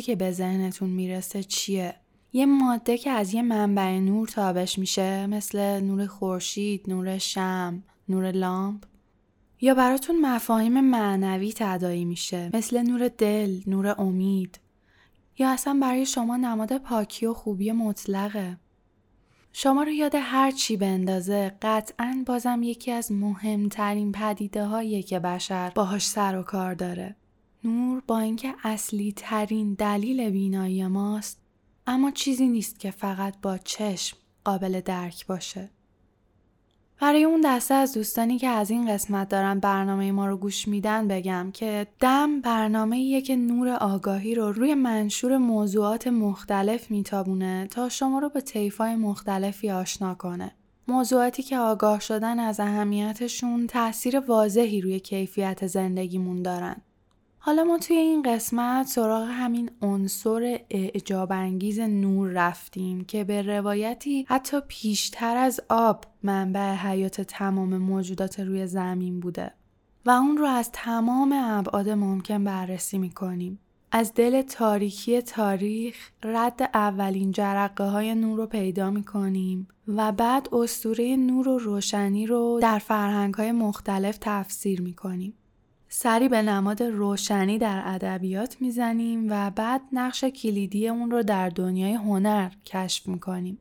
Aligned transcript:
چیزی 0.00 0.12
که 0.12 0.16
به 0.16 0.32
ذهنتون 0.32 0.90
می‌رسه 0.90 1.42
چیه؟ 1.42 1.94
یه 2.32 2.46
ماده 2.46 2.98
که 2.98 3.10
از 3.10 3.34
یه 3.34 3.42
منبع 3.42 3.98
نور 3.98 4.28
تابش 4.28 4.78
میشه 4.78 5.26
مثل 5.26 5.80
نور 5.80 6.06
خورشید، 6.06 6.84
نور 6.88 7.18
شم، 7.18 7.82
نور 8.08 8.30
لامپ 8.30 8.84
یا 9.60 9.74
براتون 9.74 10.20
مفاهیم 10.20 10.80
معنوی 10.80 11.52
تدایی 11.56 12.04
میشه 12.04 12.50
مثل 12.54 12.82
نور 12.82 13.08
دل، 13.08 13.60
نور 13.66 14.00
امید 14.00 14.60
یا 15.38 15.50
اصلا 15.50 15.78
برای 15.82 16.06
شما 16.06 16.36
نماد 16.36 16.78
پاکی 16.78 17.26
و 17.26 17.34
خوبی 17.34 17.72
مطلقه 17.72 18.56
شما 19.52 19.82
رو 19.82 19.90
یاد 19.90 20.14
هر 20.14 20.50
چی 20.50 20.76
بندازه 20.76 21.52
قطعا 21.62 22.24
بازم 22.26 22.62
یکی 22.62 22.92
از 22.92 23.12
مهمترین 23.12 24.12
پدیده 24.12 24.64
هایی 24.64 25.02
که 25.02 25.18
بشر 25.18 25.72
باهاش 25.74 26.06
سر 26.06 26.38
و 26.38 26.42
کار 26.42 26.74
داره. 26.74 27.16
نور 27.64 28.02
با 28.06 28.18
اینکه 28.18 28.54
اصلی 28.64 29.12
ترین 29.16 29.74
دلیل 29.74 30.30
بینایی 30.30 30.86
ماست 30.86 31.40
اما 31.86 32.10
چیزی 32.10 32.48
نیست 32.48 32.80
که 32.80 32.90
فقط 32.90 33.34
با 33.42 33.58
چشم 33.58 34.16
قابل 34.44 34.80
درک 34.80 35.26
باشه. 35.26 35.70
برای 37.00 37.24
اون 37.24 37.40
دسته 37.44 37.74
از 37.74 37.94
دوستانی 37.94 38.38
که 38.38 38.48
از 38.48 38.70
این 38.70 38.92
قسمت 38.92 39.28
دارن 39.28 39.60
برنامه 39.60 40.12
ما 40.12 40.26
رو 40.26 40.36
گوش 40.36 40.68
میدن 40.68 41.08
بگم 41.08 41.50
که 41.54 41.86
دم 42.00 42.40
برنامه 42.40 43.20
که 43.20 43.36
نور 43.36 43.68
آگاهی 43.68 44.34
رو 44.34 44.52
روی 44.52 44.74
منشور 44.74 45.36
موضوعات 45.36 46.06
مختلف 46.06 46.90
میتابونه 46.90 47.66
تا 47.70 47.88
شما 47.88 48.18
رو 48.18 48.28
به 48.28 48.40
طیفای 48.40 48.96
مختلفی 48.96 49.70
آشنا 49.70 50.14
کنه. 50.14 50.54
موضوعاتی 50.88 51.42
که 51.42 51.58
آگاه 51.58 52.00
شدن 52.00 52.38
از 52.38 52.60
اهمیتشون 52.60 53.66
تاثیر 53.66 54.20
واضحی 54.20 54.80
روی 54.80 55.00
کیفیت 55.00 55.66
زندگیمون 55.66 56.42
دارن. 56.42 56.76
حالا 57.42 57.64
ما 57.64 57.78
توی 57.78 57.96
این 57.96 58.22
قسمت 58.22 58.86
سراغ 58.86 59.28
همین 59.30 59.70
عنصر 59.82 60.60
اعجاب 60.70 61.32
انگیز 61.32 61.80
نور 61.80 62.30
رفتیم 62.30 63.04
که 63.04 63.24
به 63.24 63.42
روایتی 63.42 64.26
حتی 64.28 64.60
پیشتر 64.68 65.36
از 65.36 65.60
آب 65.68 66.04
منبع 66.22 66.74
حیات 66.74 67.20
تمام 67.20 67.76
موجودات 67.76 68.40
روی 68.40 68.66
زمین 68.66 69.20
بوده 69.20 69.52
و 70.06 70.10
اون 70.10 70.36
رو 70.36 70.46
از 70.46 70.70
تمام 70.72 71.32
ابعاد 71.36 71.88
ممکن 71.88 72.44
بررسی 72.44 72.98
می‌کنیم. 72.98 73.58
از 73.92 74.14
دل 74.14 74.42
تاریکی 74.42 75.22
تاریخ 75.22 76.10
رد 76.22 76.70
اولین 76.74 77.30
جرقه 77.32 77.84
های 77.84 78.14
نور 78.14 78.38
رو 78.38 78.46
پیدا 78.46 78.90
می 78.90 79.04
کنیم 79.04 79.68
و 79.88 80.12
بعد 80.12 80.48
استوره 80.54 81.16
نور 81.16 81.48
و 81.48 81.58
روشنی 81.58 82.26
رو 82.26 82.58
در 82.62 82.78
فرهنگ 82.78 83.34
های 83.34 83.52
مختلف 83.52 84.18
تفسیر 84.20 84.82
می 84.82 84.94
کنیم. 84.94 85.34
سری 85.92 86.28
به 86.28 86.42
نماد 86.42 86.82
روشنی 86.82 87.58
در 87.58 87.82
ادبیات 87.86 88.56
می‌زنیم 88.60 89.26
و 89.30 89.50
بعد 89.50 89.80
نقش 89.92 90.24
کلیدی 90.24 90.88
اون 90.88 91.10
رو 91.10 91.22
در 91.22 91.48
دنیای 91.48 91.92
هنر 91.92 92.50
کشف 92.66 93.08
می‌کنیم. 93.08 93.58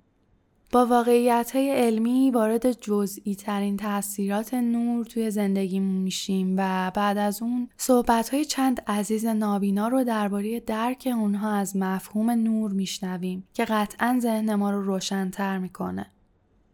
با 0.71 0.85
واقعیت 0.85 1.51
های 1.55 1.71
علمی 1.71 2.31
وارد 2.31 2.71
جزئی 2.71 3.35
ترین 3.35 3.77
تاثیرات 3.77 4.53
نور 4.53 5.05
توی 5.05 5.31
زندگیمون 5.31 5.95
میشیم 5.95 6.55
و 6.57 6.91
بعد 6.95 7.17
از 7.17 7.41
اون 7.41 7.69
صحبت 7.77 8.29
های 8.29 8.45
چند 8.45 8.81
عزیز 8.87 9.25
نابینا 9.25 9.87
رو 9.87 10.03
درباره 10.03 10.59
درک 10.59 11.07
اونها 11.15 11.51
از 11.51 11.77
مفهوم 11.77 12.29
نور 12.29 12.71
میشنویم 12.71 13.47
که 13.53 13.65
قطعا 13.65 14.19
ذهن 14.21 14.55
ما 14.55 14.71
رو 14.71 14.81
روشنتر 14.81 15.57
می‌کنه. 15.57 16.11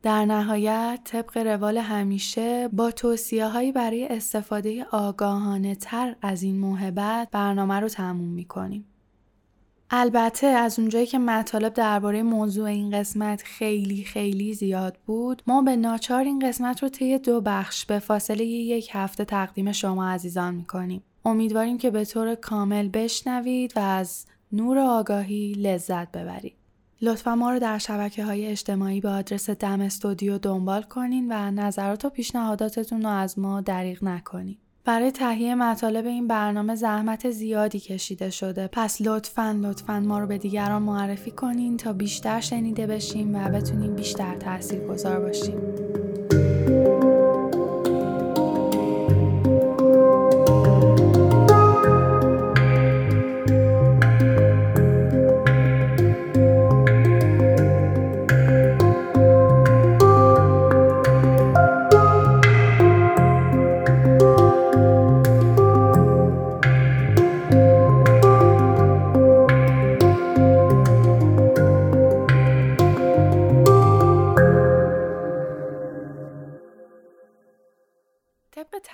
در 0.05 0.25
نهایت 0.25 0.99
طبق 1.03 1.37
روال 1.37 1.77
همیشه 1.77 2.67
با 2.67 2.91
توصیه 2.91 3.47
هایی 3.47 3.71
برای 3.71 4.07
استفاده 4.07 4.85
آگاهانه 4.91 5.75
تر 5.75 6.15
از 6.21 6.43
این 6.43 6.59
موهبت 6.59 7.27
برنامه 7.31 7.79
رو 7.79 7.89
تموم 7.89 8.29
می 8.29 8.45
کنیم. 8.45 8.85
البته 9.89 10.47
از 10.47 10.79
اونجایی 10.79 11.05
که 11.05 11.19
مطالب 11.19 11.73
درباره 11.73 12.23
موضوع 12.23 12.65
این 12.65 12.99
قسمت 12.99 13.43
خیلی 13.43 14.03
خیلی 14.03 14.53
زیاد 14.53 14.97
بود 15.05 15.41
ما 15.47 15.61
به 15.61 15.75
ناچار 15.75 16.23
این 16.23 16.39
قسمت 16.39 16.83
رو 16.83 16.89
طی 16.89 17.17
دو 17.17 17.41
بخش 17.41 17.85
به 17.85 17.99
فاصله 17.99 18.45
یک 18.45 18.89
هفته 18.93 19.25
تقدیم 19.25 19.71
شما 19.71 20.09
عزیزان 20.09 20.55
می‌کنیم 20.55 21.03
امیدواریم 21.25 21.77
که 21.77 21.91
به 21.91 22.05
طور 22.05 22.35
کامل 22.35 22.89
بشنوید 22.93 23.73
و 23.75 23.79
از 23.79 24.25
نور 24.51 24.79
آگاهی 24.79 25.53
لذت 25.53 26.11
ببرید 26.11 26.64
لطفا 27.05 27.35
ما 27.35 27.51
رو 27.51 27.59
در 27.59 27.77
شبکه 27.77 28.23
های 28.23 28.47
اجتماعی 28.47 29.01
به 29.01 29.09
آدرس 29.09 29.49
دم 29.49 29.81
استودیو 29.81 30.37
دنبال 30.37 30.81
کنین 30.81 31.31
و 31.31 31.51
نظرات 31.51 32.05
و 32.05 32.09
پیشنهاداتتون 32.09 33.01
رو 33.01 33.09
از 33.09 33.39
ما 33.39 33.61
دریغ 33.61 34.03
نکنین. 34.03 34.57
برای 34.85 35.11
تهیه 35.11 35.55
مطالب 35.55 36.05
این 36.05 36.27
برنامه 36.27 36.75
زحمت 36.75 37.31
زیادی 37.31 37.79
کشیده 37.79 38.29
شده 38.29 38.69
پس 38.71 39.01
لطفا 39.01 39.59
لطفا 39.61 39.99
ما 39.99 40.19
رو 40.19 40.27
به 40.27 40.37
دیگران 40.37 40.81
معرفی 40.81 41.31
کنین 41.31 41.77
تا 41.77 41.93
بیشتر 41.93 42.39
شنیده 42.39 42.87
بشیم 42.87 43.35
و 43.35 43.49
بتونیم 43.49 43.95
بیشتر 43.95 44.35
تاثیر 44.35 44.79
گذار 44.79 45.19
باشیم. 45.19 45.57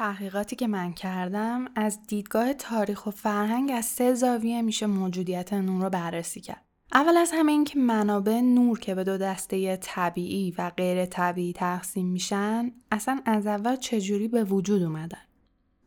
تحقیقاتی 0.02 0.56
که 0.56 0.68
من 0.68 0.94
کردم 0.94 1.66
از 1.76 2.00
دیدگاه 2.08 2.54
تاریخ 2.54 3.08
و 3.08 3.12
فرهنگ 3.12 3.72
از 3.72 3.86
سه 3.86 4.14
زاویه 4.14 4.62
میشه 4.62 4.86
موجودیت 4.86 5.54
نور 5.54 5.84
رو 5.84 5.90
بررسی 5.90 6.42
کرد. 6.42 6.66
اول 6.94 7.18
از 7.18 7.32
همه 7.34 7.52
این 7.52 7.64
که 7.64 7.80
منابع 7.80 8.42
نور 8.42 8.80
که 8.80 8.96
به 8.96 9.04
دو 9.04 9.18
دسته 9.18 9.78
طبیعی 9.78 10.54
و 10.58 10.70
غیر 10.70 11.06
طبیعی 11.06 11.54
تقسیم 11.54 12.08
میشن 12.08 12.72
اصلا 12.92 13.22
از 13.26 13.48
اول 13.48 13.76
چجوری 13.76 14.28
به 14.28 14.44
وجود 14.44 14.84
اومدن. 14.84 15.22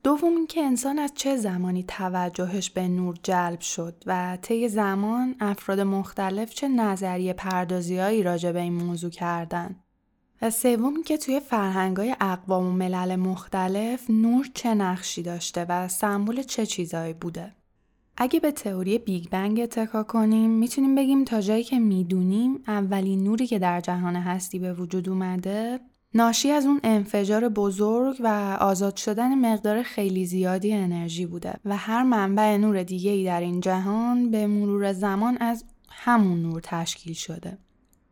دوم 0.02 0.36
اینکه 0.36 0.60
انسان 0.60 0.98
از 0.98 1.12
چه 1.14 1.36
زمانی 1.36 1.82
توجهش 1.82 2.70
به 2.70 2.88
نور 2.88 3.16
جلب 3.22 3.60
شد 3.60 4.02
و 4.06 4.38
طی 4.42 4.68
زمان 4.68 5.34
افراد 5.40 5.80
مختلف 5.80 6.54
چه 6.54 6.68
نظریه 6.68 7.32
پردازیهایی 7.32 8.22
راجع 8.22 8.52
به 8.52 8.60
این 8.60 8.74
موضوع 8.74 9.10
کردن. 9.10 9.83
و 10.44 10.50
سوم 10.50 11.02
که 11.02 11.16
توی 11.16 11.40
فرهنگای 11.40 12.16
اقوام 12.20 12.66
و 12.66 12.72
ملل 12.72 13.16
مختلف 13.16 14.10
نور 14.10 14.46
چه 14.54 14.74
نقشی 14.74 15.22
داشته 15.22 15.66
و 15.68 15.88
سمبل 15.88 16.42
چه 16.42 16.66
چیزایی 16.66 17.12
بوده. 17.12 17.52
اگه 18.16 18.40
به 18.40 18.52
تئوری 18.52 18.98
Big 18.98 19.28
Bang 19.28 19.60
اتکا 19.60 20.02
کنیم 20.02 20.50
می‌تونیم 20.50 20.94
بگیم 20.94 21.24
تا 21.24 21.40
جایی 21.40 21.64
که 21.64 21.78
می‌دونیم 21.78 22.62
اولین 22.66 23.24
نوری 23.24 23.46
که 23.46 23.58
در 23.58 23.80
جهان 23.80 24.16
هستی 24.16 24.58
به 24.58 24.72
وجود 24.72 25.08
اومده 25.08 25.80
ناشی 26.14 26.50
از 26.50 26.66
اون 26.66 26.80
انفجار 26.82 27.48
بزرگ 27.48 28.16
و 28.20 28.56
آزاد 28.60 28.96
شدن 28.96 29.34
مقدار 29.34 29.82
خیلی 29.82 30.26
زیادی 30.26 30.72
انرژی 30.72 31.26
بوده 31.26 31.54
و 31.64 31.76
هر 31.76 32.02
منبع 32.02 32.56
نور 32.56 32.82
دیگه 32.82 33.10
ای 33.10 33.24
در 33.24 33.40
این 33.40 33.60
جهان 33.60 34.30
به 34.30 34.46
مرور 34.46 34.92
زمان 34.92 35.36
از 35.40 35.64
همون 35.88 36.42
نور 36.42 36.60
تشکیل 36.64 37.14
شده. 37.14 37.58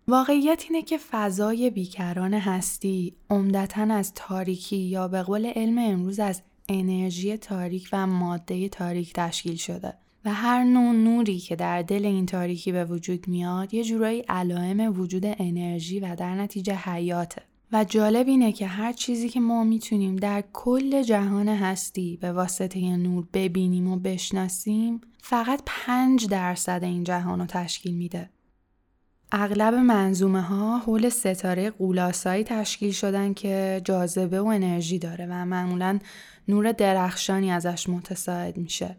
واقعیت 0.08 0.64
اینه 0.68 0.82
که 0.82 0.98
فضای 0.98 1.70
بیکران 1.70 2.34
هستی 2.34 3.14
عمدتا 3.30 3.82
از 3.82 4.12
تاریکی 4.14 4.76
یا 4.76 5.08
به 5.08 5.22
قول 5.22 5.46
علم 5.46 5.78
امروز 5.78 6.20
از 6.20 6.42
انرژی 6.68 7.36
تاریک 7.36 7.88
و 7.92 8.06
ماده 8.06 8.68
تاریک 8.68 9.12
تشکیل 9.12 9.56
شده 9.56 9.94
و 10.24 10.32
هر 10.32 10.64
نوع 10.64 10.92
نوری 10.92 11.38
که 11.38 11.56
در 11.56 11.82
دل 11.82 12.06
این 12.06 12.26
تاریکی 12.26 12.72
به 12.72 12.84
وجود 12.84 13.28
میاد 13.28 13.74
یه 13.74 13.84
جورایی 13.84 14.20
علائم 14.20 15.00
وجود 15.00 15.22
انرژی 15.24 16.00
و 16.00 16.16
در 16.16 16.34
نتیجه 16.34 16.74
حیاته. 16.74 17.42
و 17.72 17.84
جالب 17.84 18.28
اینه 18.28 18.52
که 18.52 18.66
هر 18.66 18.92
چیزی 18.92 19.28
که 19.28 19.40
ما 19.40 19.64
می‌تونیم 19.64 20.16
در 20.16 20.44
کل 20.52 21.02
جهان 21.02 21.48
هستی 21.48 22.18
به 22.20 22.32
واسطه 22.32 22.96
نور 22.96 23.26
ببینیم 23.32 23.88
و 23.88 23.96
بشناسیم 23.96 25.00
فقط 25.18 25.62
پنج 25.66 26.28
درصد 26.28 26.80
این 26.82 27.04
جهان 27.04 27.40
رو 27.40 27.46
تشکیل 27.46 27.94
میده. 27.94 28.30
اغلب 29.34 29.74
منظومه 29.74 30.40
ها 30.40 30.78
حول 30.78 31.08
ستاره 31.08 31.70
قولاسایی 31.70 32.44
تشکیل 32.44 32.92
شدن 32.92 33.34
که 33.34 33.80
جاذبه 33.84 34.40
و 34.40 34.46
انرژی 34.46 34.98
داره 34.98 35.26
و 35.26 35.44
معمولا 35.44 35.98
نور 36.48 36.72
درخشانی 36.72 37.50
ازش 37.50 37.88
متساعد 37.88 38.56
میشه. 38.56 38.96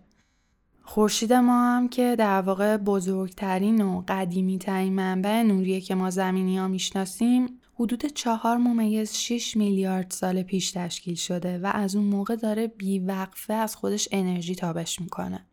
خورشید 0.83 1.33
ما 1.33 1.75
هم 1.75 1.89
که 1.89 2.15
در 2.15 2.41
واقع 2.41 2.77
بزرگترین 2.77 3.81
و 3.81 4.03
قدیمی 4.07 4.57
ترین 4.57 4.93
منبع 4.93 5.43
نوریه 5.43 5.81
که 5.81 5.95
ما 5.95 6.09
زمینی 6.09 6.57
ها 6.57 6.67
می‌شناسیم 6.67 7.59
حدود 7.75 8.05
چهار 8.05 8.57
ممیز 8.57 9.13
6 9.13 9.57
میلیارد 9.57 10.11
سال 10.11 10.43
پیش 10.43 10.71
تشکیل 10.71 11.15
شده 11.15 11.59
و 11.59 11.71
از 11.73 11.95
اون 11.95 12.05
موقع 12.05 12.35
داره 12.35 12.67
بیوقفه 12.67 13.53
از 13.53 13.75
خودش 13.75 14.09
انرژی 14.11 14.55
تابش 14.55 15.01
می‌کنه. 15.01 15.45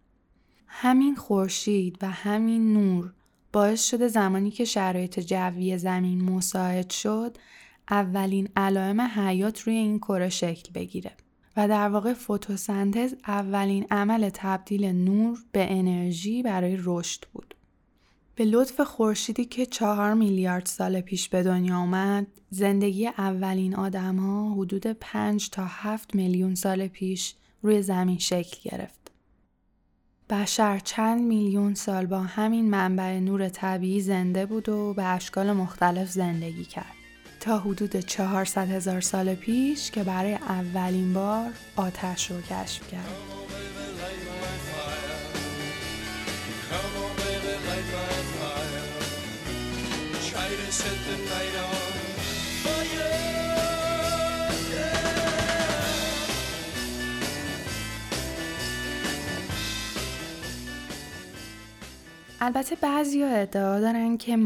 همین 0.67 1.17
خورشید 1.17 1.99
و 2.03 2.11
همین 2.11 2.73
نور 2.73 3.13
باعث 3.53 3.85
شده 3.85 4.09
زمانی 4.09 4.51
که 4.51 4.65
شرایط 4.65 5.21
جوی 5.21 5.79
زمین 5.79 6.23
مساعد 6.25 6.91
شد 6.91 7.37
اولین 7.91 8.49
علائم 8.57 9.01
حیات 9.01 9.61
روی 9.61 9.75
این 9.75 9.99
کره 9.99 10.29
شکل 10.29 10.73
بگیره 10.75 11.13
و 11.57 11.69
در 11.69 11.89
واقع 11.89 12.13
فتوسنتز 12.13 13.15
اولین 13.27 13.87
عمل 13.91 14.31
تبدیل 14.35 14.85
نور 14.85 15.39
به 15.53 15.73
انرژی 15.73 16.43
برای 16.43 16.79
رشد 16.85 17.25
بود. 17.33 17.55
به 18.35 18.45
لطف 18.45 18.81
خورشیدی 18.81 19.45
که 19.45 19.67
چهار 19.67 20.15
میلیارد 20.15 20.67
سال 20.67 21.01
پیش 21.01 21.29
به 21.29 21.43
دنیا 21.43 21.77
آمد، 21.77 22.27
زندگی 22.51 23.07
اولین 23.07 23.77
آدم 23.77 24.17
ها 24.17 24.55
حدود 24.55 24.87
5 24.87 25.51
تا 25.51 25.65
7 25.69 26.15
میلیون 26.15 26.55
سال 26.55 26.89
پیش 26.89 27.35
روی 27.63 27.83
زمین 27.83 28.19
شکل 28.19 28.71
گرفت. 28.71 29.00
بشر 30.31 30.79
چند 30.79 31.23
میلیون 31.23 31.75
سال 31.75 32.07
با 32.07 32.21
همین 32.21 32.71
منبع 32.71 33.19
نور 33.19 33.49
طبیعی 33.49 34.01
زنده 34.01 34.47
بود 34.47 34.69
و 34.69 34.95
به 34.95 35.05
اشکال 35.05 35.53
مختلف 35.53 36.11
زندگی 36.11 36.65
کرد. 36.65 36.95
تا 37.41 37.59
حدود 37.59 37.97
400 37.97 38.71
هزار 38.71 39.01
سال 39.01 39.35
پیش 39.35 39.91
که 39.91 40.03
برای 40.03 40.35
اولین 40.35 41.15
بار 41.15 41.51
آتش 41.77 42.31
رو 42.31 42.41
کشف 42.41 42.91
کرد. 42.91 43.50
البته 62.43 62.77
بعضی 62.77 63.23
ها 63.23 63.29
ادعا 63.29 63.81
دارن 63.81 64.17
که 64.17 64.37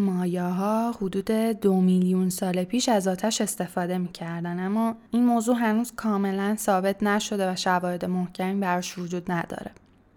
ها 0.40 0.92
حدود 0.92 1.30
دو 1.60 1.80
میلیون 1.80 2.28
سال 2.28 2.64
پیش 2.64 2.88
از 2.88 3.08
آتش 3.08 3.40
استفاده 3.40 3.98
می‌کردن 3.98 4.66
اما 4.66 4.96
این 5.10 5.24
موضوع 5.24 5.56
هنوز 5.56 5.92
کاملا 5.92 6.56
ثابت 6.56 7.02
نشده 7.02 7.52
و 7.52 7.56
شواهد 7.56 8.04
محکمی 8.04 8.60
براش 8.60 8.98
وجود 8.98 9.32
نداره. 9.32 9.70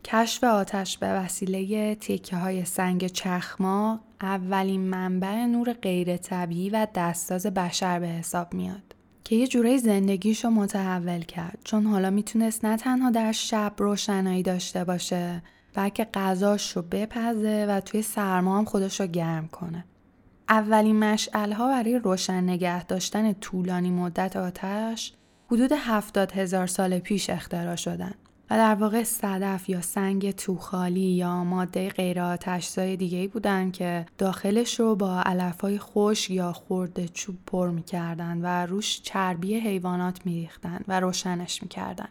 کشف 0.06 0.44
آتش 0.44 0.98
به 0.98 1.08
وسیله 1.08 1.96
تیکه 1.96 2.36
های 2.36 2.66
سنگ 2.66 3.08
چخماق 3.08 4.00
اولین 4.22 4.82
منبع 4.82 5.46
نور 5.46 5.74
غیر 5.74 6.18
طبیعی 6.18 6.70
و 6.70 6.88
دستاز 6.96 7.46
بشر 7.46 8.00
به 8.00 8.08
حساب 8.08 8.54
میاد. 8.54 8.96
که 9.24 9.36
یه 9.36 9.48
جوره 9.48 9.78
زندگیش 9.78 10.46
رو 10.46 10.52
متحول 10.52 11.22
کرد 11.22 11.60
چون 11.64 11.86
حالا 11.86 12.10
می‌تونست 12.10 12.66
نه 12.66 12.78
تنها 12.78 13.10
در 13.10 13.32
شب 13.32 13.74
روشنایی 13.78 14.44
داشته 14.44 14.84
باشه 14.84 15.42
بلکه 15.78 16.08
غذاش 16.14 16.78
رو 16.78 16.82
بپزه 16.82 17.66
و 17.70 17.80
توی 17.80 18.02
سرما 18.02 18.58
هم 18.58 18.66
خودش 18.66 19.02
رو 19.02 19.08
گرم 19.08 19.48
کنه. 19.48 19.86
اولین 20.50 21.00
مشعل 21.00 21.52
ها 21.52 21.68
برای 21.68 22.00
روشن 22.00 22.44
نگه 22.44 22.84
داشتن 22.84 23.34
طولانی 23.34 23.92
مدت 23.92 24.36
آتش 24.36 25.14
حدود 25.48 25.72
هفتاد 25.72 26.32
هزار 26.32 26.68
سال 26.68 27.00
پیش 27.00 27.30
اختراع 27.30 27.76
شدن 27.76 28.14
و 28.50 28.58
در 28.58 28.76
واقع 28.76 29.04
صدف 29.04 29.70
یا 29.70 29.82
سنگ 29.82 30.32
توخالی 30.32 31.00
یا 31.00 31.44
ماده 31.44 31.90
غیر 31.90 32.20
آتشزای 32.20 32.98
دیگه 32.98 33.28
بودن 33.28 33.72
که 33.72 34.06
داخلش 34.18 34.80
رو 34.80 34.96
با 34.96 35.22
علفهای 35.22 35.80
خوش 35.80 36.30
یا 36.30 36.54
خورده 36.54 37.08
چوب 37.08 37.36
پر 37.46 37.70
می‌کردن 37.70 38.40
و 38.42 38.66
روش 38.66 39.02
چربی 39.02 39.56
حیوانات 39.56 40.26
میریختن 40.26 40.80
و 40.88 41.00
روشنش 41.00 41.64
می‌کردن. 41.64 42.10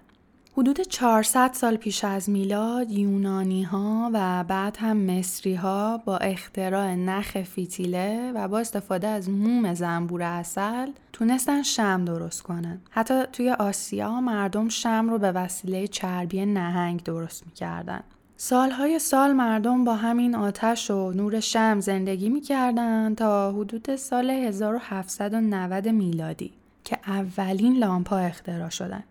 حدود 0.59 0.81
400 0.81 1.51
سال 1.53 1.77
پیش 1.77 2.05
از 2.05 2.31
میلاد 2.31 2.91
یونانی 2.91 3.63
ها 3.63 4.11
و 4.13 4.45
بعد 4.45 4.77
هم 4.77 4.97
مصری 4.97 5.55
ها 5.55 5.99
با 5.99 6.17
اختراع 6.17 6.95
نخ 6.95 7.43
فیتیله 7.43 8.33
و 8.35 8.49
با 8.49 8.59
استفاده 8.59 9.07
از 9.09 9.31
موم 9.31 9.75
زنبور 9.75 10.23
اصل 10.23 10.91
تونستن 11.13 11.63
شم 11.63 12.05
درست 12.05 12.43
کنن. 12.43 12.81
حتی 12.91 13.23
توی 13.33 13.51
آسیا 13.51 14.21
مردم 14.21 14.69
شم 14.69 15.11
رو 15.11 15.19
به 15.19 15.33
وسیله 15.33 15.87
چربی 15.87 16.47
نهنگ 16.47 17.03
درست 17.03 17.47
می‌کردن. 17.47 18.01
سالهای 18.37 18.99
سال 18.99 19.33
مردم 19.33 19.85
با 19.85 19.95
همین 19.95 20.35
آتش 20.35 20.91
و 20.91 21.13
نور 21.13 21.41
شم 21.41 21.81
زندگی 21.81 22.29
می‌کردن 22.29 23.15
تا 23.15 23.53
حدود 23.53 23.97
سال 23.97 24.31
1790 24.31 25.89
میلادی 25.89 26.53
که 26.85 26.99
اولین 27.07 27.77
لامپا 27.77 28.19
اختراع 28.19 28.69
شدن. 28.69 29.05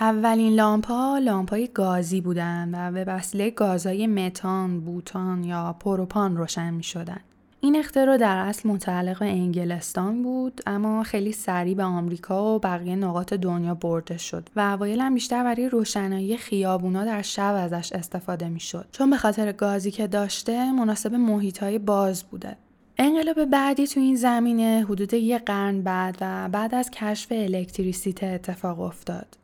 اولین 0.00 0.54
لامپ 0.54 0.86
ها 0.86 1.18
لامپ 1.18 1.50
های 1.50 1.68
گازی 1.74 2.20
بودند 2.20 2.70
و 2.74 2.92
به 2.92 3.04
وسیله 3.04 3.50
گازهای 3.50 4.06
متان، 4.06 4.80
بوتان 4.80 5.44
یا 5.44 5.76
پروپان 5.80 6.36
روشن 6.36 6.74
می 6.74 6.82
شدن. 6.82 7.20
این 7.60 7.76
اختراع 7.76 8.16
در 8.16 8.38
اصل 8.38 8.68
متعلق 8.68 9.18
به 9.18 9.26
انگلستان 9.26 10.22
بود 10.22 10.60
اما 10.66 11.02
خیلی 11.02 11.32
سریع 11.32 11.74
به 11.74 11.82
آمریکا 11.82 12.54
و 12.54 12.58
بقیه 12.58 12.96
نقاط 12.96 13.32
دنیا 13.32 13.74
برده 13.74 14.18
شد 14.18 14.48
و 14.56 14.60
اوایل 14.60 15.00
هم 15.00 15.14
بیشتر 15.14 15.44
برای 15.44 15.68
روشنایی 15.68 16.36
خیابونا 16.36 17.04
در 17.04 17.22
شب 17.22 17.54
ازش 17.54 17.92
استفاده 17.92 18.48
می 18.48 18.60
شد 18.60 18.86
چون 18.92 19.10
به 19.10 19.16
خاطر 19.16 19.52
گازی 19.52 19.90
که 19.90 20.06
داشته 20.06 20.72
مناسب 20.72 21.14
محیط 21.14 21.58
های 21.58 21.78
باز 21.78 22.24
بوده. 22.24 22.56
انقلاب 22.98 23.44
بعدی 23.44 23.86
تو 23.86 24.00
این 24.00 24.16
زمینه 24.16 24.86
حدود 24.88 25.14
یک 25.14 25.44
قرن 25.44 25.82
بعد 25.82 26.18
و 26.20 26.48
بعد 26.48 26.74
از 26.74 26.90
کشف 26.90 27.32
الکتریسیته 27.32 28.26
اتفاق 28.26 28.80
افتاد. 28.80 29.36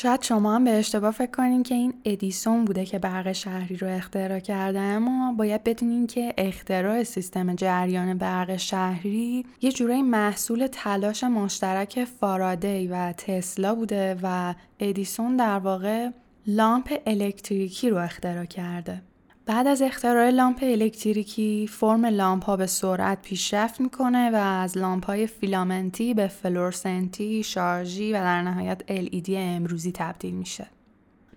شاید 0.00 0.22
شما 0.22 0.54
هم 0.54 0.64
به 0.64 0.70
اشتباه 0.70 1.10
فکر 1.10 1.30
کنین 1.30 1.62
که 1.62 1.74
این 1.74 1.94
ادیسون 2.04 2.64
بوده 2.64 2.84
که 2.84 2.98
برق 2.98 3.32
شهری 3.32 3.76
رو 3.76 3.88
اختراع 3.88 4.38
کرده 4.38 4.78
اما 4.78 5.32
باید 5.32 5.64
بدونین 5.64 6.06
که 6.06 6.34
اختراع 6.38 7.02
سیستم 7.02 7.54
جریان 7.54 8.18
برق 8.18 8.56
شهری 8.56 9.46
یه 9.60 9.72
جورایی 9.72 10.02
محصول 10.02 10.66
تلاش 10.66 11.24
مشترک 11.24 12.04
فارادی 12.04 12.86
و 12.86 13.12
تسلا 13.12 13.74
بوده 13.74 14.16
و 14.22 14.54
ادیسون 14.80 15.36
در 15.36 15.58
واقع 15.58 16.10
لامپ 16.46 17.00
الکتریکی 17.06 17.90
رو 17.90 17.96
اختراع 17.96 18.44
کرده. 18.44 19.02
بعد 19.48 19.66
از 19.66 19.82
اختراع 19.82 20.30
لامپ 20.30 20.58
الکتریکی 20.62 21.66
فرم 21.66 22.06
لامپ 22.06 22.44
ها 22.44 22.56
به 22.56 22.66
سرعت 22.66 23.22
پیشرفت 23.22 23.80
می‌کنه 23.80 24.30
و 24.30 24.36
از 24.36 24.78
لامپ 24.78 25.06
های 25.06 25.26
فیلامنتی 25.26 26.14
به 26.14 26.26
فلورسنتی، 26.26 27.42
شارژی 27.42 28.12
و 28.12 28.16
در 28.16 28.42
نهایت 28.42 28.82
LED 28.88 29.30
امروزی 29.30 29.92
تبدیل 29.92 30.34
میشه. 30.34 30.66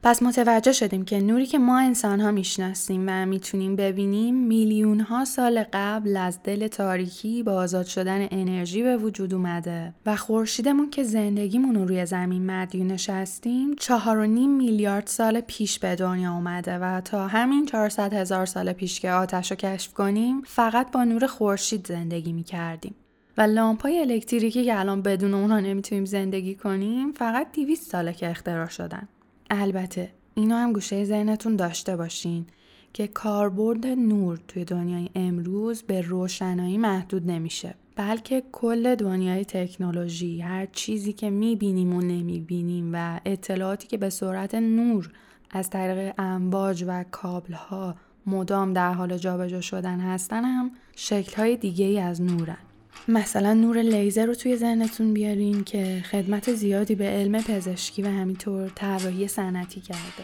پس 0.04 0.24
متوجه 0.24 0.72
شدیم 0.72 1.06
که 1.06 1.20
نوری 1.20 1.46
که 1.46 1.60
ما 1.60 1.80
انسان 1.80 2.20
ها 2.20 2.32
می‌شناسیم 2.32 3.06
و 3.08 3.26
می‌تونیم 3.26 3.76
ببینیم 3.76 4.36
میلیون 4.36 5.00
ها 5.00 5.26
سال 5.26 5.66
قبل 5.74 6.18
از 6.18 6.44
دل 6.44 6.68
تاریکی 6.68 7.44
با 7.44 7.54
آزاد 7.54 7.86
شدن 7.86 8.28
انرژی 8.32 8.84
به 8.84 8.98
وجود 8.98 9.34
اومده 9.34 9.94
و 10.06 10.16
خورشیدمون 10.16 10.90
که 10.90 11.04
زندگیمون 11.04 11.76
رو 11.76 11.86
روی 11.86 12.06
زمین 12.06 12.46
مدیونش 12.46 13.10
هستیم 13.10 13.76
چهار 13.76 14.18
و 14.18 14.26
نیم 14.26 14.50
میلیارد 14.50 15.08
سال 15.08 15.42
پیش 15.42 15.80
به 15.80 15.96
دنیا 15.96 16.34
اومده 16.34 16.78
و 16.78 17.02
تا 17.02 17.28
همین 17.28 17.66
400 17.66 18.14
هزار 18.14 18.46
سال 18.46 18.74
پیش 18.74 19.00
که 19.00 19.12
آتش 19.12 19.52
رو 19.52 19.58
کشف 19.58 19.94
کنیم 19.94 20.42
فقط 20.42 20.92
با 20.92 21.04
نور 21.04 21.28
خورشید 21.28 21.88
زندگی 21.88 22.34
می‌کردیم. 22.34 22.96
و 23.38 23.42
لامپای 23.42 24.00
الکتریکی 24.00 24.66
که 24.66 24.80
الان 24.80 25.02
بدون 25.02 25.34
اونها 25.34 25.60
نمی‌تونیم 25.60 26.06
زندگی 26.06 26.56
کنیم 26.56 27.12
فقط 27.12 27.48
200 27.52 27.92
ساله 27.92 28.14
که 28.14 28.30
اختراع 28.30 28.68
شدن. 28.68 29.08
البته 29.54 30.12
اینو 30.34 30.56
هم 30.56 30.74
گوشه 30.74 31.04
ذهنتون 31.04 31.56
داشته 31.56 31.96
باشین 31.96 32.46
که 32.94 33.08
کاربرد 33.08 33.88
نور 33.88 34.40
توی 34.48 34.66
دنیای 34.66 35.10
امروز 35.16 35.84
به 35.84 36.02
روشنایی 36.02 36.78
محدود 36.78 37.32
نمیشه 37.32 37.76
بلکه 37.96 38.44
کل 38.52 38.96
دنیای 38.96 39.46
تکنولوژی 39.46 40.42
هر 40.42 40.66
چیزی 40.66 41.14
که 41.14 41.30
می‌بینیم 41.30 41.94
و 41.94 42.02
نمی‌بینیم 42.02 42.90
و 42.94 43.20
اطلاعاتی 43.26 43.88
که 43.88 43.98
به 43.98 44.10
صورت 44.10 44.56
نور 44.56 45.12
از 45.50 45.70
طریق 45.70 46.14
امواج 46.18 46.84
و 46.88 47.06
کابل 47.12 47.54
ها 47.54 47.96
مدام 48.26 48.74
در 48.74 48.94
حال 48.94 49.18
جابجا 49.18 49.62
شدن 49.62 50.00
هستن 50.00 50.44
هم 50.44 50.72
شکل 50.96 51.36
های 51.36 51.58
دیگه 51.58 51.86
ای 51.86 52.00
از 52.00 52.22
نورن. 52.22 52.58
مثلا 53.08 53.54
نور 53.54 53.82
لیزر 53.82 54.26
رو 54.26 54.36
توی 54.36 54.58
ذهنتون 54.58 55.14
بیارین 55.14 55.64
که 55.64 56.04
خدمت 56.12 56.54
زیادی 56.54 56.96
به 56.96 57.06
علم 57.06 57.42
پزشکی 57.42 58.02
و 58.02 58.08
همینطور 58.08 58.70
طراحی 58.70 59.28
صنعتی 59.28 59.82
کرده. 59.82 60.24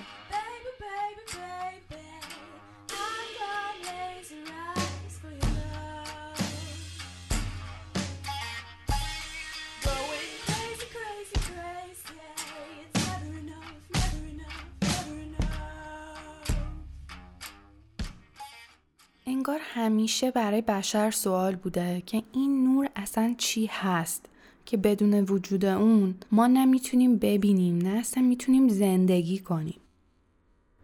انگار 19.47 19.61
همیشه 19.63 20.31
برای 20.31 20.61
بشر 20.61 21.11
سوال 21.11 21.55
بوده 21.55 22.03
که 22.05 22.23
این 22.33 22.63
نور 22.63 22.89
اصلا 22.95 23.35
چی 23.37 23.65
هست 23.65 24.25
که 24.65 24.77
بدون 24.77 25.13
وجود 25.13 25.65
اون 25.65 26.15
ما 26.31 26.47
نمی‌تونیم 26.47 27.17
ببینیم 27.17 27.77
نه 27.77 27.89
اصلا 27.89 28.23
می‌تونیم 28.23 28.67
زندگی 28.67 29.39
کنیم. 29.39 29.79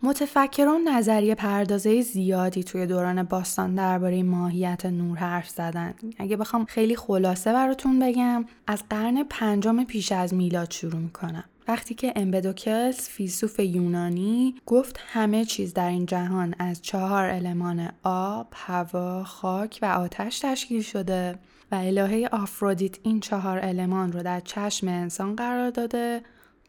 متفکران 0.04 0.88
نظریه 0.88 1.36
پردازه 1.36 2.02
زیادی 2.02 2.64
توی 2.64 2.86
دوران 2.86 3.24
باستان 3.24 3.76
درباره 3.76 4.24
ماهیت 4.24 4.86
نور 4.86 5.18
حرف 5.18 5.50
زدن. 5.50 5.94
اگه 6.18 6.38
بخوام 6.38 6.66
خیلی 6.66 6.96
خلاصه 6.96 7.54
براتون 7.54 8.00
بگم 8.00 8.46
از 8.68 8.84
قرن 8.90 9.24
پنجم 9.24 9.84
پیش 9.84 10.12
از 10.12 10.34
میلاد 10.34 10.72
شروع 10.72 11.00
می‌کنم. 11.00 11.44
وقتی 11.68 11.96
که 11.96 12.14
امبدوکلس 12.16 13.10
فیلسوف 13.10 13.60
یونانی 13.60 14.56
گفت 14.66 15.00
همه 15.00 15.46
چیز 15.46 15.74
در 15.74 15.90
این 15.90 16.06
جهان 16.06 16.56
از 16.60 16.82
چهار 16.82 17.30
المان 17.30 17.90
آب، 18.04 18.48
هوا، 18.54 19.24
خاک 19.24 19.80
و 19.82 19.86
آتش 19.86 20.40
تشکیل 20.40 20.82
شده 20.82 21.40
و 21.72 21.76
الهه 21.76 22.30
آفرودیت 22.32 22.98
این 23.04 23.20
چهار 23.20 23.60
المان 23.64 24.12
رو 24.12 24.24
در 24.24 24.40
چشم 24.40 24.88
انسان 24.88 25.36
قرار 25.36 25.70
داده 25.70 26.22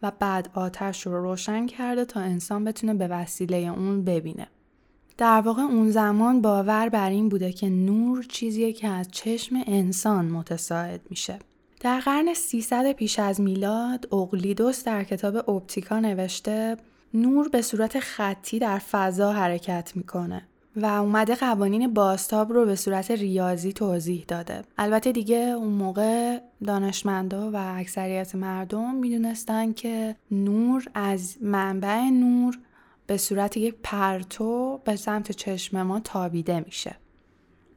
و 0.02 0.12
بعد 0.18 0.50
آتش 0.54 1.06
رو 1.06 1.22
روشن 1.22 1.66
کرده 1.66 2.04
تا 2.04 2.20
انسان 2.20 2.64
بتونه 2.64 2.94
به 2.94 3.08
وسیله 3.08 3.56
اون 3.56 4.04
ببینه. 4.04 4.46
در 5.18 5.40
واقع 5.40 5.62
اون 5.62 5.90
زمان 5.90 6.42
باور 6.42 6.88
بر 6.88 7.10
این 7.10 7.28
بوده 7.28 7.52
که 7.52 7.68
نور 7.68 8.22
چیزیه 8.22 8.72
که 8.72 8.88
از 8.88 9.08
چشم 9.10 9.56
انسان 9.66 10.24
متساعد 10.24 11.00
میشه. 11.10 11.38
در 11.84 12.00
قرن 12.00 12.34
300 12.34 12.92
پیش 12.92 13.18
از 13.18 13.40
میلاد 13.40 14.14
اقلیدوس 14.14 14.84
در 14.84 15.04
کتاب 15.04 15.50
اپتیکا 15.50 16.00
نوشته 16.00 16.76
نور 17.14 17.48
به 17.48 17.62
صورت 17.62 18.00
خطی 18.00 18.58
در 18.58 18.78
فضا 18.78 19.32
حرکت 19.32 19.92
می‌کنه 19.94 20.42
و 20.76 20.86
اومده 20.86 21.34
قوانین 21.34 21.94
بازتاب 21.94 22.52
رو 22.52 22.64
به 22.64 22.76
صورت 22.76 23.10
ریاضی 23.10 23.72
توضیح 23.72 24.24
داده. 24.28 24.62
البته 24.78 25.12
دیگه 25.12 25.36
اون 25.36 25.72
موقع 25.72 26.38
دانشمندا 26.64 27.50
و 27.50 27.56
اکثریت 27.56 28.34
مردم 28.34 28.94
می‌دونستن 28.94 29.72
که 29.72 30.16
نور 30.30 30.84
از 30.94 31.36
منبع 31.40 32.00
نور 32.00 32.58
به 33.06 33.16
صورت 33.16 33.56
یک 33.56 33.74
پرتو 33.82 34.80
به 34.84 34.96
سمت 34.96 35.32
چشم 35.32 35.82
ما 35.82 36.00
تابیده 36.00 36.60
میشه. 36.60 36.96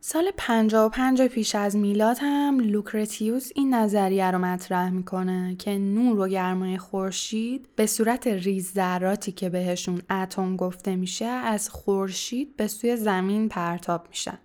سال 0.10 0.32
55 0.38 1.22
پیش 1.22 1.56
از 1.56 1.76
میلاد 1.76 2.18
هم 2.22 2.60
لوکرتیوس 2.60 3.50
این 3.56 3.74
نظریه 3.74 4.32
رو 4.32 4.38
مطرح 4.38 4.90
می‌کنه 4.90 5.56
که 5.56 5.78
نور 5.78 6.20
و 6.20 6.28
گرمای 6.28 6.78
خورشید 6.78 7.70
به 7.76 7.86
صورت 7.86 8.28
ریز 8.28 8.74
ذراتی 8.74 9.32
که 9.32 9.50
بهشون 9.50 10.02
اتم 10.10 10.56
گفته 10.56 10.96
میشه 10.96 11.26
از 11.26 11.70
خورشید 11.70 12.56
به 12.56 12.68
سوی 12.68 12.98
زمین 12.98 13.50
پرتاب 13.50 14.08
میشن. 14.10 14.38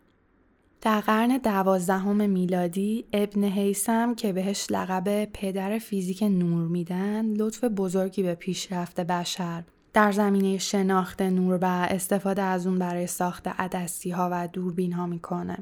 در 0.80 1.00
قرن 1.00 1.36
دوازدهم 1.36 2.30
میلادی 2.30 3.04
ابن 3.12 3.44
حیسم 3.44 4.14
که 4.14 4.32
بهش 4.32 4.66
لقب 4.70 5.24
پدر 5.24 5.78
فیزیک 5.78 6.22
نور 6.22 6.68
میدن 6.68 7.26
لطف 7.26 7.64
بزرگی 7.64 8.22
به 8.22 8.34
پیشرفت 8.34 9.00
بشر 9.00 9.64
در 9.92 10.12
زمینه 10.12 10.58
شناخت 10.58 11.22
نور 11.22 11.58
و 11.62 11.64
استفاده 11.64 12.42
از 12.42 12.66
اون 12.66 12.78
برای 12.78 13.06
ساخت 13.06 13.48
عدسی 13.48 14.10
ها 14.10 14.28
و 14.32 14.48
دوربین 14.48 14.92
ها 14.92 15.06
می‌کنه. 15.06 15.58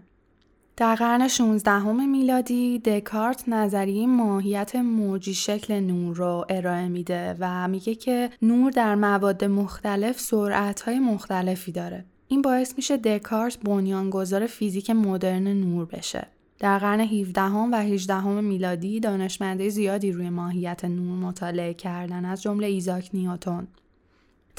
در 0.76 0.94
قرن 0.94 1.28
16 1.28 1.92
میلادی 1.92 2.78
دکارت 2.78 3.48
نظریه 3.48 4.06
ماهیت 4.06 4.76
موجی 4.76 5.34
شکل 5.34 5.80
نور 5.80 6.16
رو 6.16 6.44
ارائه 6.48 6.88
میده 6.88 7.36
و 7.40 7.68
میگه 7.68 7.94
که 7.94 8.30
نور 8.42 8.70
در 8.70 8.94
مواد 8.94 9.44
مختلف 9.44 10.20
سرعت 10.20 10.80
های 10.80 10.98
مختلفی 10.98 11.72
داره. 11.72 12.04
این 12.28 12.42
باعث 12.42 12.72
میشه 12.76 12.96
دکارت 12.96 13.58
بنیانگذار 13.58 14.46
فیزیک 14.46 14.90
مدرن 14.90 15.48
نور 15.48 15.86
بشه. 15.86 16.26
در 16.58 16.78
قرن 16.78 17.00
17 17.00 17.42
و 17.42 17.74
18 17.74 18.40
میلادی 18.40 19.00
دانشمندای 19.00 19.68
زیادی 19.68 20.12
روی 20.12 20.30
ماهیت 20.30 20.84
نور 20.84 21.18
مطالعه 21.18 21.74
کردن 21.74 22.24
از 22.24 22.42
جمله 22.42 22.66
ایزاک 22.66 23.10
نیوتون 23.14 23.68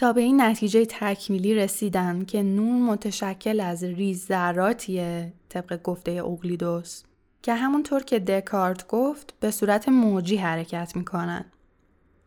تا 0.01 0.13
به 0.13 0.22
این 0.22 0.41
نتیجه 0.41 0.86
تکمیلی 0.86 1.55
رسیدن 1.55 2.25
که 2.25 2.43
نور 2.43 2.91
متشکل 2.91 3.60
از 3.60 3.84
ریز 3.84 4.25
ذراتیه 4.25 5.34
طبق 5.50 5.81
گفته 5.84 6.12
اوکلیدوس 6.12 7.04
که 7.41 7.53
همونطور 7.53 8.03
که 8.03 8.20
دکارت 8.20 8.88
گفت 8.88 9.34
به 9.39 9.51
صورت 9.51 9.89
موجی 9.89 10.36
حرکت 10.36 10.96
می‌کنن. 10.96 11.46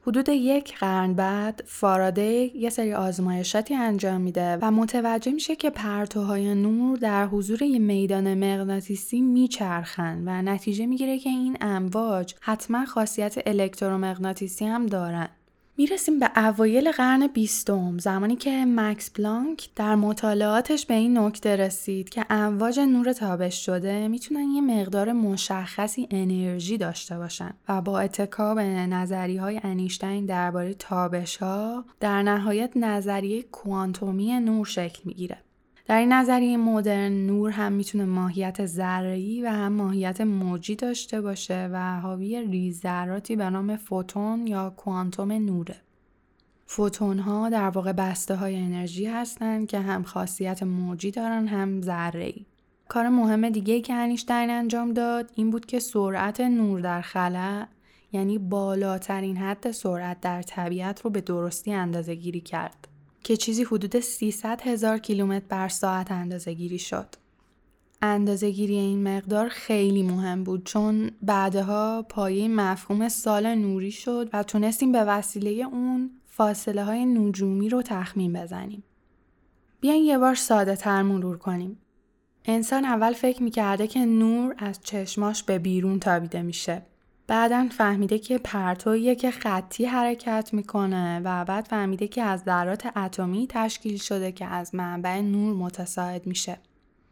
حدود 0.03 0.29
یک 0.29 0.79
قرن 0.79 1.15
بعد 1.15 1.65
فاراده 1.67 2.57
یه 2.57 2.71
سری 2.71 2.93
آزمایشاتی 2.95 3.75
انجام 3.75 4.21
میده 4.21 4.59
و 4.63 4.71
متوجه 4.71 5.33
میشه 5.33 5.57
که 5.57 5.71
پرتوهای 5.71 6.55
نور 6.55 6.99
در 6.99 7.27
حضور 7.27 7.63
یه 7.63 7.79
میدان 7.79 8.35
مغناطیسی 8.35 9.21
میچرخن 9.21 10.23
و 10.27 10.43
نتیجه 10.43 10.87
می‌گیره 10.87 11.19
که 11.19 11.31
این 11.31 11.57
امواج 11.61 12.35
حتما 12.41 12.85
خاصیت 12.85 13.35
الکترومغناطیسی 13.47 14.65
هم 14.65 14.87
دارن. 14.87 15.29
می‌رسیم 15.77 16.19
به 16.19 16.31
اوایل 16.37 16.93
قرن 16.93 17.27
بیستم 17.27 17.99
زمانی 17.99 18.37
که 18.37 18.65
مکس 18.69 19.11
بلانک 19.11 19.69
در 19.77 19.95
مطالعاتش 19.95 20.87
به 20.87 20.95
این 20.95 21.19
نکته 21.19 21.57
رسید 21.57 22.09
که 22.09 22.27
امواج 22.31 22.81
نور 22.81 23.13
تابش 23.13 23.67
شده 23.67 24.09
می‌تونن 24.09 24.51
یه 24.51 24.61
مقدار 24.61 25.13
مشخصی 25.13 26.09
انرژی 26.11 26.79
داشته 26.79 27.19
باشن 27.19 27.55
و 27.69 27.81
با 27.81 28.01
اتکا 28.01 28.55
به 28.55 28.63
نظری 28.63 29.37
های 29.37 29.61
انیشتین 29.63 30.27
درباره 30.27 30.75
تابش 30.75 31.37
ها 31.37 31.85
در 32.01 32.23
نهایت 32.23 32.77
نظریه 32.77 33.43
کوانتومی 33.43 34.41
نور 34.41 34.67
شکل 34.67 35.01
می‌گیره. 35.05 35.39
در 35.87 35.99
این 35.99 36.13
نظریه 36.13 36.57
مدرن 36.57 37.13
نور 37.27 37.51
هم 37.51 37.73
می‌تونه 37.73 38.05
ماهیت 38.05 38.67
ذره‌ای 38.67 39.43
و 39.43 39.49
هم 39.49 39.73
ماهیت 39.73 40.21
موجی 40.21 40.77
داشته 40.77 41.21
باشه 41.21 41.69
و 41.73 42.01
حاوی 42.01 42.47
ریزذراتی 42.47 43.37
به 43.37 43.51
نام 43.51 43.77
فوتون 43.77 44.47
یا 44.47 44.71
کوانتوم 44.77 45.33
نوره. 45.33 45.77
فوتون 46.67 47.19
ها 47.19 47.49
در 47.49 47.69
واقع 47.69 47.93
بسته 47.93 48.35
های 48.35 48.57
انرژی 48.57 49.07
هستند 49.07 49.69
که 49.69 49.81
هم 49.81 50.03
خاصیت 50.03 50.63
موجی 50.63 51.11
دارن 51.11 51.47
هم 51.47 51.81
ذره‌ای. 51.81 52.47
کار 52.89 53.09
مهم 53.09 53.49
دیگه 53.49 53.81
که 53.81 53.95
انیشتین 53.95 54.51
انجام 54.51 54.93
داد 54.93 55.31
این 55.35 55.51
بود 55.51 55.67
که 55.67 55.79
سرعت 55.79 56.41
نور 56.41 56.81
در 56.81 57.01
خلا 57.01 57.67
یعنی 58.13 58.39
بالاترین 58.39 59.37
حد 59.37 59.71
سرعت 59.71 60.21
در 60.21 60.43
طبیعت 60.43 61.01
رو 61.01 61.11
به 61.11 61.21
درستی 61.21 61.73
اندازه 61.73 62.15
گیری 62.15 62.41
کرد. 62.41 62.89
که 63.25 63.37
چیزی 63.37 63.65
حدود 63.65 64.01
300 64.01 64.61
هزار 64.63 64.99
کیلومتر 64.99 65.45
بر 65.49 65.69
ساعت 65.69 66.13
اندازه 66.13 66.53
گیری 66.53 66.79
شد. 66.79 67.07
اندازه 68.03 68.51
گیری 68.51 68.77
این 68.77 69.17
مقدار 69.17 69.49
خیلی 69.49 70.03
مهم 70.03 70.45
بود 70.45 70.65
چون 70.65 71.11
بعدها 71.23 72.07
پایه 72.09 72.49
مفهوم 72.49 73.09
سال 73.09 73.55
نوری 73.55 73.91
شد 73.91 74.31
و 74.33 74.43
تونستیم 74.43 74.93
به 74.93 75.05
وسیله 75.05 75.51
اون 75.51 76.11
فاصله 76.27 76.85
های 76.85 77.07
نجومی 77.07 77.69
رو 77.69 77.83
تخمین 77.83 78.33
بزنیم. 78.33 78.85
بیاین 79.81 80.05
یه 80.05 80.19
بار 80.19 80.35
ساده 80.35 80.77
تر 80.77 81.03
مرور 81.03 81.39
کنیم. 81.39 81.79
انسان 82.45 82.85
اول 82.85 83.13
فکر 83.13 83.43
می‌کرده 83.43 83.87
که 83.87 84.01
نور 84.01 84.55
از 84.59 84.81
چشماش 84.83 85.43
به 85.43 85.59
بیرون 85.59 86.01
تابیده 86.01 86.43
میشه. 86.43 86.83
بعدا 87.27 87.69
فهمیده 87.71 88.19
که 88.19 88.39
پرتویی 88.39 89.15
که 89.15 89.31
خطی 89.31 89.85
حرکت 89.85 90.51
می‌کنه 90.53 91.21
و 91.25 91.45
بعد 91.45 91.65
فهمیده 91.65 92.09
که 92.09 92.23
از 92.23 92.41
ذرات 92.41 92.97
اتمی 92.97 93.47
تشکیل 93.51 93.97
شده 93.97 94.33
که 94.33 94.47
از 94.47 94.75
منبع 94.75 95.21
نور 95.21 95.57
متساعد 95.57 96.27
میشه. 96.27 96.59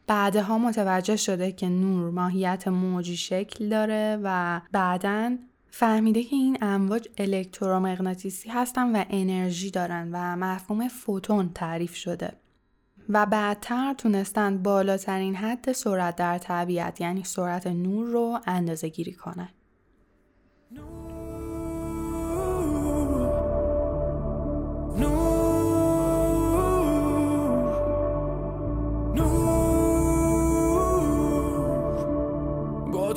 بعدها 0.06 0.58
متوجه 0.58 1.16
شده 1.16 1.52
که 1.52 1.68
نور 1.68 2.10
ماهیت 2.10 2.68
موجی 2.68 3.16
شکل 3.16 3.68
داره 3.68 4.18
و 4.22 4.60
بعدا 4.72 5.36
فهمیده 5.70 6.22
که 6.22 6.36
این 6.36 6.58
امواج 6.60 7.08
الکترومغناطیسی 7.18 8.48
هستن 8.48 8.96
و 8.96 9.04
انرژی 9.10 9.70
دارن 9.70 10.08
و 10.12 10.36
مفهوم 10.36 10.88
فوتون 10.88 11.50
تعریف 11.54 11.94
شده. 11.94 12.32
و 13.08 13.26
بعدتر 13.26 13.94
تونستن 13.94 14.62
بالاترین 14.62 15.34
حد 15.34 15.72
سرعت 15.72 16.16
در 16.16 16.38
طبیعت 16.38 17.00
یعنی 17.00 17.24
سرعت 17.24 17.66
نور 17.66 18.06
رو 18.06 18.38
اندازه 18.46 18.88
گیری 18.88 19.12
کنن. 19.12 19.48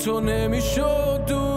تو 0.05 0.21
نمی‌شد 0.21 1.25
دور. 1.27 1.55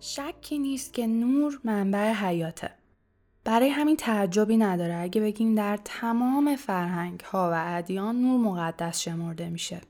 شکی 0.00 0.58
نیست 0.58 0.94
که 0.94 1.06
نور 1.06 1.60
منبع 1.64 2.12
حیاته. 2.12 2.79
برای 3.50 3.68
همین 3.68 3.96
تعجبی 3.96 4.56
نداره 4.56 4.96
اگه 4.96 5.20
بگیم 5.20 5.54
در 5.54 5.78
تمام 5.84 6.56
فرهنگ 6.56 7.20
ها 7.20 7.50
و 7.52 7.64
ادیان 7.66 8.20
نور 8.20 8.40
مقدس 8.40 9.00
شمرده 9.00 9.48
میشه. 9.48 9.80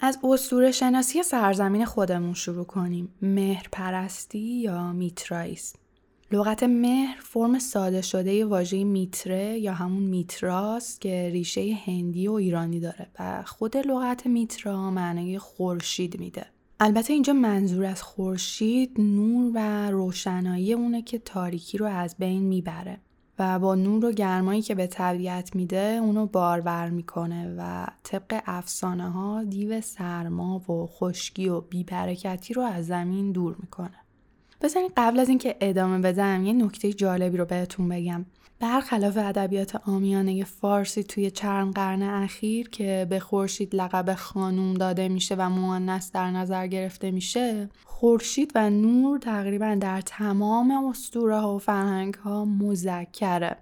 از 0.00 0.18
اسطوره 0.24 0.72
شناسی 0.72 1.22
سرزمین 1.22 1.84
خودمون 1.84 2.34
شروع 2.34 2.64
کنیم. 2.64 3.14
مهر 3.22 3.68
پرستی 3.72 4.38
یا 4.38 4.92
میترایس. 4.92 5.74
لغت 6.30 6.62
مهر 6.62 7.20
فرم 7.20 7.58
ساده 7.58 8.02
شده 8.02 8.44
واژه 8.44 8.84
میتره 8.84 9.58
یا 9.58 9.72
همون 9.72 10.02
میتراست 10.02 11.00
که 11.00 11.30
ریشه 11.32 11.78
هندی 11.86 12.28
و 12.28 12.32
ایرانی 12.32 12.80
داره 12.80 13.06
و 13.20 13.42
خود 13.46 13.76
لغت 13.76 14.26
میترا 14.26 14.90
معنای 14.90 15.38
خورشید 15.38 16.20
میده 16.20 16.46
البته 16.80 17.12
اینجا 17.12 17.32
منظور 17.32 17.84
از 17.84 18.02
خورشید 18.02 19.00
نور 19.00 19.52
و 19.54 19.90
روشنایی 19.90 20.72
اونه 20.72 21.02
که 21.02 21.18
تاریکی 21.18 21.78
رو 21.78 21.86
از 21.86 22.16
بین 22.18 22.42
می‌بره 22.42 22.98
و 23.38 23.58
با 23.58 23.74
نور 23.74 24.04
و 24.04 24.12
گرمایی 24.12 24.62
که 24.62 24.74
به 24.74 24.86
طبیعت 24.86 25.56
میده 25.56 25.98
اونو 26.02 26.26
بارور 26.26 26.90
می‌کنه 26.90 27.54
و 27.58 27.86
طبق 28.02 28.42
افسانه 28.46 29.10
ها 29.10 29.44
دیو 29.44 29.80
سرما 29.80 30.58
و 30.58 30.86
خشکی 30.86 31.48
و 31.48 31.60
بیبرکتی 31.60 32.54
رو 32.54 32.62
از 32.62 32.86
زمین 32.86 33.32
دور 33.32 33.56
می‌کنه. 33.58 33.98
بزنین 34.62 34.90
قبل 34.96 35.18
از 35.18 35.28
اینکه 35.28 35.56
ادامه 35.60 35.98
بدم 35.98 36.44
یه 36.44 36.52
نکته 36.52 36.92
جالبی 36.92 37.36
رو 37.36 37.44
بهتون 37.44 37.88
بگم. 37.88 38.26
برخلاف 38.60 39.16
ادبیات 39.16 39.76
آمیانه 39.88 40.44
فارسی 40.44 41.02
توی 41.02 41.30
چند 41.30 41.74
قرن 41.74 42.02
اخیر 42.02 42.68
که 42.68 43.06
به 43.10 43.20
خورشید 43.20 43.74
لقب 43.74 44.14
خانوم 44.14 44.74
داده 44.74 45.08
میشه 45.08 45.34
و 45.34 45.50
مؤنث 45.50 46.12
در 46.12 46.30
نظر 46.30 46.66
گرفته 46.66 47.10
میشه 47.10 47.68
خورشید 47.84 48.52
و 48.54 48.70
نور 48.70 49.18
تقریبا 49.18 49.78
در 49.80 50.00
تمام 50.00 50.70
اسطوره 50.70 51.40
ها 51.40 51.54
و 51.54 51.58
فرهنگ 51.58 52.14
ها 52.14 52.44
مذکره 52.44 53.56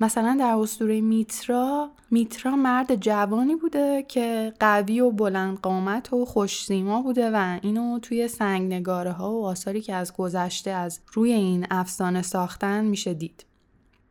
مثلا 0.00 0.36
در 0.40 0.54
اسطوره 0.54 1.00
میترا 1.00 1.90
میترا 2.10 2.56
مرد 2.56 2.94
جوانی 2.94 3.56
بوده 3.56 4.04
که 4.08 4.52
قوی 4.60 5.00
و 5.00 5.10
بلند 5.10 5.58
قامت 5.60 6.12
و 6.12 6.24
خوشسیما 6.24 7.02
بوده 7.02 7.30
و 7.30 7.58
اینو 7.62 7.98
توی 7.98 8.28
سنگ 8.28 8.72
نگاره 8.72 9.12
ها 9.12 9.32
و 9.32 9.46
آثاری 9.46 9.80
که 9.80 9.94
از 9.94 10.12
گذشته 10.12 10.70
از 10.70 11.00
روی 11.12 11.32
این 11.32 11.66
افسانه 11.70 12.22
ساختن 12.22 12.84
میشه 12.84 13.14
دید. 13.14 13.44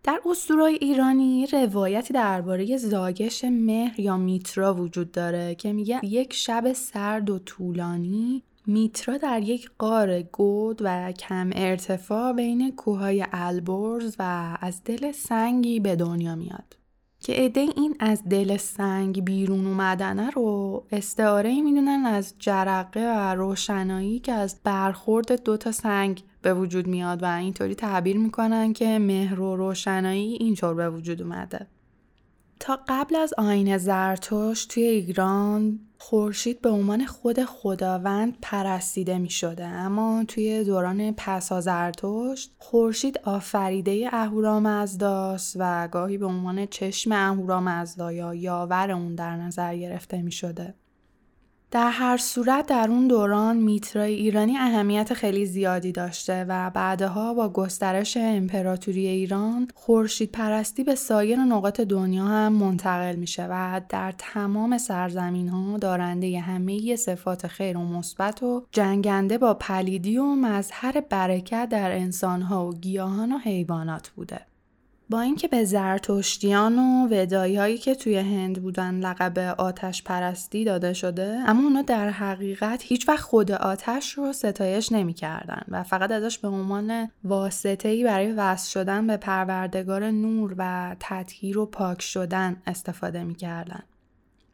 در 0.06 0.22
اسطورهای 0.26 0.76
ایرانی 0.82 1.48
روایتی 1.48 2.14
درباره 2.14 2.78
زاگش 2.78 3.44
مهر 3.44 4.00
یا 4.00 4.18
میترا 4.18 4.74
وجود 4.74 5.12
داره 5.12 5.56
که 5.56 5.74
میگه 5.74 6.00
یک 6.04 6.34
شب 6.34 6.74
سرد 6.74 7.30
و 7.30 7.40
طولانی 7.40 8.44
میترا 8.68 9.18
در 9.18 9.42
یک 9.42 9.70
قار 9.78 10.22
گود 10.22 10.82
و 10.84 11.12
کم 11.12 11.50
ارتفاع 11.56 12.34
بین 12.34 12.72
کوههای 12.72 13.26
البرز 13.32 14.16
و 14.20 14.58
از 14.62 14.84
دل 14.84 15.12
سنگی 15.12 15.80
به 15.80 15.96
دنیا 15.96 16.36
میاد. 16.36 16.78
که 17.20 17.34
عده 17.34 17.62
این 17.62 17.96
از 18.00 18.24
دل 18.30 18.58
سنگ 18.58 19.24
بیرون 19.24 19.68
اومدنه 19.68 20.30
رو 20.30 20.84
استعاره 20.92 21.62
می‌دونن 21.62 22.06
از 22.06 22.34
جرقه 22.40 23.00
و 23.00 23.36
روشنایی 23.36 24.20
که 24.20 24.32
از 24.32 24.60
برخورد 24.64 25.44
دوتا 25.44 25.72
سنگ 25.72 26.24
به 26.46 26.54
وجود 26.54 26.88
میاد 26.88 27.24
و 27.24 27.26
اینطوری 27.26 27.76
تعبیر 27.76 28.18
می‌کنن 28.18 28.74
که 28.74 29.00
مهر 29.00 29.40
و 29.40 29.56
روشنایی 29.56 30.34
اینطور 30.34 30.74
به 30.74 30.90
وجود 30.90 31.22
اومده 31.22 31.68
تا 32.60 32.80
قبل 32.88 33.16
از 33.16 33.34
آین 33.38 33.78
زرتوش 33.78 34.66
توی 34.66 34.84
ایران 34.84 35.80
خورشید 35.98 36.62
به 36.62 36.70
عنوان 36.70 37.06
خود 37.06 37.44
خداوند 37.44 38.38
پرستیده 38.42 39.18
می 39.18 39.30
شده 39.30 39.66
اما 39.66 40.24
توی 40.28 40.64
دوران 40.64 41.12
پسا 41.12 41.62
زرتشت 41.62 42.56
خورشید 42.58 43.20
آفریده 43.24 44.10
اهورامزداست 44.14 45.56
و 45.60 45.88
گاهی 45.88 46.18
به 46.18 46.26
عنوان 46.26 46.66
چشم 46.66 47.12
اهورامزدا 47.12 48.12
یا 48.12 48.36
یاور 48.36 48.92
اون 48.92 49.16
در 49.16 49.36
نظر 49.38 49.78
گرفته 49.78 50.22
می 50.22 50.32
شده. 50.32 50.74
در 51.76 51.92
هر 51.92 52.18
صورت 52.18 52.66
در 52.66 52.88
اون 52.90 53.08
دوران 53.08 53.58
میترای 53.58 54.14
ایرانی 54.14 54.58
اهمیت 54.58 55.14
خیلی 55.14 55.46
زیادی 55.46 55.92
داشته 55.92 56.46
و 56.50 56.70
بعدها 56.70 57.34
با 57.34 57.50
گسترش 57.50 58.18
امپراتوری 58.18 59.08
ایران 59.08 59.68
خورشید 59.76 60.32
پرستی 60.32 60.84
به 60.84 60.96
سایر 60.96 61.40
نقاط 61.40 61.82
دنیا 61.82 62.26
هم 62.26 62.54
منتقل 62.54 63.16
میشه 63.16 63.48
و 63.50 63.82
در 63.90 64.14
تمام 64.18 64.78
سرزمین 64.78 65.48
ها 65.50 65.78
دارنده 65.78 66.40
همه 66.40 66.96
صفات 66.96 67.48
خیر 67.48 67.78
و 67.78 67.84
مثبت 67.84 68.44
و 68.44 68.66
جنگنده 68.72 69.38
با 69.38 69.54
پلیدی 69.54 70.18
و 70.18 70.26
مظهر 70.26 71.02
برکت 71.10 71.70
در 71.72 71.92
انسان 71.92 72.42
ها 72.42 72.68
و 72.68 72.74
گیاهان 72.74 73.32
و 73.32 73.38
حیوانات 73.38 74.10
بوده. 74.10 74.40
با 75.10 75.22
اینکه 75.22 75.48
به 75.48 75.66
زرتشتیان 75.66 76.80
و 76.80 77.08
ودایی 77.12 77.56
هایی 77.56 77.78
که 77.78 77.96
توی 77.96 78.18
هند 78.18 78.62
بودن 78.62 79.00
لقب 79.00 79.56
آتش 79.60 80.04
پرستی 80.04 80.64
داده 80.64 80.94
شده 80.94 81.40
اما 81.46 81.64
اونا 81.64 81.82
در 81.82 82.10
حقیقت 82.10 82.84
هیچ 82.84 83.10
وقت 83.10 83.20
خود 83.20 83.52
آتش 83.52 84.14
رو 84.14 84.34
ستایش 84.34 84.92
نمی‌کردن 84.92 85.62
و 85.68 85.84
فقط 85.84 86.12
ازش 86.12 86.38
به 86.38 86.48
عنوان 86.48 87.12
واسطه 87.24 87.90
ای 87.90 88.04
برای 88.04 88.32
وصل 88.32 88.70
شدن 88.70 89.08
به 89.08 89.18
پروردگار 89.18 90.12
نور 90.12 90.56
و 90.58 90.96
تطهیر 91.00 91.58
و 91.58 91.66
پاک 91.66 92.02
شدن 92.02 92.62
استفاده 92.68 93.24
می‌کردن. 93.24 93.84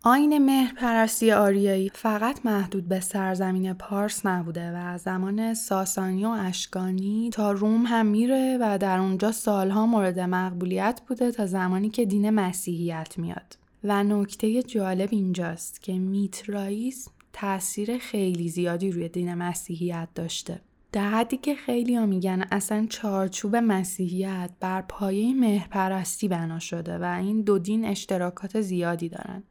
آین 0.03 0.37
مهر 0.37 0.73
پرستی 0.73 1.31
آریایی 1.31 1.89
فقط 1.89 2.45
محدود 2.45 2.87
به 2.87 2.99
سرزمین 2.99 3.73
پارس 3.73 4.25
نبوده 4.25 4.71
و 4.71 4.97
زمان 4.97 5.53
ساسانی 5.53 6.25
و 6.25 6.29
اشکانی 6.29 7.29
تا 7.33 7.51
روم 7.51 7.83
هم 7.87 8.05
میره 8.05 8.57
و 8.61 8.77
در 8.77 8.99
اونجا 8.99 9.31
سالها 9.31 9.85
مورد 9.85 10.19
مقبولیت 10.19 11.01
بوده 11.07 11.31
تا 11.31 11.45
زمانی 11.45 11.89
که 11.89 12.05
دین 12.05 12.29
مسیحیت 12.29 13.17
میاد. 13.17 13.57
و 13.83 14.03
نکته 14.03 14.63
جالب 14.63 15.09
اینجاست 15.11 15.81
که 15.81 15.93
میترائیسم 15.93 17.11
تاثیر 17.33 17.97
خیلی 17.97 18.49
زیادی 18.49 18.91
روی 18.91 19.09
دین 19.09 19.33
مسیحیت 19.33 20.07
داشته. 20.15 20.61
در 20.91 21.09
حدی 21.09 21.37
که 21.37 21.55
خیلی 21.55 21.95
ها 21.95 22.05
میگن 22.05 22.47
اصلا 22.51 22.85
چارچوب 22.89 23.55
مسیحیت 23.55 24.49
بر 24.59 24.81
پایه 24.81 25.33
مهرپرستی 25.33 26.27
بنا 26.27 26.59
شده 26.59 26.97
و 26.97 27.03
این 27.03 27.41
دو 27.41 27.59
دین 27.59 27.85
اشتراکات 27.85 28.61
زیادی 28.61 29.09
دارن. 29.09 29.43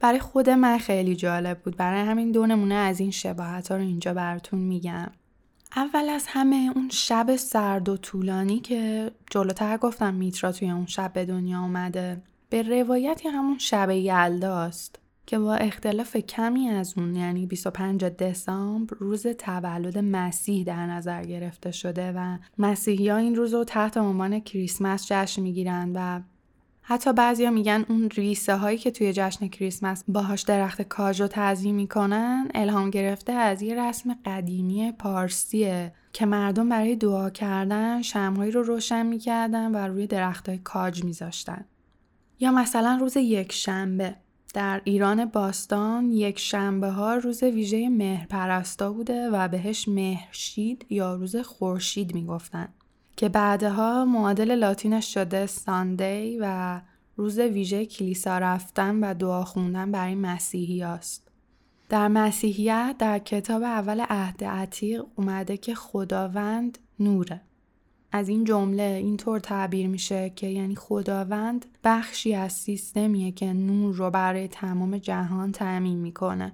برای 0.00 0.18
خود 0.18 0.50
من 0.50 0.78
خیلی 0.78 1.16
جالب 1.16 1.58
بود. 1.58 1.76
برای 1.76 2.00
همین 2.00 2.32
دو 2.32 2.46
نمونه 2.46 2.74
از 2.74 3.00
این 3.00 3.10
شباهت 3.10 3.68
ها 3.68 3.76
رو 3.76 3.82
اینجا 3.82 4.14
براتون 4.14 4.58
میگم. 4.58 5.10
اول 5.76 6.08
از 6.08 6.24
همه 6.28 6.72
اون 6.74 6.88
شب 6.92 7.36
سرد 7.36 7.88
و 7.88 7.96
طولانی 7.96 8.60
که 8.60 9.10
جلوتر 9.30 9.76
گفتم 9.76 10.14
میترا 10.14 10.52
توی 10.52 10.70
اون 10.70 10.86
شب 10.86 11.12
به 11.12 11.24
دنیا 11.24 11.60
اومده 11.60 12.22
به 12.50 12.62
روایتی 12.62 13.28
همون 13.28 13.58
شب 13.58 13.90
یلداست 13.90 14.98
که 15.26 15.38
با 15.38 15.54
اختلاف 15.54 16.16
کمی 16.16 16.68
از 16.68 16.94
اون 16.96 17.14
یعنی 17.14 17.46
25 17.46 18.04
دسامبر 18.04 18.96
روز 18.98 19.26
تولد 19.26 19.98
مسیح 19.98 20.64
در 20.64 20.86
نظر 20.86 21.22
گرفته 21.22 21.70
شده 21.70 22.12
و 22.12 22.38
مسیحی 22.58 23.08
ها 23.08 23.16
این 23.16 23.36
روز 23.36 23.54
رو 23.54 23.64
تحت 23.64 23.96
عنوان 23.96 24.40
کریسمس 24.40 25.06
جشن 25.12 25.42
می‌گیرن 25.42 25.92
و 25.94 26.20
حتی 26.90 27.12
بعضیا 27.12 27.50
میگن 27.50 27.84
اون 27.88 28.10
ریسه 28.10 28.56
هایی 28.56 28.78
که 28.78 28.90
توی 28.90 29.12
جشن 29.12 29.48
کریسمس 29.48 30.04
باهاش 30.08 30.42
درخت 30.42 30.82
کاج 30.82 31.20
رو 31.20 31.26
تعظیم 31.26 31.74
می‌کنن 31.74 32.48
الهام 32.54 32.90
گرفته 32.90 33.32
از 33.32 33.62
یه 33.62 33.88
رسم 33.88 34.16
قدیمی 34.24 34.92
پارسیه 34.92 35.92
که 36.12 36.26
مردم 36.26 36.68
برای 36.68 36.96
دعا 36.96 37.30
کردن 37.30 38.02
شمهایی 38.02 38.50
رو 38.50 38.62
روشن 38.62 39.06
می‌کردن 39.06 39.74
و 39.74 39.76
روی 39.76 40.06
درخت 40.06 40.48
های 40.48 40.58
کاج 40.58 41.04
میذاشتن. 41.04 41.64
یا 42.40 42.52
مثلا 42.52 42.98
روز 43.00 43.16
یک 43.16 43.52
شنبه 43.52 44.14
در 44.54 44.80
ایران 44.84 45.24
باستان 45.24 46.10
یک 46.10 46.38
شنبه 46.38 46.88
ها 46.88 47.14
روز 47.14 47.42
ویژه 47.42 47.88
مهر 47.88 48.26
پرستا 48.26 48.92
بوده 48.92 49.30
و 49.30 49.48
بهش 49.48 49.88
مهرشید 49.88 50.86
یا 50.90 51.14
روز 51.14 51.36
خورشید 51.36 52.14
می‌گفتن. 52.14 52.68
که 53.18 53.28
بعدها 53.28 54.04
معادل 54.04 54.54
لاتینش 54.54 55.14
شده 55.14 55.46
ساندی 55.46 56.38
و 56.40 56.80
روز 57.16 57.38
ویژه 57.38 57.86
کلیسا 57.86 58.38
رفتن 58.38 59.04
و 59.04 59.14
دعا 59.14 59.44
خوندن 59.44 59.92
برای 59.92 60.14
مسیحی 60.14 60.82
است. 60.82 61.28
در 61.88 62.08
مسیحیت 62.08 62.96
در 62.98 63.18
کتاب 63.18 63.62
اول 63.62 64.00
عهد 64.00 64.44
عتیق 64.44 65.04
اومده 65.16 65.56
که 65.56 65.74
خداوند 65.74 66.78
نوره. 67.00 67.40
از 68.12 68.28
این 68.28 68.44
جمله 68.44 68.82
اینطور 68.82 69.40
تعبیر 69.40 69.88
میشه 69.88 70.30
که 70.30 70.46
یعنی 70.46 70.74
خداوند 70.74 71.66
بخشی 71.84 72.34
از 72.34 72.52
سیستمیه 72.52 73.32
که 73.32 73.52
نور 73.52 73.94
رو 73.94 74.10
برای 74.10 74.48
تمام 74.48 74.98
جهان 74.98 75.52
تعمین 75.52 75.98
می‌کنه. 75.98 76.52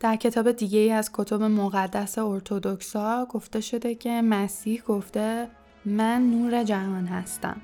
در 0.00 0.16
کتاب 0.16 0.52
دیگه 0.52 0.78
ای 0.78 0.90
از 0.90 1.10
کتب 1.12 1.42
مقدس 1.42 2.18
ارتودکسا 2.18 3.26
گفته 3.26 3.60
شده 3.60 3.94
که 3.94 4.22
مسیح 4.22 4.82
گفته 4.82 5.48
من 5.84 6.30
نور 6.30 6.64
جهان 6.64 7.06
هستم. 7.06 7.60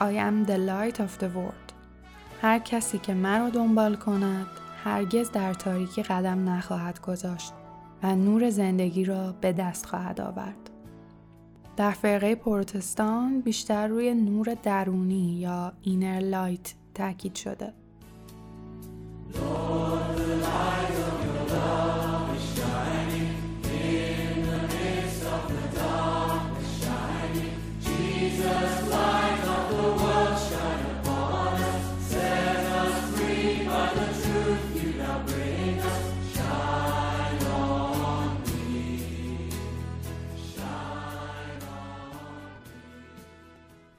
I 0.00 0.04
am 0.04 0.48
the 0.48 0.56
light 0.56 0.96
of 0.96 1.20
the 1.20 1.26
world. 1.26 1.72
هر 2.42 2.58
کسی 2.58 2.98
که 2.98 3.14
من 3.14 3.40
رو 3.40 3.50
دنبال 3.50 3.94
کند 3.94 4.46
هرگز 4.84 5.30
در 5.30 5.54
تاریکی 5.54 6.02
قدم 6.02 6.48
نخواهد 6.48 7.00
گذاشت 7.00 7.52
و 8.02 8.16
نور 8.16 8.50
زندگی 8.50 9.04
را 9.04 9.32
به 9.40 9.52
دست 9.52 9.86
خواهد 9.86 10.20
آورد. 10.20 10.70
در 11.76 11.90
فرقه 11.90 12.34
پروتستان 12.34 13.40
بیشتر 13.40 13.86
روی 13.86 14.14
نور 14.14 14.56
درونی 14.62 15.38
یا 15.40 15.72
اینر 15.82 16.20
لایت 16.20 16.74
تاکید 16.94 17.34
شده. 17.34 17.72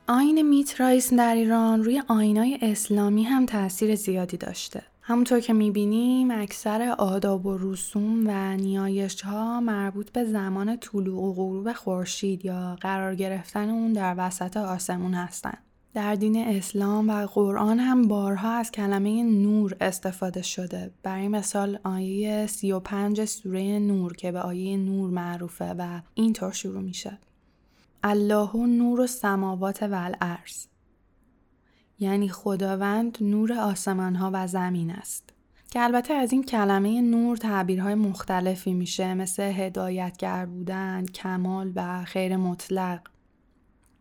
آین 0.09 0.41
میترایسم 0.41 1.15
در 1.15 1.35
ایران 1.35 1.83
روی 1.83 2.03
آینای 2.07 2.57
اسلامی 2.61 3.23
هم 3.23 3.45
تاثیر 3.45 3.95
زیادی 3.95 4.37
داشته. 4.37 4.81
همونطور 5.01 5.39
که 5.39 5.53
می‌بینیم 5.53 6.31
اکثر 6.31 6.95
آداب 6.97 7.45
و 7.45 7.57
رسوم 7.57 8.27
و 8.27 8.57
نیایش 8.57 9.21
ها 9.21 9.59
مربوط 9.59 10.11
به 10.11 10.25
زمان 10.25 10.77
طلوع 10.77 11.23
و 11.23 11.33
غروب 11.33 11.73
خورشید 11.73 12.45
یا 12.45 12.77
قرار 12.81 13.15
گرفتن 13.15 13.69
اون 13.69 13.93
در 13.93 14.15
وسط 14.17 14.57
آسمون 14.57 15.13
هستند. 15.13 15.57
در 15.93 16.15
دین 16.15 16.37
اسلام 16.37 17.09
و 17.09 17.25
قرآن 17.25 17.79
هم 17.79 18.07
بارها 18.07 18.51
از 18.51 18.71
کلمه 18.71 19.23
نور 19.23 19.75
استفاده 19.81 20.41
شده. 20.41 20.91
برای 21.03 21.27
مثال 21.27 21.79
آیه 21.83 22.47
35 22.47 23.25
سوره 23.25 23.79
نور 23.79 24.13
که 24.13 24.31
به 24.31 24.39
آیه 24.39 24.77
نور 24.77 25.09
معروفه 25.09 25.75
و 25.77 26.01
اینطور 26.13 26.51
شروع 26.51 26.81
میشه. 26.81 27.17
الله 28.07 28.55
نور 28.55 28.99
و 28.99 29.07
سماوات 29.07 29.83
و 29.83 29.93
الارض. 29.93 30.65
یعنی 31.99 32.29
خداوند 32.29 33.17
نور 33.21 33.53
آسمان 33.53 34.15
ها 34.15 34.31
و 34.33 34.47
زمین 34.47 34.91
است. 34.91 35.33
که 35.71 35.83
البته 35.83 36.13
از 36.13 36.31
این 36.31 36.43
کلمه 36.43 37.01
نور 37.01 37.37
تعبیرهای 37.37 37.95
مختلفی 37.95 38.73
میشه 38.73 39.13
مثل 39.13 39.43
هدایتگر 39.43 40.45
بودن، 40.45 41.05
کمال 41.05 41.71
و 41.75 42.05
خیر 42.05 42.37
مطلق. 42.37 42.99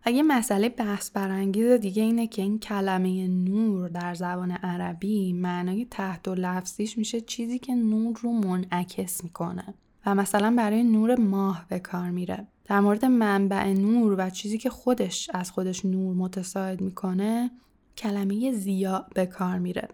اگه 0.03 0.23
مسئله 0.23 0.69
بحث 0.69 1.11
برانگیز 1.11 1.71
دیگه 1.73 2.03
اینه 2.03 2.27
که 2.27 2.43
این 2.43 2.59
کلمه 2.59 3.29
نور 3.29 3.89
در 3.89 4.15
زبان 4.15 4.51
عربی 4.51 5.33
معنای 5.33 5.85
تحت 5.91 6.29
و 6.29 6.35
لفظیش 6.35 6.99
میشه 6.99 7.21
چیزی 7.21 7.59
که 7.59 7.75
نور 7.75 8.19
رو 8.23 8.33
منعکس 8.33 9.25
می‌کنه. 9.25 9.75
و 10.07 10.15
مثلا 10.15 10.55
برای 10.57 10.83
نور 10.83 11.21
ماه 11.21 11.67
به 11.69 11.79
کار 11.79 12.11
میره. 12.11 12.47
در 12.69 12.81
مورد 12.81 13.05
منبع 13.05 13.73
نور 13.73 14.15
و 14.19 14.31
چیزی 14.31 14.59
که 14.59 14.71
خودش 14.71 15.31
از 15.35 15.51
خودش 15.51 15.85
نور 15.85 16.15
متساعد 16.15 16.81
می‌کنه 16.81 17.51
کلمه 17.97 18.53
زیا 18.53 19.07
به 19.15 19.27
کار 19.27 19.59
میره. 19.59 19.89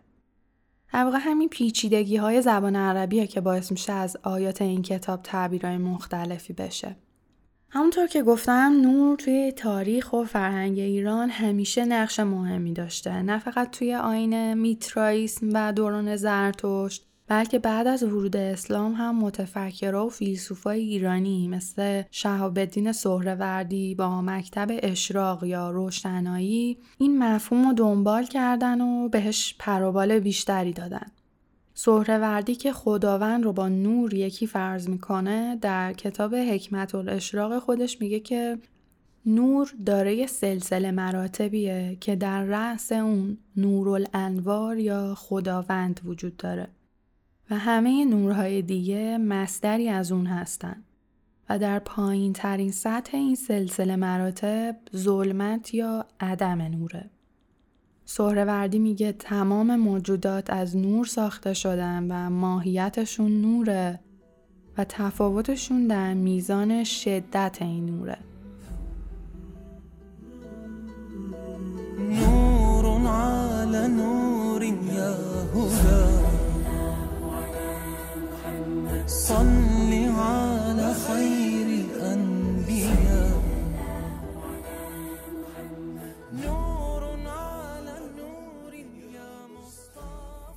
در 0.92 1.04
واقع 1.04 1.18
همین 1.20 1.48
پیچیدگی 1.48 2.16
های 2.16 2.42
زبان 2.42 2.76
عربیه 2.76 3.26
که 3.26 3.40
باعث 3.40 3.70
میشه 3.72 3.92
از 3.92 4.16
آیات 4.22 4.62
این 4.62 4.82
کتاب 4.82 5.22
تعبیرهای 5.22 5.78
مختلفی 5.78 6.52
بشه. 6.52 6.96
همونطور 7.68 8.06
که 8.06 8.22
گفتم 8.22 8.80
نور 8.82 9.16
توی 9.16 9.52
تاریخ 9.52 10.12
و 10.12 10.24
فرهنگ 10.24 10.78
ایران 10.78 11.30
همیشه 11.30 11.84
نقش 11.84 12.20
مهمی 12.20 12.72
داشته. 12.72 13.22
نه 13.22 13.38
فقط 13.38 13.70
توی 13.70 13.94
آین 13.94 14.54
میترائیسم 14.54 15.48
و 15.52 15.72
دوران 15.72 16.16
زرتشت 16.16 17.06
بلکه 17.32 17.58
بعد 17.58 17.86
از 17.86 18.02
ورود 18.02 18.36
اسلام 18.36 18.92
هم 18.92 19.18
متفکرها 19.18 20.06
و 20.06 20.10
فیلسوفای 20.10 20.80
ایرانی 20.80 21.48
مثل 21.48 22.02
شهاب 22.10 22.58
الدین 22.58 22.92
سهروردی 22.92 23.94
با 23.94 24.22
مکتب 24.22 24.68
اشراق 24.70 25.44
یا 25.44 25.70
روشنایی 25.70 26.78
این 26.98 27.18
مفهوم 27.18 27.68
رو 27.68 27.72
دنبال 27.72 28.24
کردن 28.24 28.80
و 28.80 29.08
بهش 29.08 29.56
پروبال 29.58 30.18
بیشتری 30.18 30.72
دادن. 30.72 31.06
سهروردی 31.74 32.54
که 32.54 32.72
خداوند 32.72 33.44
رو 33.44 33.52
با 33.52 33.68
نور 33.68 34.14
یکی 34.14 34.46
فرض 34.46 34.88
می‌کنه 34.88 35.56
در 35.56 35.92
کتاب 35.92 36.34
حکمت 36.34 36.94
الاشراق 36.94 37.58
خودش 37.58 38.00
میگه 38.00 38.20
که 38.20 38.58
نور 39.26 39.74
داره 39.86 40.26
سلسله 40.26 40.90
مراتبیه 40.90 41.96
که 42.00 42.16
در 42.16 42.44
رأس 42.44 42.92
اون 42.92 43.38
نور 43.56 43.88
الانوار 43.88 44.78
یا 44.78 45.14
خداوند 45.14 46.00
وجود 46.04 46.36
داره 46.36 46.68
و 47.50 47.58
همه 47.58 48.04
نورهای 48.04 48.62
دیگه 48.62 49.18
مصدری 49.18 49.88
از 49.88 50.12
اون 50.12 50.26
هستن 50.26 50.82
و 51.48 51.58
در 51.58 51.78
پایین 51.78 52.32
ترین 52.32 52.72
سطح 52.72 53.16
این 53.16 53.34
سلسله 53.34 53.96
مراتب 53.96 54.76
ظلمت 54.96 55.74
یا 55.74 56.06
عدم 56.20 56.62
نوره. 56.62 57.10
سهروردی 58.04 58.78
میگه 58.78 59.12
تمام 59.12 59.76
موجودات 59.76 60.50
از 60.50 60.76
نور 60.76 61.06
ساخته 61.06 61.54
شدن 61.54 62.06
و 62.10 62.30
ماهیتشون 62.30 63.40
نوره 63.40 64.00
و 64.78 64.84
تفاوتشون 64.84 65.86
در 65.86 66.14
میزان 66.14 66.84
شدت 66.84 67.58
این 67.60 67.86
نوره. 67.86 68.18
نور 71.98 73.08
على 73.08 73.88
نور 73.88 74.64
خير 80.94 81.86
نور 86.32 87.02
على 87.26 87.96
مصطفى 89.58 90.52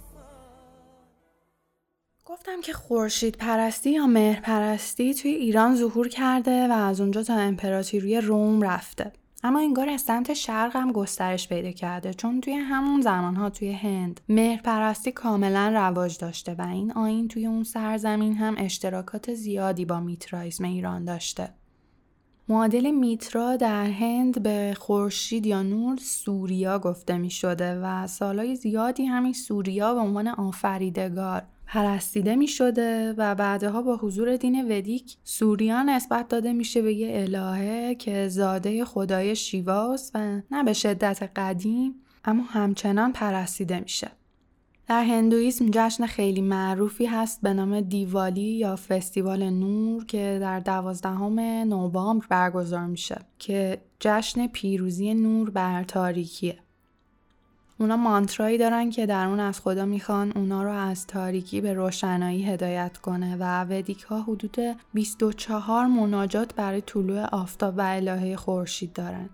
گفتم 2.26 2.62
که 2.62 2.74
خورشید 2.74 3.38
پرستی 3.38 3.92
یا 3.92 4.08
مهر 4.08 4.42
پرستی 4.42 5.14
توی 5.14 5.32
ایران 5.32 5.76
ظهور 5.76 6.08
کرده 6.08 6.68
و 6.68 6.72
از 6.72 7.02
اونجا 7.02 7.24
تا 7.24 7.36
امپراتوری 7.36 8.22
روم 8.22 8.62
رفته. 8.62 9.12
اما 9.48 9.60
انگار 9.60 9.90
از 9.90 10.02
سمت 10.02 10.34
شرق 10.34 10.76
هم 10.76 10.92
گسترش 10.92 11.50
پیدا 11.50 11.72
کرده 11.72 12.14
چون 12.14 12.42
توی 12.42 12.54
همون 12.54 13.02
زمانها 13.02 13.50
توی 13.50 13.72
هند 13.72 14.22
مهرپرستی 14.30 15.12
کاملا 15.12 15.72
رواج 15.76 16.18
داشته 16.18 16.54
و 16.54 16.62
این 16.62 16.92
آین 16.92 17.28
توی 17.28 17.46
اون 17.46 17.64
سرزمین 17.64 18.34
هم 18.34 18.56
اشتراکات 18.58 19.34
زیادی 19.34 19.86
با 19.86 20.00
میترایزم 20.00 20.64
ایران 20.64 21.06
داشته. 21.06 21.50
معادل 22.50 22.92
میترا 22.92 23.56
در 23.56 23.86
هند 23.86 24.44
به 24.44 24.76
خورشید 24.80 25.46
یا 25.46 25.64
نور 25.64 25.98
سوریا 25.98 26.80
گفته 26.80 27.18
می 27.18 27.30
شده 27.30 27.80
و 27.82 28.08
سالهای 28.08 28.56
زیادی 28.56 29.06
همین 29.06 29.34
سوریا 29.34 29.94
به 29.94 30.00
عنوان 30.00 30.28
آفریدگار 30.28 31.44
پرستیده 31.68 32.36
می 32.36 32.48
شده 32.48 33.14
و 33.18 33.36
بعدها 33.36 33.82
با 33.82 33.98
حضور 33.98 34.38
دین 34.38 34.72
ودیک 34.72 35.18
سوریا 35.24 35.84
نسبت 35.84 36.28
داده 36.28 36.54
میشه 36.54 36.82
به 36.82 36.94
یه 36.94 37.22
الهه 37.22 37.96
که 37.96 38.28
زاده 38.28 38.86
خدای 38.86 39.36
شیواست 39.36 40.12
و 40.16 40.42
نه 40.52 40.64
به 40.64 40.74
شدت 40.74 41.32
قدیم 41.36 41.96
اما 42.26 42.44
همچنان 42.44 43.14
پرستیده 43.14 43.80
میشه. 43.80 44.12
در 44.88 45.04
هندویسم 45.04 45.66
جشن 45.72 46.06
خیلی 46.06 46.42
معروفی 46.42 47.06
هست 47.06 47.42
به 47.42 47.54
نام 47.54 47.82
دیوالی 47.82 48.42
یا 48.42 48.76
فستیوال 48.76 49.50
نور 49.50 50.06
که 50.06 50.38
در 50.42 50.60
دوازدهم 50.60 51.40
نوامبر 51.40 52.26
برگزار 52.30 52.86
میشه 52.86 53.18
که 53.40 53.82
جشن 54.00 54.48
پیروزی 54.48 55.14
نور 55.14 55.50
بر 55.50 55.84
تاریکیه. 55.84 56.58
اونا 57.80 57.98
مانترایی 57.98 58.58
دارن 58.58 58.90
که 58.90 59.06
در 59.06 59.28
اون 59.28 59.40
از 59.40 59.60
خدا 59.60 59.86
می‌خوان 59.86 60.32
اونا 60.36 60.64
رو 60.64 60.72
از 60.72 61.08
تاریکی 61.08 61.62
به 61.62 61.74
روشنایی 61.74 62.46
هدایت 62.46 62.98
کنه 62.98 63.38
و 63.40 63.66
ودیک 63.70 64.02
ها 64.02 64.22
حدود 64.22 64.58
24 64.94 65.86
مناجات 65.86 66.56
برای 66.56 66.82
طلوع 66.82 67.26
آفتاب 67.26 67.78
و 67.78 67.82
الهه 67.82 68.36
خورشید 68.36 68.94
دارن. 68.94 69.30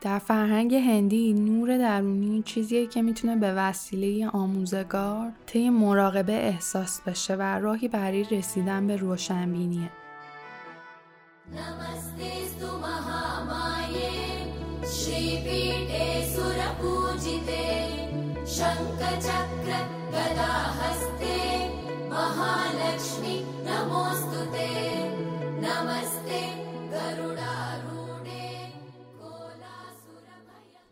در 0.00 0.18
فرهنگ 0.18 0.74
هندی 0.74 1.32
نور 1.32 1.78
درونی 1.78 2.42
چیزیه 2.42 2.86
که 2.86 3.02
می‌تونه 3.02 3.36
به 3.36 3.52
وسیله 3.52 4.28
آموزگار 4.28 5.32
طی 5.46 5.70
مراقبه 5.70 6.32
احساس 6.32 7.00
بشه 7.00 7.34
و 7.34 7.42
راهی 7.42 7.88
برای 7.88 8.24
رسیدن 8.24 8.86
به 8.86 8.96
روشنبینیه. 8.96 9.90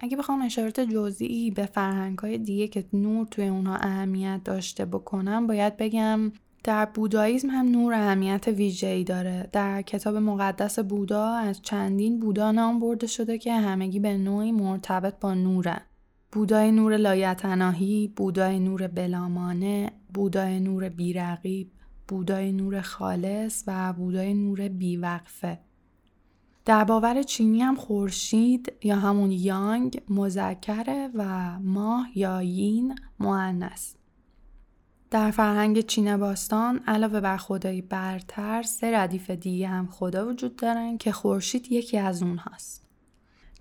اگه 0.00 0.16
بخوام 0.16 0.42
اشارات 0.42 0.80
جزئی 0.80 1.50
به 1.50 1.66
فرهنگ 1.66 2.18
های 2.18 2.38
دیگه 2.38 2.68
که 2.68 2.84
نور 2.92 3.26
توی 3.26 3.48
اونها 3.48 3.76
اهمیت 3.76 4.40
داشته 4.44 4.84
بکنم 4.84 5.46
باید 5.46 5.76
بگم 5.76 6.32
در 6.64 6.84
بوداییزم 6.84 7.50
هم 7.50 7.68
نور 7.68 7.94
اهمیت 7.94 8.48
ویژه‌ای 8.48 9.04
داره. 9.04 9.48
در 9.52 9.82
کتاب 9.82 10.16
مقدس 10.16 10.78
بودا 10.78 11.26
از 11.34 11.62
چندین 11.62 12.20
بودا 12.20 12.52
نام 12.52 12.80
برده 12.80 13.06
شده 13.06 13.38
که 13.38 13.52
همگی 13.52 14.00
به 14.00 14.18
نوعی 14.18 14.52
مرتبط 14.52 15.14
با 15.20 15.34
نورن. 15.34 15.80
بودای 16.32 16.72
نور 16.72 16.96
لایتناهی، 16.96 18.12
بودای 18.16 18.60
نور 18.60 18.86
بلامانه، 18.86 19.92
بودای 20.14 20.60
نور 20.60 20.88
بیرقیب، 20.88 21.70
بودای 22.08 22.52
نور 22.52 22.80
خالص 22.80 23.64
و 23.66 23.92
بودای 23.92 24.34
نور 24.34 24.68
بیوقفه. 24.68 25.58
در 26.64 26.84
باور 26.84 27.22
چینی 27.22 27.60
هم 27.60 27.74
خورشید 27.74 28.72
یا 28.82 28.96
همون 28.96 29.30
یانگ 29.30 30.02
مذکره 30.08 31.10
و 31.14 31.58
ماه 31.58 32.06
یا 32.14 32.42
یین 32.42 32.94
معنس. 33.20 33.94
در 35.10 35.30
فرهنگ 35.30 35.80
چین 35.80 36.16
باستان 36.16 36.80
علاوه 36.86 37.20
بر 37.20 37.36
خدای 37.36 37.82
برتر 37.82 38.62
سه 38.62 38.98
ردیف 38.98 39.30
دیگه 39.30 39.68
هم 39.68 39.86
خدا 39.86 40.28
وجود 40.28 40.56
دارن 40.56 40.98
که 40.98 41.12
خورشید 41.12 41.72
یکی 41.72 41.98
از 41.98 42.22
اونهاست. 42.22 42.81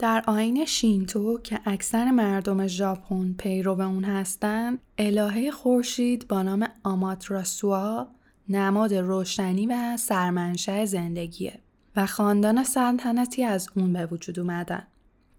در 0.02 0.24
آین 0.28 0.66
شینتو 0.66 1.40
که 1.44 1.60
اکثر 1.66 2.12
مردم 2.12 2.68
ژاپن 2.68 3.34
پیرو 3.34 3.82
اون 3.82 4.04
هستند، 4.04 4.80
الهه 4.98 5.52
خورشید 5.52 6.28
با 6.28 6.42
نام 6.42 6.68
آماتراسوا 6.84 8.08
نماد 8.50 8.94
روشنی 8.94 9.66
و 9.68 9.98
سرمنشه 9.98 10.86
زندگیه 10.86 11.60
و 11.96 12.06
خاندان 12.06 12.64
سلطنتی 12.64 13.44
از 13.44 13.70
اون 13.76 13.94
به 13.94 14.06
وجود 14.06 14.40
اومدن. 14.40 14.88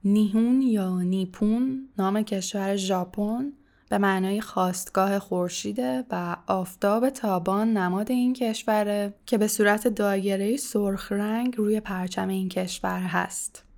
نیهون 0.05 0.63
یا 0.63 1.03
نیپون 1.03 1.89
نام 1.99 2.23
کشور 2.23 2.77
ژاپن 2.77 3.53
به 3.91 3.99
معنای 3.99 4.41
خواستگاه 4.41 5.19
خورشیده 5.19 6.05
و 6.11 6.37
آفتاب 6.47 7.11
تابان 7.11 7.77
نماد 7.77 8.11
این 8.11 8.33
کشوره 8.33 9.15
که 9.27 9.39
به 9.39 9.49
صورت 9.49 9.89
دایره 9.89 10.57
سرخ 10.57 11.13
رنگ 11.13 11.57
روی 11.57 11.81
پرچم 11.81 12.29
این 12.29 12.49
کشور 12.49 13.01
هست. 13.01 13.72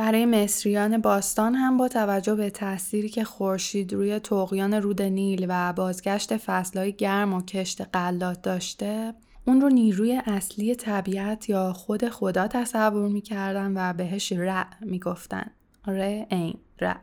برای 0.00 0.26
مصریان 0.26 0.98
باستان 0.98 1.54
هم 1.54 1.76
با 1.76 1.88
توجه 1.88 2.34
به 2.34 2.50
تأثیری 2.50 3.08
که 3.08 3.24
خورشید 3.24 3.92
روی 3.92 4.18
تقیان 4.18 4.74
رود 4.74 5.02
نیل 5.02 5.46
و 5.48 5.72
بازگشت 5.72 6.36
فصلهای 6.36 6.92
گرم 6.92 7.34
و 7.34 7.42
کشت 7.42 7.80
قلات 7.80 8.42
داشته 8.42 9.14
اون 9.46 9.60
رو 9.60 9.68
نیروی 9.68 10.22
اصلی 10.26 10.74
طبیعت 10.74 11.48
یا 11.48 11.72
خود 11.72 12.08
خدا 12.08 12.48
تصور 12.48 13.08
می‌کردن 13.08 13.72
و 13.76 13.92
بهش 13.92 14.32
رع 14.32 14.66
می‌گفتن. 14.80 15.50
ره 15.86 16.26
این 16.30 16.54
رع 16.80 17.00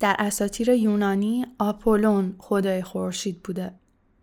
در 0.00 0.16
اساطیر 0.18 0.68
یونانی 0.68 1.46
آپولون 1.58 2.34
خدای 2.38 2.82
خورشید 2.82 3.42
بوده. 3.42 3.74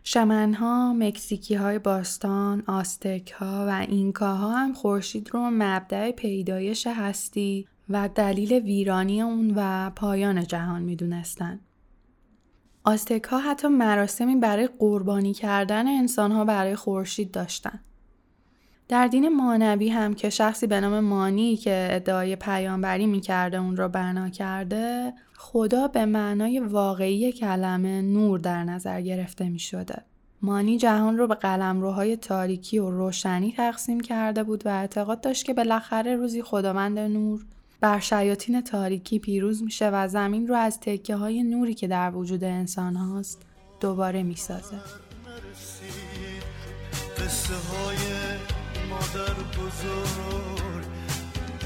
شمنها، 0.02 0.92
مکزیکی 0.92 1.54
های 1.54 1.78
باستان، 1.78 2.62
آستک 2.66 3.30
ها 3.30 3.66
و 3.68 3.86
اینکاها 3.88 4.56
هم 4.56 4.72
خورشید 4.72 5.30
رو 5.32 5.50
مبدع 5.52 6.10
پیدایش 6.10 6.86
هستی 6.86 7.66
و 7.90 8.08
دلیل 8.14 8.52
ویرانی 8.52 9.22
اون 9.22 9.52
و 9.56 9.90
پایان 9.96 10.44
جهان 10.44 10.82
می‌دونستن. 10.82 11.60
آستک 12.84 13.24
ها 13.24 13.38
حتی 13.38 13.68
مراسمی 13.68 14.36
برای 14.36 14.68
قربانی 14.78 15.34
کردن 15.34 15.86
انسان 15.88 16.32
ها 16.32 16.44
برای 16.44 16.76
خورشید 16.76 17.30
داشتن. 17.30 17.80
در 18.88 19.06
دین 19.06 19.36
مانوی 19.36 19.88
هم 19.88 20.14
که 20.14 20.30
شخصی 20.30 20.66
به 20.66 20.80
نام 20.80 21.00
مانی 21.00 21.56
که 21.56 21.88
ادعای 21.90 22.36
پیامبری 22.36 23.06
می‌کرده 23.06 23.56
اون 23.56 23.76
را 23.76 23.88
بنا 23.88 24.28
کرده 24.28 25.12
خدا 25.36 25.88
به 25.88 26.06
معنای 26.06 26.60
واقعی 26.60 27.32
کلمه 27.32 28.02
نور 28.02 28.38
در 28.38 28.64
نظر 28.64 29.00
گرفته 29.00 29.48
می 29.48 29.58
شده. 29.58 30.02
مانی 30.42 30.78
جهان 30.78 31.18
رو 31.18 31.26
به 31.26 31.34
قلمروهای 31.34 32.16
تاریکی 32.16 32.78
و 32.78 32.90
روشنی 32.90 33.52
تقسیم 33.56 34.00
کرده 34.00 34.42
بود 34.42 34.66
و 34.66 34.68
اعتقاد 34.68 35.20
داشت 35.20 35.44
که 35.44 35.54
بالاخره 35.54 36.16
روزی 36.16 36.42
خداوند 36.42 36.98
نور 36.98 37.46
بر 37.80 37.98
شیاطین 37.98 38.60
تاریکی 38.60 39.18
پیروز 39.18 39.62
میشه 39.62 39.90
و 39.90 40.08
زمین 40.08 40.48
رو 40.48 40.54
از 40.54 40.80
تکه 40.80 41.16
های 41.16 41.42
نوری 41.42 41.74
که 41.74 41.88
در 41.88 42.10
وجود 42.14 42.44
انسان 42.44 42.96
هاست 42.96 43.42
دوباره 43.80 44.22
می‌سازه. 44.22 44.76
قصه 47.18 47.54
های 47.54 47.96
مادر 48.90 49.34
بزرگ 49.34 50.84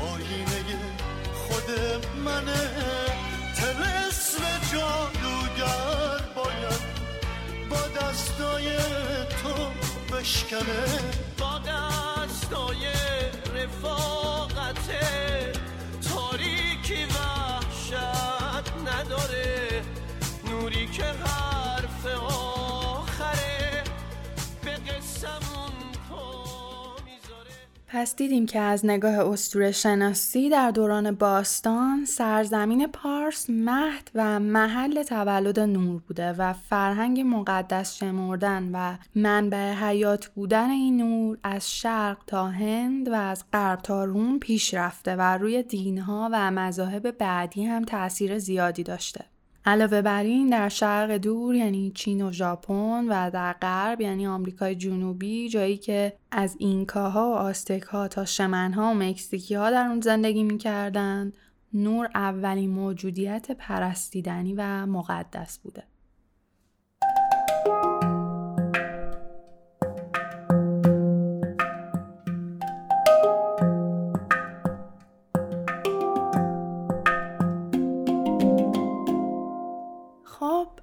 آینه 0.00 0.78
خود 1.34 1.70
منه 2.24 2.70
تلسم 3.56 4.42
جادوگر 4.72 6.20
باید 6.36 6.82
با 7.70 8.00
دستای 8.00 8.76
تو 9.42 9.54
بشکنه 10.16 10.84
با 11.38 11.58
دستای 11.58 12.86
رفاقته 13.54 14.23
پس 27.96 28.16
دیدیم 28.16 28.46
که 28.46 28.60
از 28.60 28.86
نگاه 28.86 29.18
استور 29.32 29.70
شناسی 29.70 30.50
در 30.50 30.70
دوران 30.70 31.10
باستان 31.10 32.04
سرزمین 32.04 32.86
پارس 32.86 33.50
مهد 33.50 34.10
و 34.14 34.40
محل 34.40 35.02
تولد 35.02 35.60
نور 35.60 36.00
بوده 36.08 36.32
و 36.32 36.52
فرهنگ 36.52 37.20
مقدس 37.20 37.96
شمردن 37.96 38.70
و 38.72 38.96
منبع 39.14 39.72
حیات 39.72 40.26
بودن 40.26 40.70
این 40.70 40.96
نور 40.96 41.38
از 41.42 41.76
شرق 41.76 42.18
تا 42.26 42.46
هند 42.46 43.08
و 43.08 43.14
از 43.14 43.44
غرب 43.52 43.80
تا 43.80 44.04
روم 44.04 44.38
پیش 44.38 44.74
رفته 44.74 45.16
و 45.16 45.20
روی 45.20 45.62
دینها 45.62 46.28
و 46.32 46.50
مذاهب 46.50 47.10
بعدی 47.10 47.64
هم 47.64 47.84
تاثیر 47.84 48.38
زیادی 48.38 48.82
داشته. 48.82 49.24
علاوه 49.66 50.02
بر 50.02 50.22
این 50.22 50.50
در 50.50 50.68
شرق 50.68 51.10
دور 51.10 51.54
یعنی 51.54 51.92
چین 51.94 52.22
و 52.22 52.32
ژاپن 52.32 53.06
و 53.08 53.30
در 53.30 53.52
غرب 53.52 54.00
یعنی 54.00 54.26
آمریکای 54.26 54.74
جنوبی 54.74 55.48
جایی 55.48 55.76
که 55.76 56.16
از 56.30 56.56
اینکاها 56.58 57.30
و 57.30 57.34
آستکها 57.34 58.08
تا 58.08 58.24
شمنها 58.24 58.90
و 58.90 58.94
مکزیکی 58.94 59.54
ها 59.54 59.70
در 59.70 59.86
اون 59.86 60.00
زندگی 60.00 60.42
می‌کردند 60.42 61.32
نور 61.74 62.08
اولین 62.14 62.70
موجودیت 62.70 63.50
پرستیدنی 63.50 64.54
و 64.54 64.86
مقدس 64.86 65.58
بوده. 65.58 65.82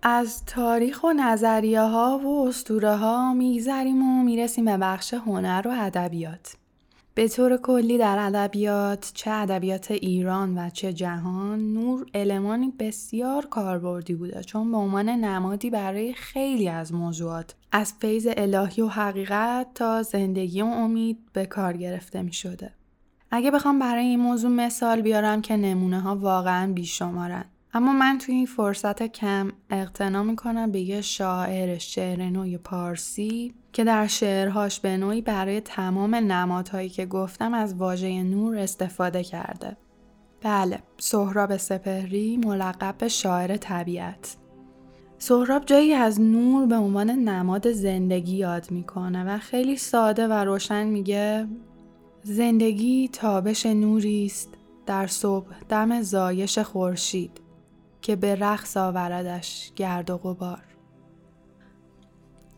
از 0.04 0.46
تاریخ 0.46 1.04
و 1.04 1.14
نظریه 1.14 1.82
ها 1.82 2.22
و 2.24 2.48
اسطوره 2.48 2.96
ها 2.96 3.34
میگذریم 3.34 4.04
و 4.04 4.24
می‌رسیم 4.24 4.66
به 4.66 4.78
بخش 4.78 5.14
هنر 5.14 5.62
و 5.66 5.72
ادبیات. 5.80 6.56
به 7.14 7.28
طور 7.28 7.58
کلی 7.58 7.98
در 7.98 8.18
ادبیات 8.20 9.12
چه 9.14 9.32
ادبیات 9.32 9.92
ایران 9.92 10.58
و 10.58 10.70
چه 10.70 10.94
جهان 10.94 11.74
نور 11.74 12.06
المانی 12.14 12.74
بسیار 12.80 13.46
کاربردی 13.46 14.16
بوده 14.16 14.44
چون 14.44 14.72
به 14.72 14.78
عنوان 14.78 15.10
نمادی 15.10 15.70
برای 15.70 16.14
خیلی 16.14 16.70
از 16.70 16.94
موضوعات 16.94 17.56
از 17.72 17.94
فیض 18.00 18.28
الهی 18.38 18.82
و 18.82 18.88
حقیقت 18.88 19.68
تا 19.76 20.04
زندگی 20.04 20.62
و 20.62 20.66
امید 20.66 21.18
به 21.34 21.46
کار 21.46 21.78
گرفته 21.78 22.22
می 22.22 22.34
شده. 22.34 22.72
اگه 23.32 23.52
بخوام 23.52 23.80
برای 23.80 24.06
این 24.06 24.20
موضوع 24.20 24.52
مثال 24.52 25.02
بیارم 25.02 25.42
که 25.42 25.58
نمونه 25.58 26.00
ها 26.00 26.16
واقعا 26.16 26.74
بیشمارن 26.74 27.46
اما 27.74 27.94
من 27.94 28.18
توی 28.18 28.36
این 28.36 28.46
فرصت 28.46 29.04
کم 29.04 29.52
اقتنا 29.70 30.24
می‌کنم 30.24 30.72
به 30.72 30.80
یه 30.80 31.02
شاعر 31.02 31.78
شعر 31.78 32.30
نوی 32.30 32.58
پارسی 32.58 33.54
که 33.74 33.84
در 33.84 34.08
شعرهاش 34.08 34.80
به 34.80 34.98
نوعی 34.98 35.22
برای 35.22 35.62
تمام 35.62 36.16
نمادهایی 36.16 36.90
که 36.90 37.06
گفتم 37.06 37.54
از 37.54 37.76
واژه 37.76 38.24
نور 38.24 38.58
استفاده 38.58 39.24
کرده. 39.24 39.78
بله، 40.42 40.80
سهراب 40.98 41.58
سپهری 41.58 42.38
ملقب 42.38 42.96
به 42.98 43.08
شاعر 43.08 43.58
طبیعت. 43.58 44.36
سهراب 45.18 45.66
جایی 45.66 45.94
از 45.94 46.22
نور 46.22 46.66
به 46.66 46.76
عنوان 46.76 47.10
نماد 47.10 47.72
زندگی 47.72 48.36
یاد 48.36 48.72
می‌کنه 48.72 49.24
و 49.24 49.38
خیلی 49.38 49.78
ساده 49.78 50.28
و 50.28 50.34
روشن 50.34 50.88
میگه 50.88 51.48
زندگی 52.24 53.10
تابش 53.14 53.66
نوری 53.66 54.26
است 54.26 54.50
در 54.86 55.08
صبح 55.08 55.48
دم 55.70 56.02
زایش 56.02 56.60
خورشید 56.60 57.42
که 58.02 58.16
به 58.16 58.36
رقص 58.36 58.78
آوردش 58.78 59.72
گرد 59.76 60.10
و 60.10 60.18
غبار. 60.18 60.64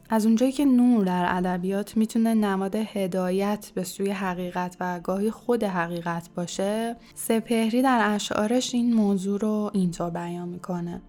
از 0.09 0.25
اونجایی 0.25 0.51
که 0.51 0.65
نور 0.65 1.05
در 1.05 1.25
ادبیات 1.29 1.97
می‌تونه 1.97 2.33
نماد 2.33 2.75
هدایت 2.75 3.71
به 3.75 3.83
سوی 3.83 4.09
حقیقت 4.11 4.77
و 4.79 4.99
گاهی 4.99 5.31
خود 5.31 5.63
حقیقت 5.63 6.29
باشه 6.35 6.95
سپهری 7.15 7.81
در 7.81 8.13
اشعارش 8.15 8.73
این 8.73 8.93
موضوع 8.93 9.39
رو 9.39 9.71
اینطور 9.73 10.09
بیان 10.09 10.49
می‌کنه. 10.49 11.01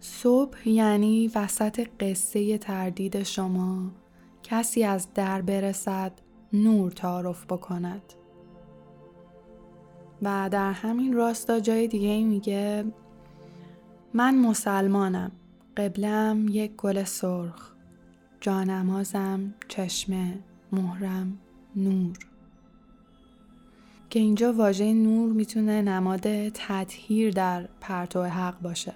صبح 0.00 0.68
یعنی 0.68 1.30
وسط 1.34 1.88
قصه 2.00 2.58
تردید 2.58 3.22
شما 3.22 3.90
کسی 4.42 4.84
از 4.84 5.08
در 5.14 5.42
برسد 5.42 6.12
نور 6.52 6.90
تعارف 6.90 7.44
بکند. 7.46 8.02
و 10.24 10.48
در 10.52 10.72
همین 10.72 11.12
راستا 11.12 11.60
جای 11.60 11.88
دیگه 11.88 12.24
میگه 12.24 12.84
من 14.14 14.34
مسلمانم. 14.34 15.32
قبلم 15.76 16.46
یک 16.50 16.76
گل 16.76 17.04
سرخ. 17.04 17.72
جانمازم 18.40 19.54
چشمه 19.68 20.38
مهرم 20.72 21.38
نور. 21.76 22.18
که 24.10 24.20
اینجا 24.20 24.52
واژه 24.52 24.94
نور 24.94 25.32
می‌تونه 25.32 25.82
نماد 25.82 26.48
تطهیر 26.48 27.30
در 27.30 27.68
پرتو 27.80 28.22
حق 28.22 28.60
باشه. 28.60 28.94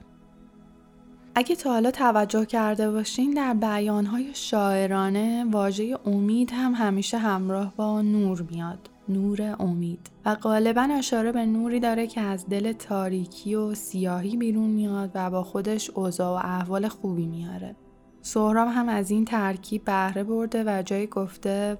اگه 1.35 1.57
تا 1.57 1.71
حالا 1.71 1.91
توجه 1.91 2.45
کرده 2.45 2.91
باشین 2.91 3.31
در 3.31 3.55
بیانهای 3.55 4.35
شاعرانه 4.35 5.47
واژه 5.51 5.99
امید 6.07 6.51
هم 6.51 6.75
همیشه 6.75 7.19
همراه 7.19 7.73
با 7.77 8.03
نور 8.03 8.45
میاد. 8.51 8.89
نور 9.09 9.57
امید. 9.61 10.11
و 10.25 10.35
غالبا 10.35 10.89
اشاره 10.93 11.33
به 11.33 11.47
نوری 11.47 11.81
داره 11.81 12.07
که 12.07 12.21
از 12.21 12.47
دل 12.49 12.73
تاریکی 12.73 13.55
و 13.55 13.75
سیاهی 13.75 14.37
بیرون 14.37 14.71
میاد 14.71 15.11
و 15.15 15.31
با 15.31 15.43
خودش 15.43 15.91
اوضاع 15.91 16.43
و 16.43 16.47
احوال 16.47 16.89
خوبی 16.89 17.27
میاره. 17.27 17.77
سهراب 18.23 18.69
هم 18.69 18.89
از 18.89 19.11
این 19.11 19.25
ترکیب 19.25 19.85
بهره 19.85 20.25
برده 20.25 20.65
و 20.67 20.83
جایی 20.83 21.07
گفته 21.07 21.79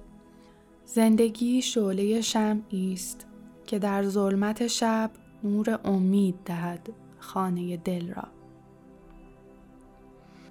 زندگی 0.85 1.61
شعله 1.61 2.21
شمعی 2.21 2.93
است 2.93 3.25
که 3.67 3.79
در 3.79 4.03
ظلمت 4.03 4.67
شب 4.67 5.11
نور 5.43 5.79
امید 5.85 6.35
دهد 6.45 6.89
خانه 7.19 7.77
دل 7.77 8.13
را. 8.13 8.27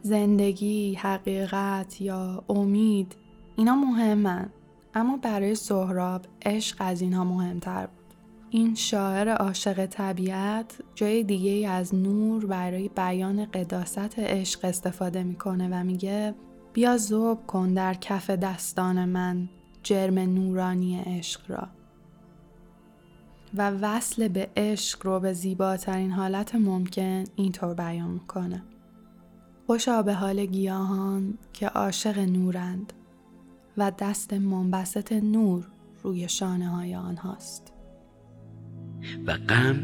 زندگی، 0.02 0.94
حقیقت 0.94 2.00
یا 2.00 2.44
امید 2.48 3.16
اینا 3.56 3.74
مهمن. 3.74 4.50
اما 4.94 5.16
برای 5.16 5.54
سهراب 5.54 6.26
عشق 6.46 6.76
از 6.78 7.00
اینها 7.00 7.24
مهمتر 7.24 7.86
بود. 7.86 8.14
این 8.50 8.74
شاعر 8.74 9.28
عاشق 9.28 9.86
طبیعت 9.86 10.78
جای 10.94 11.22
دیگه 11.22 11.68
از 11.68 11.94
نور 11.94 12.46
برای 12.46 12.88
بیان 12.88 13.44
قداست 13.44 14.18
عشق 14.18 14.64
استفاده 14.64 15.22
می‌کنه 15.22 15.68
و 15.68 15.84
میگه 15.84 16.34
بیا 16.72 16.96
زوب 16.96 17.46
کن 17.46 17.74
در 17.74 17.94
کف 17.94 18.30
دستان 18.30 19.04
من 19.04 19.48
جرم 19.82 20.18
نورانی 20.18 21.00
عشق 21.00 21.50
را. 21.50 21.68
و 23.54 23.70
وصل 23.70 24.28
به 24.28 24.50
عشق 24.56 25.06
رو 25.06 25.20
به 25.20 25.32
زیباترین 25.32 26.10
حالت 26.10 26.54
ممکن 26.54 27.24
اینطور 27.36 27.74
بیان 27.74 28.10
می‌کنه. 28.10 28.62
خوشا 29.66 30.02
به 30.02 30.14
حال 30.14 30.46
گیاهان 30.46 31.38
که 31.52 31.68
عاشق 31.68 32.18
نورند. 32.18 32.92
و 33.78 33.92
دست 33.98 34.32
منبسط 34.32 35.12
نور 35.12 35.64
روی 36.02 36.28
شانه 36.28 36.68
های 36.68 36.94
آنهاست. 36.94 37.72
و 39.26 39.32
غم 39.32 39.78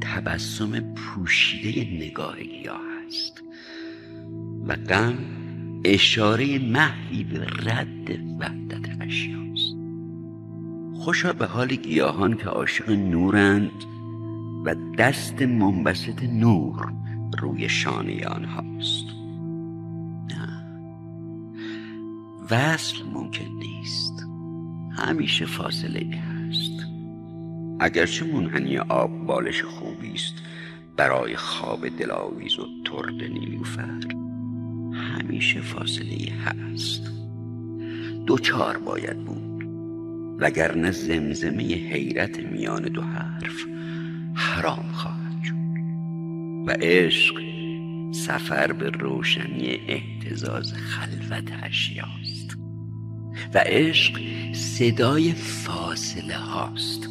تبسم 0.00 0.94
پوشیده 0.94 2.06
نگاه 2.06 2.42
گیاه 2.42 2.80
است. 3.06 3.42
و 4.66 4.76
غم 4.76 5.18
اشاره 5.84 6.58
محوی 6.58 7.24
به 7.24 7.38
رد 7.38 8.10
وحدت 8.40 9.02
اشیاست. 9.02 9.76
خوشا 10.94 11.32
به 11.32 11.46
حال 11.46 11.68
گیاهان 11.68 12.36
که 12.36 12.44
عاشق 12.44 12.90
نورند 12.90 13.84
و 14.64 14.74
دست 14.98 15.42
منبسط 15.42 16.22
نور 16.22 16.92
روی 17.38 17.68
شانه 17.68 18.26
آنهاست. 18.26 19.21
وصل 22.52 22.96
ممکن 23.12 23.44
نیست. 23.58 24.26
همیشه 24.92 25.46
فاصله 25.46 26.16
هست. 26.16 26.86
اگرچه 27.80 28.24
منحنی 28.24 28.78
آب 28.78 29.26
بالش 29.26 29.62
خوبی 29.62 30.12
است 30.12 30.34
برای 30.96 31.36
خواب 31.36 31.88
دلاویز 31.88 32.58
و 32.58 32.66
ترد 32.84 33.22
نیلوفر 33.22 34.00
همیشه 34.94 35.60
فاصله 35.60 36.32
هست. 36.32 37.10
دوچار 38.26 38.78
باید 38.78 39.24
بود. 39.24 39.64
وگرنه 40.38 40.90
زمزمه 40.90 41.62
حیرت 41.62 42.38
میان 42.38 42.82
دو 42.82 43.02
حرف 43.02 43.64
حرام 44.34 44.92
خواهد 44.92 45.42
شد. 45.42 45.54
و 46.66 46.70
عشق 46.80 47.34
سفر 48.12 48.72
به 48.72 48.90
روشنی 48.90 49.80
احتزاز 49.88 50.72
خلوت 50.72 51.52
اشیاست. 51.62 52.31
و 53.54 53.58
عشق 53.58 54.20
صدای 54.52 55.32
فاصله 55.32 56.36
هاست. 56.36 57.08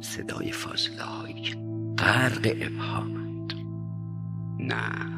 صدای 0.00 0.52
فاصله 0.52 1.02
هایی 1.02 1.42
که 1.42 1.56
غرق 1.98 2.56
ابهامند. 2.60 3.52
نه. 4.58 5.12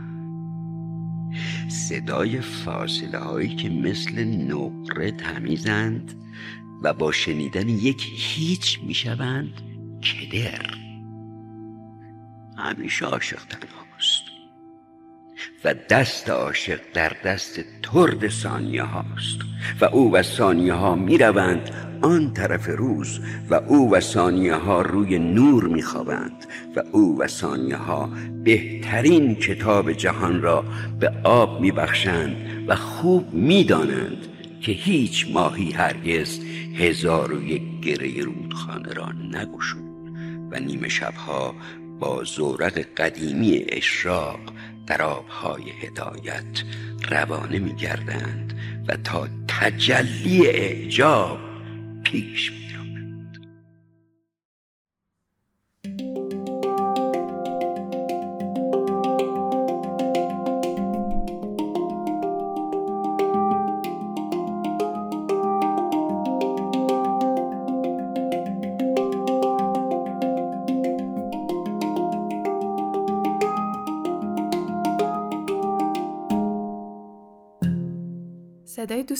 صدای 1.68 2.40
فاصله 2.40 3.18
هایی 3.18 3.57
که 3.57 3.68
مثل 3.68 4.25
نقره 4.25 5.11
تمیزند 5.11 6.14
و 6.83 6.94
با 6.94 7.12
شنیدن 7.12 7.68
یک 7.68 8.07
هیچ 8.16 8.81
می‌شوند 8.83 9.53
کدر. 10.03 10.75
همیشه 12.59 13.07
عاشق 13.07 13.44
تنهاست. 13.47 14.34
و 15.64 15.74
دست 15.90 16.31
عاشق 16.31 16.81
در 16.94 17.12
دست 17.24 17.61
ترد 17.83 18.29
ثانیه 18.29 18.83
هاست. 18.83 19.38
و 19.81 19.85
او 19.85 20.12
و 20.12 20.22
ثانیه 20.22 20.72
ها 20.72 20.94
می 20.94 21.18
روند 21.18 21.70
آن 22.03 22.33
طرف 22.33 22.68
روز 22.68 23.20
و 23.50 23.55
او 23.55 23.90
و 23.90 24.00
ثانیه 24.00 24.55
ها 24.55 24.83
روی 24.83 25.18
نور 25.18 25.64
می 25.64 25.83
خوابند 25.83 26.46
و 26.77 26.83
او 26.92 27.18
و 27.18 27.27
ثانیه 27.27 27.77
ها 27.77 28.11
بهترین 28.44 29.35
کتاب 29.35 29.92
جهان 29.92 30.42
را 30.42 30.64
به 31.00 31.12
آب 31.24 31.61
می 31.61 31.72
بخشند 31.72 32.37
و 32.68 32.77
خوب 32.77 33.35
می 33.35 33.64
دانند 33.64 34.27
که 34.61 34.72
هیچ 34.72 35.27
ماهی 35.33 35.72
هرگز 35.72 36.40
هزار 36.74 37.33
و 37.33 37.42
یک 37.42 37.62
گره 37.83 38.22
رودخانه 38.22 38.92
را 38.92 39.12
نگشود 39.12 39.85
و 40.50 40.61
نیمه 40.61 40.88
شبها 40.88 41.55
با 42.00 42.24
زورق 42.24 42.79
قدیمی 42.96 43.64
اشراق 43.68 44.40
در 44.87 45.03
آبهای 45.03 45.70
هدایت 45.70 46.62
روانه 47.11 47.59
می 47.59 47.75
گردند 47.75 48.59
و 48.88 48.97
تا 48.97 49.29
تجلی 49.49 50.47
اعجاب 50.47 51.38
پیش 52.05 52.53
می 52.53 52.63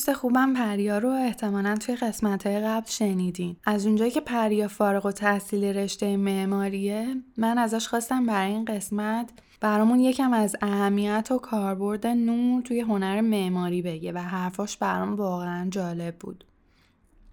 دوست 0.07 0.19
خوبم 0.19 0.55
پریا 0.55 0.99
رو 0.99 1.09
احتمالا 1.09 1.75
توی 1.75 1.97
قسمت 1.97 2.47
قبل 2.47 2.87
شنیدین. 2.87 3.57
از 3.65 3.87
اونجایی 3.87 4.11
که 4.11 4.21
پریا 4.21 4.69
فارغ 4.69 5.07
و 5.07 5.13
تحصیل 5.13 5.65
رشته 5.65 6.17
معماریه 6.17 7.07
من 7.37 7.59
ازش 7.59 7.89
خواستم 7.89 8.27
برای 8.27 8.53
این 8.53 8.65
قسمت 8.65 9.31
برامون 9.61 10.01
یکم 10.01 10.33
از 10.33 10.57
اهمیت 10.63 11.29
و 11.31 11.39
کاربرد 11.39 12.07
نور 12.07 12.63
توی 12.63 12.81
هنر 12.81 13.21
معماری 13.21 13.83
بگه 13.83 14.13
و 14.13 14.19
حرفاش 14.19 14.77
برام 14.77 15.15
واقعا 15.15 15.69
جالب 15.71 16.17
بود. 16.19 16.45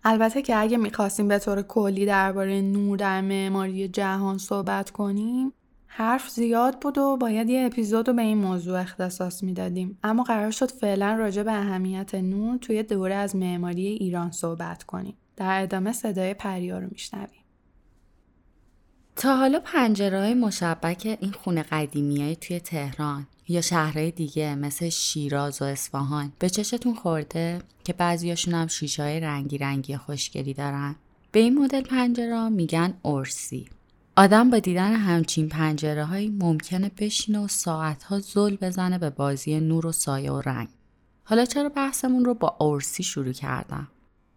البته 0.04 0.42
که 0.42 0.58
اگه 0.58 0.78
می‌خواستیم 0.78 1.28
به 1.28 1.40
طور 1.40 1.62
کلی 1.62 2.06
درباره 2.06 2.62
نور 2.62 2.98
در 2.98 3.22
معماری 3.22 3.88
جهان 3.88 4.38
صحبت 4.38 4.90
کنیم 4.90 5.54
حرف 5.94 6.30
زیاد 6.30 6.80
بود 6.80 6.98
و 6.98 7.18
باید 7.18 7.50
یه 7.50 7.66
اپیزود 7.66 8.08
رو 8.08 8.14
به 8.14 8.22
این 8.22 8.38
موضوع 8.38 8.80
اختصاص 8.80 9.44
می‌دادیم. 9.44 9.98
اما 10.04 10.24
قرار 10.24 10.52
شد 10.52 10.72
فعلا 10.72 11.14
راجع 11.14 11.44
به 11.44 11.52
اهمیت 11.52 12.16
نور 12.16 12.58
توی 12.58 12.84
دوره 12.84 13.16
از 13.16 13.36
معماری 13.36 13.88
ایران 13.88 14.32
صحبت 14.32 14.84
کنیم. 14.84 15.14
در 15.38 15.62
ادامه 15.64 15.92
صدای 15.92 16.34
پریا 16.34 16.80
رو 16.80 16.88
میشنویم. 16.92 17.44
تا 19.16 19.36
حالا 19.36 19.60
پنجره 19.60 20.20
های 20.20 20.34
مشبک 20.34 21.18
این 21.22 21.32
خونه 21.32 21.64
قدیمی 21.64 22.36
توی 22.36 22.60
تهران 22.60 23.28
یا 23.48 23.62
شهرهای 23.62 24.12
دیگه 24.12 24.56
مثل 24.56 24.90
شیراز 24.90 25.62
و 25.62 25.66
اصفهان 25.66 26.32
به 26.40 26.50
چشتون 26.50 26.96
خورده 26.96 27.62
که 27.84 27.94
بعضیاشون 27.94 28.54
هم 28.54 28.68
شیشه 28.68 29.04
های 29.04 29.20
رنگی 29.20 29.58
رنگی 29.58 29.98
خوشگلی 29.98 30.54
دارن؟ 30.54 30.96
به 31.32 31.40
این 31.40 31.60
مدل 31.60 31.82
پنجره 31.82 32.50
میگن 32.50 32.94
ارسی. 33.06 33.70
آدم 34.22 34.50
با 34.50 34.60
دیدن 34.60 34.94
همچین 34.94 35.50
پنجره 35.50 36.06
هایی 36.06 36.30
ممکنه 36.30 36.92
بشینه 36.98 37.40
و 37.40 37.48
ساعتها 37.48 38.20
زل 38.20 38.56
بزنه 38.56 38.98
به 38.98 39.10
بازی 39.10 39.60
نور 39.60 39.86
و 39.86 39.92
سایه 39.92 40.32
و 40.32 40.42
رنگ. 40.42 40.68
حالا 41.24 41.46
چرا 41.46 41.70
بحثمون 41.70 42.26
رو 42.26 42.34
با 42.34 42.58
اورسی 42.60 43.04
شروع 43.04 43.32
کردم؟ 43.32 43.88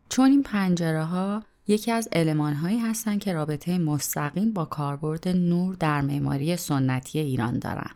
چون 0.08 0.30
این 0.30 0.42
پنجره 0.42 1.04
ها 1.04 1.42
یکی 1.66 1.92
از 1.92 2.08
علمان 2.12 2.54
هایی 2.54 2.78
هستن 2.78 3.18
که 3.18 3.32
رابطه 3.32 3.78
مستقیم 3.78 4.52
با 4.52 4.64
کاربرد 4.64 5.28
نور 5.28 5.74
در 5.74 6.00
معماری 6.00 6.56
سنتی 6.56 7.18
ایران 7.18 7.58
دارن. 7.58 7.90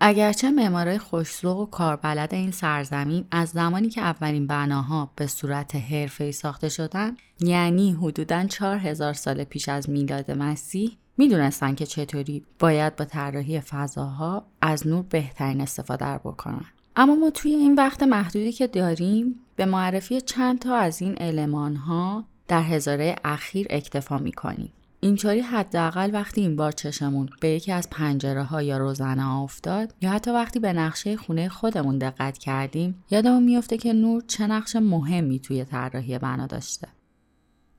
اگرچه 0.00 0.50
معمارای 0.50 0.98
خوشزوق 0.98 1.58
و 1.58 1.66
کاربلد 1.66 2.34
این 2.34 2.50
سرزمین 2.50 3.24
از 3.30 3.48
زمانی 3.48 3.88
که 3.88 4.00
اولین 4.00 4.46
بناها 4.46 5.10
به 5.16 5.26
صورت 5.26 5.76
حرفه‌ای 5.76 6.32
ساخته 6.32 6.68
شدن 6.68 7.16
یعنی 7.40 7.92
حدوداً 7.92 8.46
4000 8.46 9.12
سال 9.12 9.44
پیش 9.44 9.68
از 9.68 9.90
میلاد 9.90 10.30
مسیح 10.30 10.98
می‌دونستن 11.16 11.74
که 11.74 11.86
چطوری 11.86 12.44
باید 12.58 12.96
با 12.96 13.04
طراحی 13.04 13.60
فضاها 13.60 14.46
از 14.60 14.86
نور 14.86 15.04
بهترین 15.10 15.60
استفاده 15.60 16.06
رو 16.06 16.18
بکنن 16.18 16.64
اما 16.96 17.14
ما 17.14 17.30
توی 17.30 17.54
این 17.54 17.74
وقت 17.74 18.02
محدودی 18.02 18.52
که 18.52 18.66
داریم 18.66 19.34
به 19.56 19.64
معرفی 19.64 20.20
چند 20.20 20.58
تا 20.58 20.76
از 20.76 21.02
این 21.02 21.14
علمان 21.14 21.76
ها 21.76 22.24
در 22.48 22.62
هزاره 22.62 23.16
اخیر 23.24 23.66
اکتفا 23.70 24.18
می‌کنیم. 24.18 24.72
اینطوری 25.00 25.40
حداقل 25.40 26.10
وقتی 26.12 26.40
این 26.40 26.56
بار 26.56 26.72
چشمون 26.72 27.28
به 27.40 27.48
یکی 27.48 27.72
از 27.72 27.90
پنجره 27.90 28.42
ها 28.42 28.62
یا 28.62 28.78
روزنه 28.78 29.22
ها 29.22 29.42
افتاد 29.42 29.94
یا 30.00 30.10
حتی 30.10 30.30
وقتی 30.30 30.58
به 30.58 30.72
نقشه 30.72 31.16
خونه 31.16 31.48
خودمون 31.48 31.98
دقت 31.98 32.38
کردیم 32.38 33.04
یادمون 33.10 33.42
میفته 33.42 33.76
که 33.76 33.92
نور 33.92 34.22
چه 34.26 34.46
نقش 34.46 34.76
مهمی 34.76 35.38
توی 35.38 35.64
طراحی 35.64 36.18
بنا 36.18 36.46
داشته. 36.46 36.88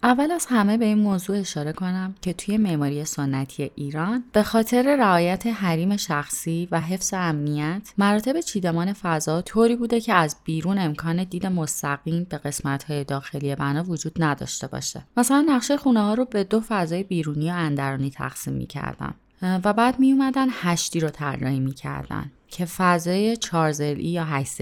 اول 0.04 0.32
از 0.32 0.46
همه 0.50 0.78
به 0.78 0.86
این 0.86 0.98
موضوع 0.98 1.40
اشاره 1.40 1.74
کنم 1.74 2.16
که 2.22 2.34
توی 2.34 2.58
معماری 2.58 3.06
سنتی 3.06 3.72
ایران 3.76 4.24
به 4.34 4.44
خاطر 4.44 4.96
رعایت 5.00 5.48
حریم 5.48 5.98
شخصی 5.98 6.68
و 6.72 6.80
حفظ 6.80 7.14
امنیت 7.14 7.94
مراتب 7.98 8.40
چیدمان 8.40 8.94
فضا 8.94 9.42
طوری 9.42 9.76
بوده 9.76 10.02
که 10.02 10.14
از 10.14 10.36
بیرون 10.44 10.80
امکان 10.80 11.24
دید 11.24 11.46
مستقیم 11.46 12.28
به 12.30 12.38
قسمت‌های 12.38 13.04
داخلی 13.04 13.56
بنا 13.56 13.84
وجود 13.84 14.24
نداشته 14.24 14.68
باشه. 14.68 15.04
مثلا 15.18 15.46
نقشه 15.50 15.78
خونه 15.78 16.02
ها 16.02 16.14
رو 16.14 16.26
به 16.26 16.44
دو 16.44 16.62
فضای 16.68 17.04
بیرونی 17.04 17.52
و 17.52 17.54
اندرونی 17.54 18.10
تقسیم 18.10 18.54
می‌کردن. 18.54 19.14
و 19.42 19.74
بعد 19.74 20.00
می 20.00 20.12
اومدن 20.12 20.48
هشتی 20.52 21.00
رو 21.00 21.10
طراحی 21.10 21.60
می‌کردن 21.60 22.32
که 22.48 22.66
فضای 22.66 23.38
چارزلی 23.38 24.10
یا 24.10 24.26
هشت 24.26 24.62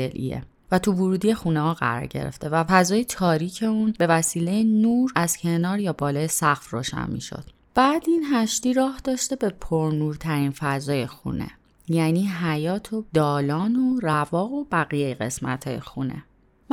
و 0.71 0.79
تو 0.79 0.91
ورودی 0.91 1.33
خونه 1.33 1.61
ها 1.61 1.73
قرار 1.73 2.05
گرفته 2.05 2.49
و 2.49 2.63
فضای 2.63 3.05
تاریک 3.05 3.63
اون 3.63 3.93
به 3.99 4.07
وسیله 4.07 4.63
نور 4.63 5.11
از 5.15 5.37
کنار 5.37 5.79
یا 5.79 5.93
بالای 5.93 6.27
سقف 6.27 6.69
روشن 6.69 7.09
می 7.09 7.21
شد. 7.21 7.43
بعد 7.75 8.03
این 8.07 8.23
هشتی 8.33 8.73
راه 8.73 8.99
داشته 9.03 9.35
به 9.35 9.49
پرنورترین 9.49 10.51
فضای 10.51 11.07
خونه 11.07 11.51
یعنی 11.87 12.27
حیات 12.27 12.93
و 12.93 13.05
دالان 13.13 13.75
و 13.75 13.99
رواق 13.99 14.51
و 14.51 14.63
بقیه 14.71 15.13
قسمت 15.13 15.67
های 15.67 15.79
خونه 15.79 16.23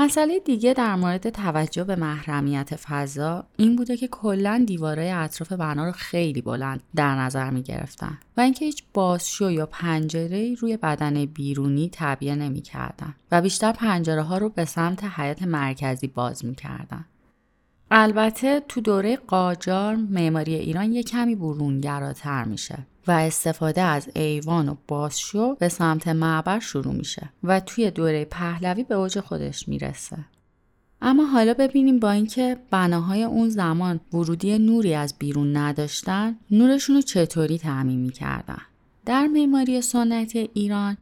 مسئله 0.00 0.40
دیگه 0.40 0.74
در 0.74 0.94
مورد 0.94 1.30
توجه 1.30 1.84
به 1.84 1.96
محرمیت 1.96 2.76
فضا 2.76 3.44
این 3.56 3.76
بوده 3.76 3.96
که 3.96 4.08
کلا 4.08 4.64
دیوارای 4.66 5.10
اطراف 5.10 5.52
بنا 5.52 5.84
رو 5.84 5.92
خیلی 5.92 6.42
بلند 6.42 6.82
در 6.96 7.14
نظر 7.14 7.50
می 7.50 7.62
گرفتن 7.62 8.18
و 8.36 8.40
اینکه 8.40 8.64
هیچ 8.64 8.82
بازشو 8.94 9.50
یا 9.50 9.66
پنجره 9.66 10.54
روی 10.54 10.76
بدن 10.76 11.24
بیرونی 11.24 11.88
تعبیه 11.88 12.34
نمی 12.34 12.60
کردن 12.60 13.14
و 13.30 13.42
بیشتر 13.42 13.72
پنجره 13.72 14.22
ها 14.22 14.38
رو 14.38 14.48
به 14.48 14.64
سمت 14.64 15.04
حیات 15.04 15.42
مرکزی 15.42 16.06
باز 16.06 16.44
می 16.44 16.54
کردن. 16.54 17.04
البته 17.90 18.60
تو 18.68 18.80
دوره 18.80 19.16
قاجار 19.16 19.96
معماری 19.96 20.54
ایران 20.54 20.92
یه 20.92 21.02
کمی 21.02 21.34
برونگراتر 21.34 22.44
میشه 22.44 22.78
و 23.06 23.10
استفاده 23.10 23.82
از 23.82 24.08
ایوان 24.14 24.68
و 24.68 24.74
بازشو 24.88 25.54
به 25.54 25.68
سمت 25.68 26.08
معبر 26.08 26.58
شروع 26.58 26.94
میشه 26.94 27.30
و 27.44 27.60
توی 27.60 27.90
دوره 27.90 28.24
پهلوی 28.24 28.84
به 28.84 28.94
اوج 28.94 29.20
خودش 29.20 29.68
می‌رسه. 29.68 30.16
اما 31.02 31.24
حالا 31.24 31.54
ببینیم 31.54 31.98
با 31.98 32.10
اینکه 32.10 32.56
بناهای 32.70 33.22
اون 33.22 33.48
زمان 33.48 34.00
ورودی 34.12 34.58
نوری 34.58 34.94
از 34.94 35.14
بیرون 35.18 35.56
نداشتن 35.56 36.36
نورشون 36.50 36.96
رو 36.96 37.02
چطوری 37.02 37.58
تعمین 37.58 38.00
می‌کردن. 38.00 38.62
در 39.06 39.26
معماری 39.26 39.82
سنتی 39.82 40.50
ایران 40.54 40.96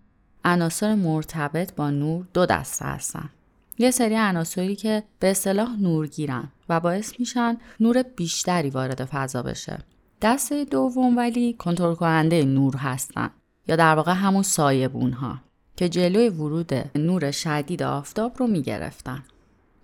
عناصر 0.44 0.94
مرتبط 0.94 1.74
با 1.74 1.90
نور 1.90 2.26
دو 2.34 2.46
دسته 2.46 2.84
هستن. 2.84 3.30
یه 3.78 3.90
سری 3.90 4.14
عناصری 4.14 4.76
که 4.76 5.02
به 5.20 5.30
اصطلاح 5.30 5.80
نورگیرن 5.80 6.48
و 6.68 6.80
باعث 6.80 7.20
میشن 7.20 7.56
نور 7.80 8.02
بیشتری 8.02 8.70
وارد 8.70 9.04
فضا 9.04 9.42
بشه. 9.42 9.78
دسته 10.22 10.64
دوم 10.64 11.16
ولی 11.16 11.52
کنترل 11.52 11.94
کننده 11.94 12.44
نور 12.44 12.76
هستن. 12.76 13.30
یا 13.68 13.76
در 13.76 13.94
واقع 13.94 14.12
همون 14.12 14.42
سایبون 14.42 15.12
ها 15.12 15.38
که 15.76 15.88
جلوی 15.88 16.28
ورود 16.28 16.72
نور 16.94 17.30
شدید 17.30 17.82
آفتاب 17.82 18.32
رو 18.38 18.46
می‌گرفتن. 18.46 19.22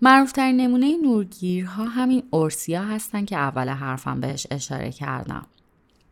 معروفترین 0.01 0.57
نمونه 0.57 0.97
نورگیرها 1.03 1.85
همین 1.85 2.23
اورسیا 2.31 2.83
هستن 2.83 3.25
که 3.25 3.37
اول 3.37 3.69
حرفم 3.69 4.19
بهش 4.19 4.47
اشاره 4.51 4.91
کردم. 4.91 5.45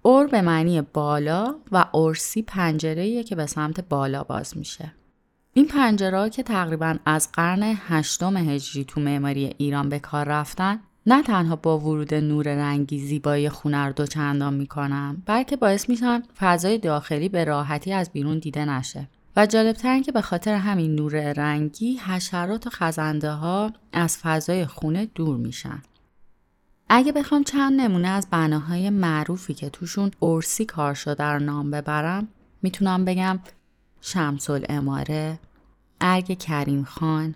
اور 0.01 0.27
به 0.27 0.41
معنی 0.41 0.81
بالا 0.81 1.55
و 1.71 1.85
اورسی 1.91 2.41
پنجره 2.41 3.23
که 3.23 3.35
به 3.35 3.45
سمت 3.45 3.89
بالا 3.89 4.23
باز 4.23 4.57
میشه. 4.57 4.93
این 5.53 5.67
پنجره 5.67 6.29
که 6.29 6.43
تقریبا 6.43 6.97
از 7.05 7.31
قرن 7.31 7.77
هشتم 7.87 8.37
هجری 8.37 8.85
تو 8.85 9.01
معماری 9.01 9.55
ایران 9.57 9.89
به 9.89 9.99
کار 9.99 10.25
رفتن 10.25 10.79
نه 11.05 11.23
تنها 11.23 11.55
با 11.55 11.79
ورود 11.79 12.13
نور 12.13 12.55
رنگی 12.55 12.99
زیبایی 12.99 13.49
خونه 13.49 13.85
رو 13.85 13.93
دوچندان 13.93 14.53
می‌کنن 14.53 15.23
بلکه 15.25 15.55
باعث 15.55 15.89
میشن 15.89 16.23
فضای 16.39 16.77
داخلی 16.77 17.29
به 17.29 17.43
راحتی 17.43 17.93
از 17.93 18.11
بیرون 18.11 18.39
دیده 18.39 18.65
نشه. 18.65 19.07
و 19.35 19.45
جالبتر 19.45 20.01
که 20.01 20.11
به 20.11 20.21
خاطر 20.21 20.53
همین 20.53 20.95
نور 20.95 21.33
رنگی 21.33 21.97
حشرات 21.97 22.67
و 22.67 22.69
خزنده 22.69 23.31
ها 23.31 23.73
از 23.93 24.17
فضای 24.17 24.65
خونه 24.65 25.05
دور 25.05 25.37
میشن. 25.37 25.81
اگه 26.89 27.11
بخوام 27.11 27.43
چند 27.43 27.81
نمونه 27.81 28.07
از 28.07 28.27
بناهای 28.31 28.89
معروفی 28.89 29.53
که 29.53 29.69
توشون 29.69 30.11
ارسی 30.21 30.65
کار 30.65 30.93
شده 30.93 31.23
رو 31.23 31.39
نام 31.39 31.71
ببرم 31.71 32.27
می‌تونم 32.61 33.05
بگم 33.05 33.39
شمس 34.01 34.49
الاماره، 34.49 35.39
ارگ 36.01 36.37
کریم 36.37 36.83
خان، 36.83 37.35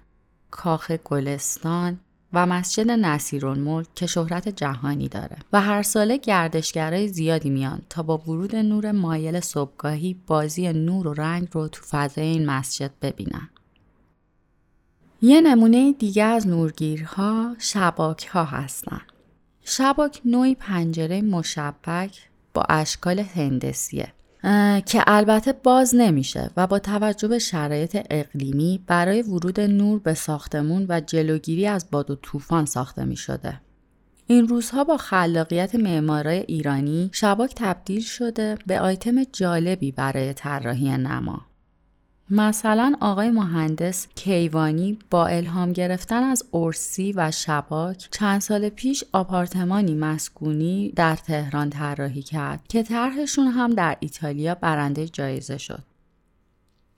کاخ 0.51 0.91
گلستان 0.91 1.99
و 2.33 2.45
مسجد 2.45 2.91
نصیرالملک 2.91 3.87
که 3.95 4.07
شهرت 4.07 4.49
جهانی 4.49 5.07
داره 5.07 5.37
و 5.53 5.61
هر 5.61 5.83
ساله 5.83 6.17
گردشگرای 6.17 7.07
زیادی 7.07 7.49
میان 7.49 7.81
تا 7.89 8.03
با 8.03 8.17
ورود 8.17 8.55
نور 8.55 8.91
مایل 8.91 9.39
صبحگاهی 9.39 10.21
بازی 10.27 10.73
نور 10.73 11.07
و 11.07 11.13
رنگ 11.13 11.47
رو 11.51 11.67
تو 11.67 11.81
فضای 11.89 12.23
این 12.23 12.45
مسجد 12.45 12.91
ببینن. 13.01 13.49
یه 15.21 15.41
نمونه 15.41 15.93
دیگه 15.93 16.23
از 16.23 16.47
نورگیرها 16.47 17.55
شباک 17.59 18.25
ها 18.25 18.43
هستن. 18.43 19.01
شباک 19.61 20.21
نوعی 20.25 20.55
پنجره 20.55 21.21
مشبک 21.21 22.29
با 22.53 22.63
اشکال 22.69 23.19
هندسیه 23.19 24.13
که 24.85 25.03
البته 25.07 25.53
باز 25.53 25.95
نمیشه 25.95 26.49
و 26.57 26.67
با 26.67 26.79
توجه 26.79 27.27
به 27.27 27.39
شرایط 27.39 27.97
اقلیمی 28.09 28.83
برای 28.87 29.21
ورود 29.21 29.59
نور 29.59 29.99
به 29.99 30.13
ساختمون 30.13 30.85
و 30.89 31.01
جلوگیری 31.01 31.67
از 31.67 31.87
باد 31.91 32.11
و 32.11 32.15
طوفان 32.15 32.65
ساخته 32.65 33.05
می 33.05 33.15
شده. 33.15 33.61
این 34.27 34.47
روزها 34.47 34.83
با 34.83 34.97
خلاقیت 34.97 35.75
معمارای 35.75 36.37
ایرانی 36.37 37.09
شباک 37.13 37.53
تبدیل 37.55 38.01
شده 38.01 38.57
به 38.67 38.79
آیتم 38.79 39.23
جالبی 39.23 39.91
برای 39.91 40.33
طراحی 40.33 40.97
نما. 40.97 41.45
مثلا 42.29 42.95
آقای 43.01 43.29
مهندس 43.29 44.07
کیوانی 44.15 44.99
با 45.09 45.27
الهام 45.27 45.73
گرفتن 45.73 46.23
از 46.23 46.43
ارسی 46.53 47.13
و 47.15 47.31
شباک 47.31 48.07
چند 48.11 48.41
سال 48.41 48.69
پیش 48.69 49.03
آپارتمانی 49.13 49.95
مسکونی 49.95 50.93
در 50.95 51.15
تهران 51.15 51.69
طراحی 51.69 52.21
کرد 52.21 52.67
که 52.67 52.83
طرحشون 52.83 53.47
هم 53.47 53.73
در 53.73 53.97
ایتالیا 53.99 54.55
برنده 54.55 55.07
جایزه 55.07 55.57
شد. 55.57 55.83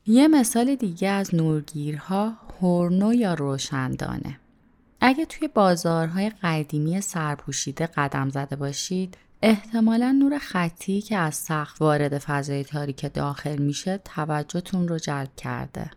یه 0.06 0.28
مثال 0.28 0.76
دیگه 0.76 1.10
از 1.10 1.36
نورگیرها 1.36 2.34
هورنو 2.62 3.14
یا 3.14 3.34
روشندانه. 3.34 4.40
اگه 5.02 5.26
توی 5.26 5.48
بازارهای 5.48 6.32
قدیمی 6.44 7.02
سرپوشیده 7.02 7.88
قدم 7.88 8.30
زده 8.30 8.56
باشید 8.56 9.18
احتمالا 9.42 10.12
نور 10.12 10.38
خطی 10.38 11.02
که 11.02 11.18
از 11.18 11.36
سقف 11.36 11.82
وارد 11.82 12.18
فضای 12.18 12.64
تاریک 12.64 13.14
داخل 13.14 13.58
میشه 13.58 13.98
توجهتون 13.98 14.88
رو 14.88 14.98
جلب 14.98 15.36
کرده. 15.38 15.92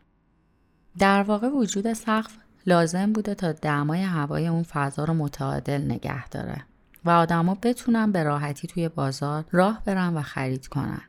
در 0.99 1.23
واقع 1.23 1.49
وجود 1.49 1.93
سقف 1.93 2.37
لازم 2.67 3.13
بوده 3.13 3.35
تا 3.35 3.53
دمای 3.53 4.03
هوای 4.03 4.47
اون 4.47 4.63
فضا 4.63 5.05
رو 5.05 5.15
متعادل 5.15 5.81
نگه 5.81 6.29
داره 6.29 6.65
و 7.05 7.11
آدما 7.11 7.59
بتونن 7.63 8.13
به 8.13 8.23
راحتی 8.23 8.69
توی 8.69 8.89
بازار 8.89 9.45
راه 9.51 9.83
برن 9.85 10.15
و 10.15 10.23
خرید 10.23 10.67
کنن. 10.67 11.01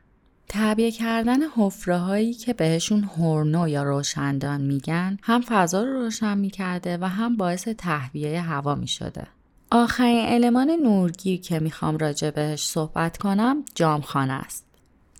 تعبیه 0.48 0.90
کردن 0.90 1.42
حفره 1.56 1.98
هایی 1.98 2.34
که 2.34 2.52
بهشون 2.52 3.04
هورنو 3.04 3.68
یا 3.68 3.82
روشندان 3.82 4.60
میگن 4.60 5.18
هم 5.22 5.40
فضا 5.40 5.82
رو 5.82 5.92
روشن 5.92 6.38
می‌کرده 6.38 6.98
و 7.00 7.04
هم 7.08 7.36
باعث 7.36 7.68
تهویه 7.68 8.40
هوا 8.40 8.74
می‌شده. 8.74 9.26
آخرین 9.74 10.26
المان 10.26 10.70
نورگیر 10.70 11.40
که 11.40 11.58
می‌خوام 11.58 11.98
راجع 11.98 12.30
بهش 12.30 12.66
صحبت 12.66 13.16
کنم 13.16 13.64
جامخانه 13.74 14.32
است. 14.32 14.66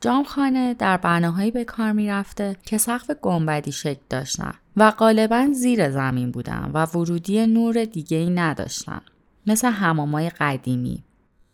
جامخانه 0.00 0.74
در 0.74 0.96
بناهایی 0.96 1.50
به 1.50 1.64
کار 1.64 1.92
می‌رفته 1.92 2.56
که 2.62 2.78
سقف 2.78 3.10
گنبدی 3.10 3.72
شکل 3.72 4.00
داشتن 4.10 4.54
و 4.76 4.90
غالبا 4.90 5.48
زیر 5.54 5.90
زمین 5.90 6.30
بودن 6.30 6.70
و 6.74 6.86
ورودی 6.86 7.46
نور 7.46 7.84
دیگه 7.84 8.16
ای 8.16 8.30
نداشتن. 8.30 9.00
مثل 9.46 9.68
همامای 9.68 10.30
قدیمی. 10.30 11.04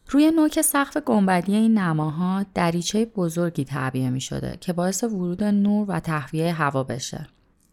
روی 0.08 0.30
نوک 0.30 0.60
سقف 0.60 0.96
گنبدی 0.96 1.54
این 1.54 1.78
نماها 1.78 2.46
دریچه 2.54 3.04
بزرگی 3.04 3.64
تعبیه 3.64 4.10
می 4.10 4.20
شده 4.20 4.58
که 4.60 4.72
باعث 4.72 5.04
ورود 5.04 5.44
نور 5.44 5.84
و 5.88 6.00
تهویه 6.00 6.52
هوا 6.52 6.82
بشه. 6.82 7.28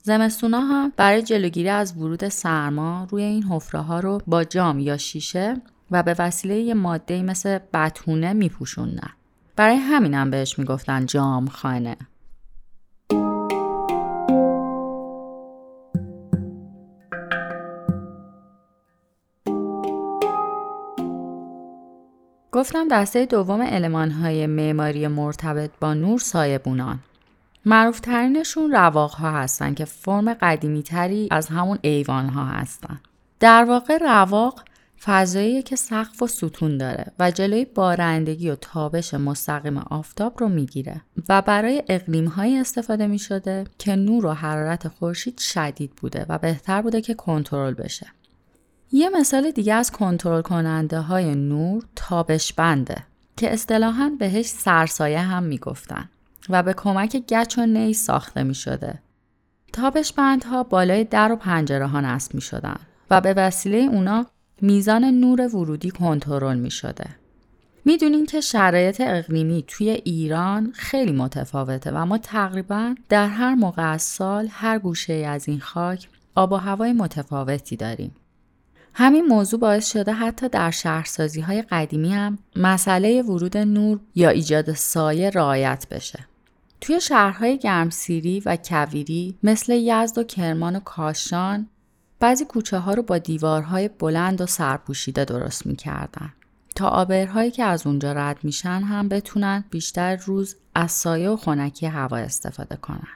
زمستونا 0.05 0.59
هم 0.59 0.93
برای 0.97 1.21
جلوگیری 1.21 1.69
از 1.69 1.97
ورود 1.97 2.29
سرما 2.29 3.07
روی 3.11 3.23
این 3.23 3.43
حفره 3.43 3.81
ها 3.81 3.99
رو 3.99 4.21
با 4.27 4.43
جام 4.43 4.79
یا 4.79 4.97
شیشه 4.97 5.61
و 5.91 6.03
به 6.03 6.15
وسیله 6.19 6.55
یه 6.55 6.73
ماده 6.73 7.23
مثل 7.23 7.59
بتونه 7.73 8.33
میپوشوندن. 8.33 9.09
برای 9.55 9.75
همینم 9.75 10.31
بهش 10.31 10.59
می‌گفتن 10.59 11.05
جام 11.05 11.47
خانه. 11.47 11.97
گفتم 22.51 22.87
دسته 22.91 23.25
دوم 23.25 23.61
های 24.11 24.47
معماری 24.47 25.07
مرتبط 25.07 25.71
با 25.81 25.93
نور 25.93 26.19
سایبونان 26.19 26.99
معروفترینشون 27.65 28.71
رواق 28.71 29.11
ها 29.11 29.31
هستن 29.31 29.73
که 29.73 29.85
فرم 29.85 30.33
قدیمی 30.33 30.83
تری 30.83 31.27
از 31.31 31.47
همون 31.47 31.79
ایوان 31.81 32.29
ها 32.29 32.45
هستن 32.45 32.99
در 33.39 33.63
واقع 33.63 33.97
رواق 33.97 34.63
فضایی 35.03 35.63
که 35.63 35.75
سقف 35.75 36.21
و 36.21 36.27
ستون 36.27 36.77
داره 36.77 37.11
و 37.19 37.31
جلوی 37.31 37.65
بارندگی 37.65 38.49
و 38.49 38.55
تابش 38.55 39.13
مستقیم 39.13 39.77
آفتاب 39.77 40.33
رو 40.39 40.49
می‌گیره 40.49 41.01
و 41.29 41.41
برای 41.41 41.83
اقلیم 41.89 42.25
های 42.25 42.57
استفاده 42.57 43.07
می 43.07 43.19
شده 43.19 43.63
که 43.77 43.95
نور 43.95 44.25
و 44.25 44.31
حرارت 44.33 44.87
خورشید 44.87 45.37
شدید 45.37 45.91
بوده 45.91 46.25
و 46.29 46.37
بهتر 46.37 46.81
بوده 46.81 47.01
که 47.01 47.13
کنترل 47.13 47.73
بشه. 47.73 48.07
یه 48.91 49.09
مثال 49.09 49.51
دیگه 49.51 49.73
از 49.73 49.91
کنترل 49.91 50.41
کننده 50.41 50.99
های 50.99 51.35
نور 51.35 51.83
تابش 51.95 52.53
بنده 52.53 52.97
که 53.37 53.53
اصطلاحا 53.53 54.11
بهش 54.19 54.45
سرسایه 54.45 55.19
هم 55.19 55.43
می‌گفتن 55.43 56.09
و 56.49 56.63
به 56.63 56.73
کمک 56.73 57.15
گچ 57.15 57.57
و 57.57 57.65
نی 57.65 57.93
ساخته 57.93 58.43
می 58.43 58.55
شده. 58.55 58.99
تابش 59.73 60.13
بندها 60.13 60.63
بالای 60.63 61.03
در 61.03 61.31
و 61.31 61.35
پنجره 61.35 61.87
ها 61.87 62.01
نصب 62.01 62.35
می 62.35 62.41
شدن 62.41 62.77
و 63.11 63.21
به 63.21 63.33
وسیله 63.33 63.77
اونا 63.77 64.25
میزان 64.61 65.03
نور 65.03 65.55
ورودی 65.55 65.91
کنترل 65.91 66.57
می 66.57 66.71
شده. 66.71 67.05
می‌دونین 67.85 68.25
که 68.25 68.41
شرایط 68.41 69.01
اقلیمی 69.01 69.63
توی 69.67 69.89
ایران 69.89 70.71
خیلی 70.75 71.11
متفاوته 71.11 71.91
و 71.91 72.05
ما 72.05 72.17
تقریبا 72.17 72.95
در 73.09 73.27
هر 73.27 73.55
موقع 73.55 73.91
از 73.91 74.01
سال 74.01 74.47
هر 74.51 74.79
گوشه 74.79 75.13
از 75.13 75.47
این 75.47 75.59
خاک 75.59 76.09
آب 76.35 76.51
و 76.51 76.55
هوای 76.55 76.93
متفاوتی 76.93 77.75
داریم. 77.75 78.15
همین 78.93 79.25
موضوع 79.25 79.59
باعث 79.59 79.91
شده 79.91 80.13
حتی 80.13 80.49
در 80.49 80.71
شهرسازی 80.71 81.41
های 81.41 81.61
قدیمی 81.61 82.13
هم 82.13 82.37
مسئله 82.55 83.21
ورود 83.21 83.57
نور 83.57 83.99
یا 84.15 84.29
ایجاد 84.29 84.73
سایه 84.73 85.29
رعایت 85.29 85.85
بشه. 85.91 86.19
توی 86.81 87.01
شهرهای 87.01 87.57
گرمسیری 87.57 88.39
و 88.45 88.57
کویری 88.63 89.37
مثل 89.43 89.73
یزد 89.73 90.17
و 90.17 90.23
کرمان 90.23 90.75
و 90.75 90.79
کاشان 90.79 91.67
بعضی 92.19 92.45
کوچه 92.45 92.77
ها 92.77 92.93
رو 92.93 93.03
با 93.03 93.17
دیوارهای 93.17 93.87
بلند 93.87 94.41
و 94.41 94.45
سرپوشیده 94.45 95.25
درست 95.25 95.65
می‌کردن 95.65 96.33
تا 96.75 96.87
آبرهایی 96.87 97.51
که 97.51 97.63
از 97.63 97.87
اونجا 97.87 98.11
رد 98.13 98.37
میشن 98.43 98.81
هم 98.81 99.09
بتونن 99.09 99.63
بیشتر 99.69 100.15
روز 100.15 100.55
از 100.75 100.91
سایه 100.91 101.29
و 101.29 101.37
خنکی 101.37 101.85
هوا 101.85 102.17
استفاده 102.17 102.75
کنن. 102.75 103.07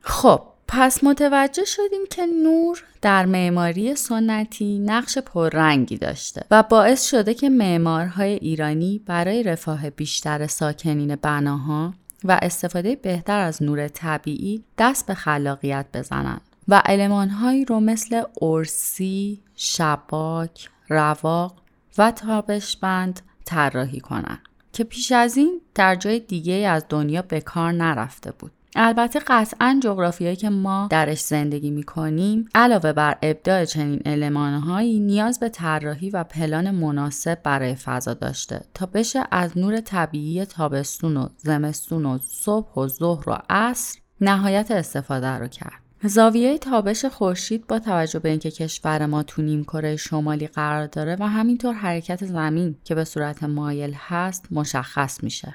خب 0.00 0.42
پس 0.68 1.04
متوجه 1.04 1.64
شدیم 1.64 2.00
که 2.10 2.26
نور 2.26 2.84
در 3.02 3.26
معماری 3.26 3.94
سنتی 3.94 4.78
نقش 4.78 5.18
پررنگی 5.18 5.96
داشته 5.96 6.44
و 6.50 6.62
باعث 6.62 7.08
شده 7.10 7.34
که 7.34 7.48
معمارهای 7.48 8.32
ایرانی 8.32 9.00
برای 9.06 9.42
رفاه 9.42 9.90
بیشتر 9.90 10.46
ساکنین 10.46 11.16
بناها 11.16 11.94
و 12.24 12.38
استفاده 12.42 12.96
بهتر 12.96 13.40
از 13.40 13.62
نور 13.62 13.88
طبیعی 13.88 14.64
دست 14.78 15.06
به 15.06 15.14
خلاقیت 15.14 15.86
بزنند 15.94 16.40
و 16.68 16.82
علمانهایی 16.84 17.64
رو 17.64 17.80
مثل 17.80 18.22
ارسی، 18.42 19.40
شباک، 19.54 20.70
رواق 20.88 21.54
و 21.98 22.10
تابشبند 22.10 23.20
طراحی 23.44 24.00
کنند 24.00 24.40
که 24.72 24.84
پیش 24.84 25.12
از 25.12 25.36
این 25.36 25.60
در 25.74 25.94
جای 25.94 26.20
دیگه 26.20 26.54
از 26.54 26.86
دنیا 26.88 27.22
به 27.22 27.40
کار 27.40 27.72
نرفته 27.72 28.32
بود. 28.32 28.52
البته 28.76 29.20
قطعا 29.26 29.80
جغرافیایی 29.82 30.36
که 30.36 30.48
ما 30.48 30.88
درش 30.90 31.20
زندگی 31.20 31.70
می 31.70 31.82
کنیم 31.82 32.48
علاوه 32.54 32.92
بر 32.92 33.18
ابداع 33.22 33.64
چنین 33.64 34.00
علمانهایی 34.06 35.00
نیاز 35.00 35.40
به 35.40 35.48
طراحی 35.48 36.10
و 36.10 36.24
پلان 36.24 36.70
مناسب 36.70 37.38
برای 37.42 37.74
فضا 37.74 38.14
داشته 38.14 38.60
تا 38.74 38.86
بشه 38.86 39.24
از 39.30 39.58
نور 39.58 39.80
طبیعی 39.80 40.44
تابستون 40.44 41.16
و 41.16 41.28
زمستون 41.36 42.06
و 42.06 42.18
صبح 42.18 42.74
و 42.74 42.88
ظهر 42.88 43.30
و 43.30 43.38
عصر 43.50 43.98
نهایت 44.20 44.70
استفاده 44.70 45.28
رو 45.28 45.48
کرد. 45.48 45.82
زاویه 46.02 46.58
تابش 46.58 47.04
خورشید 47.04 47.66
با 47.66 47.78
توجه 47.78 48.18
به 48.18 48.28
اینکه 48.28 48.50
کشور 48.50 49.06
ما 49.06 49.22
تو 49.22 49.42
نیم 49.42 49.64
کره 49.64 49.96
شمالی 49.96 50.46
قرار 50.46 50.86
داره 50.86 51.16
و 51.20 51.28
همینطور 51.28 51.74
حرکت 51.74 52.24
زمین 52.24 52.76
که 52.84 52.94
به 52.94 53.04
صورت 53.04 53.44
مایل 53.44 53.94
هست 53.96 54.46
مشخص 54.50 55.24
میشه. 55.24 55.54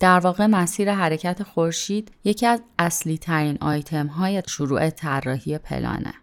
در 0.00 0.18
واقع 0.18 0.46
مسیر 0.46 0.92
حرکت 0.92 1.42
خورشید 1.42 2.12
یکی 2.24 2.46
از 2.46 2.62
اصلی 2.78 3.18
ترین 3.18 3.58
آیتم 3.60 4.06
های 4.06 4.42
شروع 4.46 4.90
طراحی 4.90 5.58
پلانه. 5.58 6.14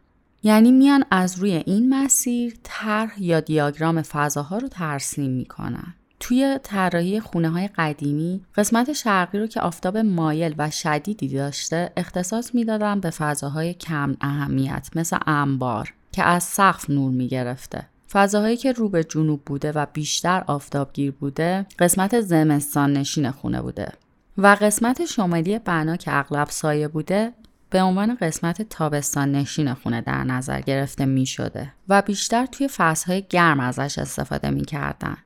یعنی 0.44 0.72
میان 0.72 1.04
از 1.12 1.40
روی 1.40 1.64
این 1.66 1.90
مسیر 1.90 2.56
طرح 2.64 3.24
یا 3.24 3.40
دیاگرام 3.40 4.02
فضاها 4.02 4.58
رو 4.58 4.68
ترسیم 4.68 5.32
می‌کنن. 5.32 5.94
توی 6.20 6.60
طراحی 6.64 7.20
خونه 7.20 7.50
های 7.50 7.68
قدیمی 7.68 8.42
قسمت 8.56 8.94
شرقی 8.94 9.40
رو 9.40 9.48
که 9.48 9.62
آفتاب 9.62 9.98
مایل 9.98 10.56
و 10.58 10.70
شدیدی 10.72 11.28
داشته 11.28 11.92
اختصاص 11.98 12.56
می‌دادن 12.56 13.00
به 13.00 13.10
فضاهای 13.10 13.74
کم 13.74 14.18
اهمیت 14.22 14.90
مثل 14.96 15.18
انبار 15.28 15.94
که 16.12 16.24
از 16.24 16.44
سقف 16.44 16.90
نور 16.90 17.12
می‌گرفته 17.12 17.88
فضاهایی 18.16 18.58
که 18.58 18.72
رو 18.72 18.90
به 18.90 19.04
جنوب 19.04 19.42
بوده 19.46 19.72
و 19.72 19.86
بیشتر 19.94 20.44
آفتابگیر 20.48 21.12
بوده 21.12 21.66
قسمت 21.80 22.22
زمستان 22.22 22.94
نشین 22.94 23.32
خونه 23.32 23.62
بوده 23.62 23.92
و 24.38 24.58
قسمت 24.62 25.06
شمالی 25.06 25.60
بنا 25.60 25.96
که 25.96 26.18
اغلب 26.18 26.50
سایه 26.50 26.88
بوده 26.88 27.34
به 27.70 27.82
عنوان 27.82 28.16
قسمت 28.16 28.62
تابستان 28.62 29.32
نشین 29.32 29.74
خونه 29.74 30.02
در 30.02 30.24
نظر 30.24 30.62
گرفته 30.62 31.06
می 31.06 31.26
شده 31.26 31.74
و 31.90 32.02
بیشتر 32.02 32.46
توی 32.46 32.68
فصلهای 32.68 33.24
گرم 33.30 33.60
ازش 33.60 34.00
استفاده 34.00 34.50
می 34.50 34.66
کردن. 34.66 35.18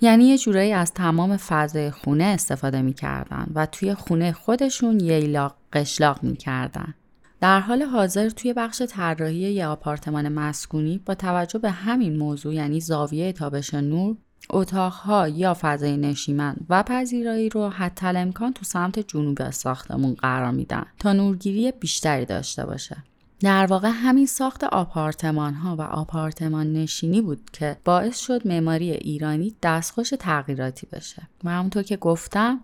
یعنی 0.00 0.24
یه 0.24 0.38
جورایی 0.38 0.72
از 0.72 0.94
تمام 0.94 1.36
فضای 1.36 1.90
خونه 1.90 2.24
استفاده 2.24 2.82
می‌کردن 2.82 3.46
و 3.54 3.66
توی 3.66 3.94
خونه 3.94 4.32
خودشون 4.32 5.00
ییلاق 5.00 5.54
قشلاق 5.72 6.22
می‌کردن. 6.22 6.94
در 7.40 7.60
حال 7.60 7.82
حاضر 7.82 8.28
توی 8.28 8.52
بخش 8.52 8.82
طراحی 8.82 9.36
یه 9.36 9.66
آپارتمان 9.66 10.28
مسکونی 10.28 10.98
با 10.98 11.14
توجه 11.14 11.58
به 11.58 11.70
همین 11.70 12.16
موضوع 12.16 12.54
یعنی 12.54 12.80
زاویه 12.80 13.32
تابش 13.32 13.74
نور 13.74 14.16
اتاقها 14.50 15.28
یا 15.28 15.56
فضای 15.60 15.96
نشیمن 15.96 16.56
و 16.68 16.82
پذیرایی 16.82 17.48
رو 17.48 17.68
حتی 17.68 18.06
امکان 18.06 18.52
تو 18.52 18.64
سمت 18.64 18.98
جنوب 18.98 19.50
ساختمون 19.50 20.14
قرار 20.14 20.50
میدن 20.50 20.84
تا 20.98 21.12
نورگیری 21.12 21.72
بیشتری 21.72 22.24
داشته 22.24 22.66
باشه. 22.66 22.96
در 23.40 23.66
واقع 23.66 23.90
همین 23.94 24.26
ساخت 24.26 24.64
آپارتمان 24.64 25.54
ها 25.54 25.76
و 25.76 25.82
آپارتمان 25.82 26.72
نشینی 26.72 27.20
بود 27.20 27.50
که 27.52 27.76
باعث 27.84 28.18
شد 28.18 28.48
معماری 28.48 28.90
ایرانی 28.90 29.54
دستخوش 29.62 30.10
تغییراتی 30.18 30.86
بشه. 30.92 31.22
و 31.44 31.50
همونطور 31.50 31.82
که 31.82 31.96
گفتم 31.96 32.60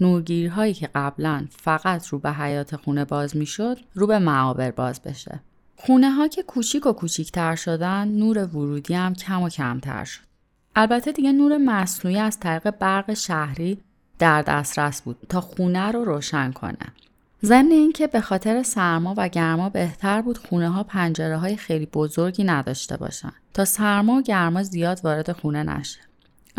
نورگیرهایی 0.00 0.74
که 0.74 0.90
قبلا 0.94 1.46
فقط 1.50 2.06
رو 2.06 2.18
به 2.18 2.32
حیات 2.32 2.76
خونه 2.76 3.04
باز 3.04 3.36
می‌شد 3.36 3.78
رو 3.94 4.06
به 4.06 4.18
معابر 4.18 4.70
باز 4.70 5.02
بشه. 5.02 5.40
خونه 5.76 6.10
ها 6.10 6.28
که 6.28 6.42
کوچیک 6.42 6.86
و 6.86 6.92
کوچیکتر 6.92 7.56
شدن 7.56 8.08
نور 8.08 8.38
ورودی 8.38 8.94
هم 8.94 9.14
کم 9.14 9.42
و 9.42 9.48
کمتر 9.48 10.04
شد. 10.04 10.22
البته 10.76 11.12
دیگه 11.12 11.32
نور 11.32 11.58
مصنوعی 11.58 12.18
از 12.18 12.40
طریق 12.40 12.70
برق 12.70 13.14
شهری 13.14 13.78
در 14.18 14.42
دسترس 14.42 15.02
بود 15.02 15.16
تا 15.28 15.40
خونه 15.40 15.92
رو 15.92 16.04
روشن 16.04 16.52
کنه. 16.52 16.92
ضمن 17.44 17.70
اینکه 17.70 18.06
به 18.06 18.20
خاطر 18.20 18.62
سرما 18.62 19.14
و 19.16 19.28
گرما 19.28 19.68
بهتر 19.68 20.22
بود 20.22 20.38
خونه 20.38 20.68
ها 20.68 20.82
پنجره 20.82 21.36
های 21.36 21.56
خیلی 21.56 21.86
بزرگی 21.86 22.44
نداشته 22.44 22.96
باشن 22.96 23.32
تا 23.54 23.64
سرما 23.64 24.12
و 24.12 24.22
گرما 24.22 24.62
زیاد 24.62 25.00
وارد 25.04 25.32
خونه 25.32 25.62
نشه. 25.62 26.07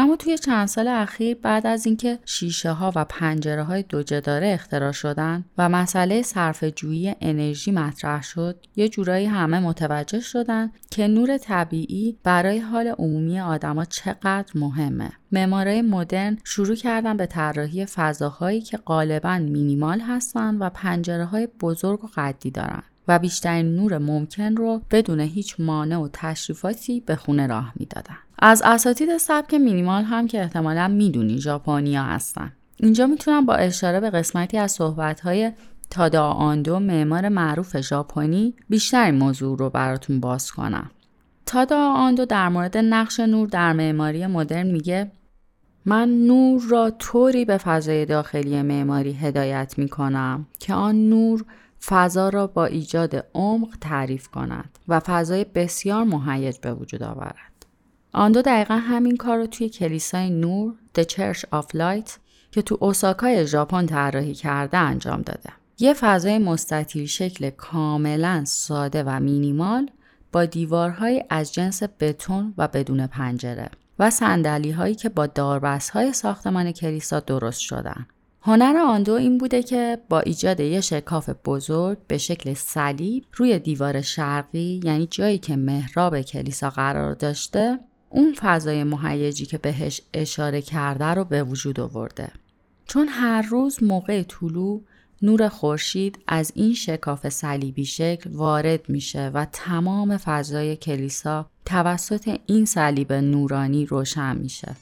اما 0.01 0.15
توی 0.15 0.37
چند 0.37 0.67
سال 0.67 0.87
اخیر 0.87 1.37
بعد 1.41 1.67
از 1.67 1.85
اینکه 1.85 2.19
شیشه 2.25 2.71
ها 2.71 2.91
و 2.95 3.05
پنجره 3.05 3.63
های 3.63 3.83
دو 3.83 4.03
جداره 4.03 4.47
اختراع 4.47 4.91
شدن 4.91 5.45
و 5.57 5.69
مسئله 5.69 6.21
صرف 6.21 6.63
جویی 6.63 7.15
انرژی 7.21 7.71
مطرح 7.71 8.23
شد 8.23 8.65
یه 8.75 8.89
جورایی 8.89 9.25
همه 9.25 9.59
متوجه 9.59 10.19
شدن 10.19 10.71
که 10.91 11.07
نور 11.07 11.37
طبیعی 11.37 12.17
برای 12.23 12.59
حال 12.59 12.87
عمومی 12.87 13.39
آدما 13.39 13.85
چقدر 13.85 14.51
مهمه 14.55 15.11
معمارای 15.31 15.81
مدرن 15.81 16.37
شروع 16.43 16.75
کردن 16.75 17.17
به 17.17 17.25
طراحی 17.25 17.85
فضاهایی 17.85 18.61
که 18.61 18.77
غالبا 18.77 19.37
مینیمال 19.37 19.99
هستن 19.99 20.57
و 20.57 20.69
پنجره 20.69 21.25
های 21.25 21.47
بزرگ 21.61 22.03
و 22.03 22.09
قدی 22.15 22.51
دارن 22.51 22.83
و 23.07 23.19
بیشترین 23.19 23.75
نور 23.75 23.97
ممکن 23.97 24.55
رو 24.55 24.81
بدون 24.91 25.19
هیچ 25.19 25.55
مانع 25.59 25.97
و 25.97 26.07
تشریفاتی 26.13 26.99
به 26.99 27.15
خونه 27.15 27.47
راه 27.47 27.73
می‌دادن. 27.75 28.17
از 28.41 28.61
اساتید 28.65 29.17
سبک 29.17 29.53
مینیمال 29.53 30.03
هم 30.03 30.27
که 30.27 30.41
احتمالا 30.41 30.87
می‌دونی 30.87 31.37
ژاپنیا 31.37 32.03
هستن. 32.03 32.51
اینجا 32.77 33.07
می‌تونم 33.07 33.45
با 33.45 33.55
اشاره 33.55 33.99
به 33.99 34.09
قسمتی 34.09 34.57
از 34.57 34.71
صحبتهای 34.71 35.51
تادا 35.89 36.27
آندو 36.27 36.79
معمار 36.79 37.29
معروف 37.29 37.81
ژاپنی 37.81 38.53
بیشتر 38.69 39.05
این 39.05 39.15
موضوع 39.15 39.57
رو 39.57 39.69
براتون 39.69 40.19
باز 40.19 40.51
کنم. 40.51 40.91
تادا 41.45 41.91
آندو 41.91 42.25
در 42.25 42.49
مورد 42.49 42.77
نقش 42.77 43.19
نور 43.19 43.47
در 43.47 43.73
معماری 43.73 44.27
مدرن 44.27 44.67
میگه 44.67 45.11
من 45.85 46.09
نور 46.09 46.61
را 46.69 46.89
طوری 46.89 47.45
به 47.45 47.57
فضای 47.57 48.05
داخلی 48.05 48.61
معماری 48.61 49.13
هدایت 49.13 49.73
می 49.77 49.89
کنم 49.89 50.47
که 50.59 50.73
آن 50.73 51.09
نور 51.09 51.45
فضا 51.85 52.29
را 52.29 52.47
با 52.47 52.65
ایجاد 52.65 53.25
عمق 53.33 53.69
تعریف 53.81 54.27
کند 54.27 54.79
و 54.87 54.99
فضای 54.99 55.43
بسیار 55.55 56.03
مهیج 56.03 56.57
به 56.57 56.73
وجود 56.73 57.03
آورد. 57.03 57.48
آندو 58.13 58.41
دقیقا 58.41 58.75
همین 58.75 59.17
کار 59.17 59.37
رو 59.37 59.47
توی 59.47 59.69
کلیسای 59.69 60.29
نور 60.29 60.73
The 60.97 61.01
Church 61.01 61.39
of 61.39 61.65
Light 61.75 62.11
که 62.51 62.61
تو 62.61 62.77
اوساکای 62.79 63.47
ژاپن 63.47 63.85
طراحی 63.85 64.33
کرده 64.33 64.77
انجام 64.77 65.21
داده. 65.21 65.49
یه 65.79 65.93
فضای 65.93 66.37
مستطیل 66.37 67.05
شکل 67.05 67.49
کاملا 67.49 68.43
ساده 68.45 69.03
و 69.03 69.19
مینیمال 69.19 69.89
با 70.31 70.45
دیوارهای 70.45 71.23
از 71.29 71.53
جنس 71.53 71.83
بتون 71.99 72.53
و 72.57 72.67
بدون 72.67 73.07
پنجره 73.07 73.69
و 73.99 74.09
سندلی 74.09 74.71
هایی 74.71 74.95
که 74.95 75.09
با 75.09 75.27
داربست 75.27 75.89
های 75.89 76.13
ساختمان 76.13 76.71
کلیسا 76.71 77.19
درست 77.19 77.59
شدن. 77.59 78.07
هنر 78.41 78.77
آندو 78.77 79.13
این 79.13 79.37
بوده 79.37 79.63
که 79.63 79.97
با 80.09 80.19
ایجاد 80.19 80.59
یه 80.59 80.81
شکاف 80.81 81.29
بزرگ 81.45 81.97
به 82.07 82.17
شکل 82.17 82.53
صلیب 82.53 83.25
روی 83.33 83.59
دیوار 83.59 84.01
شرقی 84.01 84.81
یعنی 84.83 85.07
جایی 85.07 85.37
که 85.37 85.55
محراب 85.55 86.21
کلیسا 86.21 86.69
قرار 86.69 87.13
داشته 87.13 87.79
اون 88.09 88.35
فضای 88.37 88.83
مهیجی 88.83 89.45
که 89.45 89.57
بهش 89.57 90.01
اشاره 90.13 90.61
کرده 90.61 91.05
رو 91.05 91.23
به 91.23 91.43
وجود 91.43 91.79
آورده. 91.79 92.31
چون 92.85 93.07
هر 93.07 93.41
روز 93.41 93.83
موقع 93.83 94.23
طلوع 94.23 94.81
نور 95.21 95.49
خورشید 95.49 96.19
از 96.27 96.51
این 96.55 96.73
شکاف 96.73 97.29
صلیبی 97.29 97.85
شکل 97.85 98.29
وارد 98.29 98.89
میشه 98.89 99.31
و 99.33 99.45
تمام 99.51 100.17
فضای 100.17 100.75
کلیسا 100.75 101.49
توسط 101.65 102.37
این 102.45 102.65
صلیب 102.65 103.13
نورانی 103.13 103.85
روشن 103.85 104.37
میشه. 104.37 104.75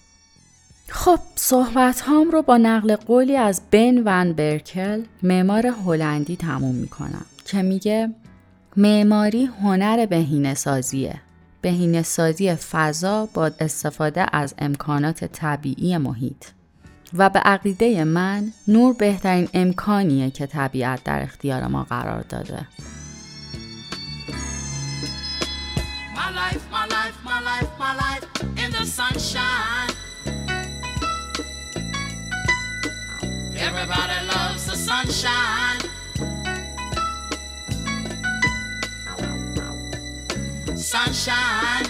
خب 0.90 1.20
صحبت 1.36 2.02
هام 2.02 2.32
رو 2.32 2.42
با 2.42 2.58
نقل 2.58 2.96
قولی 2.96 3.36
از 3.36 3.62
بن 3.72 4.02
ون 4.06 4.34
برکل 4.34 5.04
معمار 5.24 5.68
هلندی 5.68 6.36
تموم 6.36 6.76
می‌کنم 6.76 7.26
که 7.46 7.62
میگه 7.62 8.10
معماری 8.78 9.46
هنر 9.46 10.06
بهینه 10.06 10.54
سازیه 10.54 11.22
بهینه 11.62 12.02
سازی 12.02 12.56
فضا 12.56 13.26
با 13.34 13.52
استفاده 13.60 14.26
از 14.32 14.56
امکانات 14.58 15.26
طبیعی 15.26 15.98
محیط. 15.98 16.46
و 17.14 17.30
به 17.30 17.40
عقیده 17.40 18.04
من 18.04 18.52
نور 18.68 18.94
بهترین 18.94 19.50
امکانیه 19.54 20.32
که 20.32 20.46
طبیعت 20.46 21.04
در 21.04 21.24
اختیار 21.24 21.68
ما 21.68 21.84
قرار 21.84 22.22
داده. 22.22 22.68
Everybody 33.68 34.20
loves 34.32 34.66
the 34.68 34.76
sunshine. 34.76 35.87
Sunshine. 40.94 41.86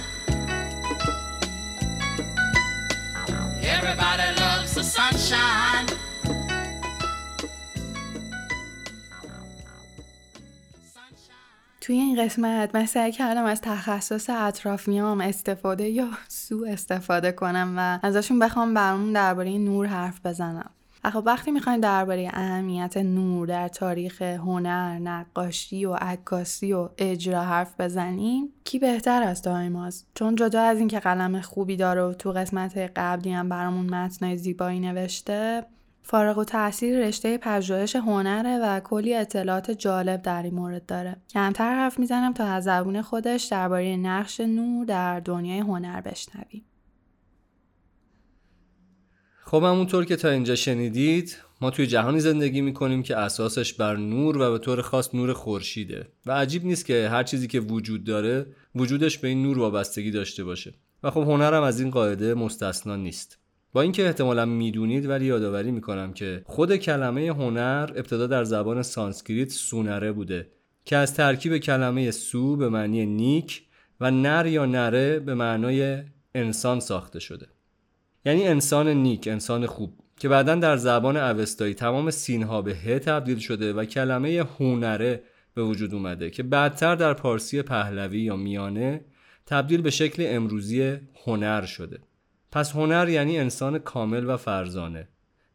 Everybody 3.75 4.27
loves 4.41 4.73
the 4.73 4.83
sunshine. 4.83 5.87
توی 11.81 11.95
این 11.95 12.25
قسمت 12.25 12.75
من 12.75 12.85
سعی 12.85 13.11
کردم 13.11 13.45
از 13.45 13.61
تخصص 13.61 14.29
اطرافیام 14.29 15.21
استفاده 15.21 15.89
یا 15.89 16.09
سو 16.27 16.65
استفاده 16.69 17.31
کنم 17.31 17.73
و 17.77 17.99
ازشون 18.03 18.39
بخوام 18.39 18.73
برامون 18.73 19.13
درباره 19.13 19.57
نور 19.57 19.85
حرف 19.85 20.25
بزنم 20.25 20.69
خب 21.03 21.23
وقتی 21.25 21.51
می‌خوایم 21.51 21.79
درباره 21.79 22.29
اهمیت 22.33 22.97
نور 22.97 23.47
در 23.47 23.67
تاریخ 23.67 24.21
هنر، 24.21 24.99
نقاشی 24.99 25.85
و 25.85 25.93
عکاسی 25.93 26.73
و 26.73 26.89
اجرا 26.97 27.43
حرف 27.43 27.81
بزنیم 27.81 28.53
کی 28.63 28.79
بهتر 28.79 29.23
از 29.23 29.41
دایماز 29.41 30.05
چون 30.15 30.35
جدا 30.35 30.61
از 30.61 30.79
اینکه 30.79 30.99
قلم 30.99 31.41
خوبی 31.41 31.75
داره 31.75 32.01
و 32.01 32.13
تو 32.13 32.31
قسمت 32.31 32.77
قبلی 32.95 33.31
هم 33.31 33.49
برامون 33.49 33.89
متنای 33.89 34.37
زیبایی 34.37 34.79
نوشته 34.79 35.65
فارغ 36.03 36.37
و 36.37 36.43
تاثیر 36.43 37.07
رشته 37.07 37.37
پژوهش 37.37 37.95
هنره 37.95 38.57
و 38.57 38.79
کلی 38.79 39.15
اطلاعات 39.15 39.71
جالب 39.71 40.21
در 40.21 40.43
این 40.43 40.53
مورد 40.53 40.85
داره. 40.85 41.15
کمتر 41.29 41.75
حرف 41.75 41.99
می‌زنم 41.99 42.33
تا 42.33 42.45
از 42.45 42.63
زبون 42.63 43.01
خودش 43.01 43.43
درباره 43.43 43.97
نقش 43.97 44.39
نور 44.39 44.85
در 44.85 45.19
دنیای 45.19 45.59
هنر 45.59 46.01
بشنویم. 46.01 46.65
خب 49.47 49.63
همونطور 49.63 50.05
که 50.05 50.15
تا 50.15 50.29
اینجا 50.29 50.55
شنیدید 50.55 51.37
ما 51.61 51.71
توی 51.71 51.87
جهانی 51.87 52.19
زندگی 52.19 52.61
می‌کنیم 52.61 53.03
که 53.03 53.17
اساسش 53.17 53.73
بر 53.73 53.95
نور 53.95 54.37
و 54.37 54.51
به 54.51 54.57
طور 54.57 54.81
خاص 54.81 55.15
نور 55.15 55.33
خورشیده. 55.33 56.07
و 56.25 56.31
عجیب 56.31 56.65
نیست 56.65 56.85
که 56.85 57.09
هر 57.09 57.23
چیزی 57.23 57.47
که 57.47 57.59
وجود 57.59 58.03
داره 58.03 58.45
وجودش 58.75 59.17
به 59.17 59.27
این 59.27 59.43
نور 59.43 59.59
وابستگی 59.59 60.11
داشته 60.11 60.43
باشه. 60.43 60.73
و 61.03 61.11
خب 61.11 61.21
هنرم 61.21 61.63
از 61.63 61.79
این 61.79 61.89
قاعده 61.89 62.33
مستثنا 62.33 62.95
نیست. 62.95 63.37
با 63.73 63.81
اینکه 63.81 64.05
احتمالا 64.05 64.45
می‌دونید 64.45 65.09
ولی 65.09 65.25
یادآوری 65.25 65.71
می‌کنم 65.71 66.13
که 66.13 66.41
خود 66.45 66.75
کلمه 66.75 67.27
هنر 67.27 67.89
ابتدا 67.95 68.27
در 68.27 68.43
زبان 68.43 68.81
سانسکریت 68.81 69.51
سونره 69.51 70.11
بوده 70.11 70.49
که 70.85 70.97
از 70.97 71.13
ترکیب 71.13 71.57
کلمه 71.57 72.11
سو 72.11 72.55
به 72.55 72.69
معنی 72.69 73.05
نیک 73.05 73.63
و 73.99 74.11
نر 74.11 74.45
یا 74.45 74.65
نره 74.65 75.19
به 75.19 75.35
معنای 75.35 76.03
انسان 76.35 76.79
ساخته 76.79 77.19
شده. 77.19 77.47
یعنی 78.25 78.47
انسان 78.47 78.87
نیک 78.87 79.27
انسان 79.27 79.65
خوب 79.65 79.93
که 80.19 80.29
بعدا 80.29 80.55
در 80.55 80.77
زبان 80.77 81.17
اوستایی 81.17 81.73
تمام 81.73 82.11
سینها 82.11 82.61
به 82.61 82.75
ه 82.75 82.99
تبدیل 82.99 83.39
شده 83.39 83.73
و 83.73 83.85
کلمه 83.85 84.45
هونره 84.59 85.23
به 85.53 85.63
وجود 85.63 85.93
اومده 85.93 86.29
که 86.29 86.43
بعدتر 86.43 86.95
در 86.95 87.13
پارسی 87.13 87.61
پهلوی 87.61 88.19
یا 88.19 88.35
میانه 88.35 89.05
تبدیل 89.45 89.81
به 89.81 89.89
شکل 89.89 90.25
امروزی 90.27 90.97
هنر 91.25 91.65
شده. 91.65 91.99
پس 92.51 92.71
هنر 92.71 93.09
یعنی 93.09 93.39
انسان 93.39 93.79
کامل 93.79 94.29
و 94.29 94.37
فرزانه 94.37 95.07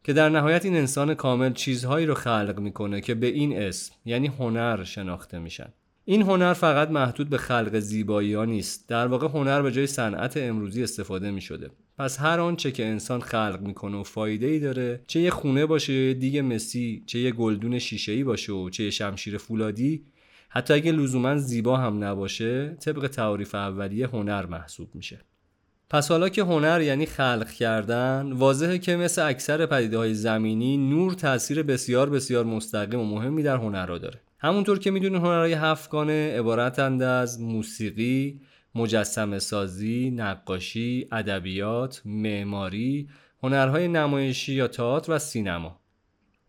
که 0.03 0.13
در 0.13 0.29
نهایت 0.29 0.65
این 0.65 0.75
انسان 0.75 1.13
کامل 1.13 1.53
چیزهایی 1.53 2.05
رو 2.05 2.13
خلق 2.13 2.59
می‌کنه 2.59 3.01
که 3.01 3.15
به 3.15 3.27
این 3.27 3.57
اسم 3.57 3.95
یعنی 4.05 4.27
هنر 4.27 4.83
شناخته 4.83 5.39
میشن. 5.39 5.73
این 6.05 6.21
هنر 6.21 6.53
فقط 6.53 6.89
محدود 6.89 7.29
به 7.29 7.37
خلق 7.37 7.79
زیبایی 7.79 8.33
ها 8.33 8.45
نیست 8.45 8.89
در 8.89 9.07
واقع 9.07 9.27
هنر 9.27 9.61
به 9.61 9.71
جای 9.71 9.87
صنعت 9.87 10.37
امروزی 10.37 10.83
استفاده 10.83 11.31
می 11.31 11.41
شده 11.41 11.69
پس 11.97 12.19
هر 12.19 12.39
آنچه 12.39 12.71
که 12.71 12.85
انسان 12.85 13.21
خلق 13.21 13.59
می‌کنه 13.61 13.97
و 13.97 14.03
فایده 14.03 14.45
ای 14.45 14.59
داره 14.59 15.01
چه 15.07 15.19
یه 15.19 15.29
خونه 15.29 15.65
باشه 15.65 15.93
یه 15.93 16.13
دیگ 16.13 16.37
مسی 16.37 17.03
چه 17.05 17.19
یه 17.19 17.31
گلدون 17.31 17.79
شیشه 17.79 18.11
ای 18.11 18.23
باشه 18.23 18.53
و 18.53 18.69
چه 18.69 18.83
یه 18.83 18.89
شمشیر 18.89 19.37
فولادی 19.37 20.03
حتی 20.49 20.73
اگه 20.73 20.91
لزوما 20.91 21.37
زیبا 21.37 21.77
هم 21.77 22.03
نباشه 22.03 22.69
طبق 22.69 23.07
تعریف 23.07 23.55
اولیه 23.55 24.07
هنر 24.07 24.45
محسوب 24.45 24.95
میشه. 24.95 25.19
پس 25.89 26.11
حالا 26.11 26.29
که 26.29 26.43
هنر 26.43 26.81
یعنی 26.81 27.05
خلق 27.05 27.51
کردن 27.51 28.31
واضحه 28.31 28.77
که 28.77 28.95
مثل 28.95 29.27
اکثر 29.27 29.65
پدیده 29.65 29.97
های 29.97 30.13
زمینی 30.13 30.77
نور 30.77 31.13
تاثیر 31.13 31.63
بسیار 31.63 32.09
بسیار 32.09 32.45
مستقیم 32.45 32.99
و 32.99 33.05
مهمی 33.05 33.43
در 33.43 33.57
هنر 33.57 33.85
را 33.85 33.97
داره. 33.97 34.21
همونطور 34.39 34.79
که 34.79 34.91
می‌دونید 34.91 35.21
هنرهای 35.21 35.53
هفتگانه 35.53 36.39
عبارتند 36.39 37.01
از 37.01 37.41
موسیقی، 37.41 38.41
مجسم 38.75 39.39
سازی، 39.39 40.11
نقاشی، 40.11 41.07
ادبیات، 41.11 42.01
معماری، 42.05 43.09
هنرهای 43.43 43.87
نمایشی 43.87 44.53
یا 44.53 44.67
تئاتر 44.67 45.11
و 45.11 45.19
سینما. 45.19 45.79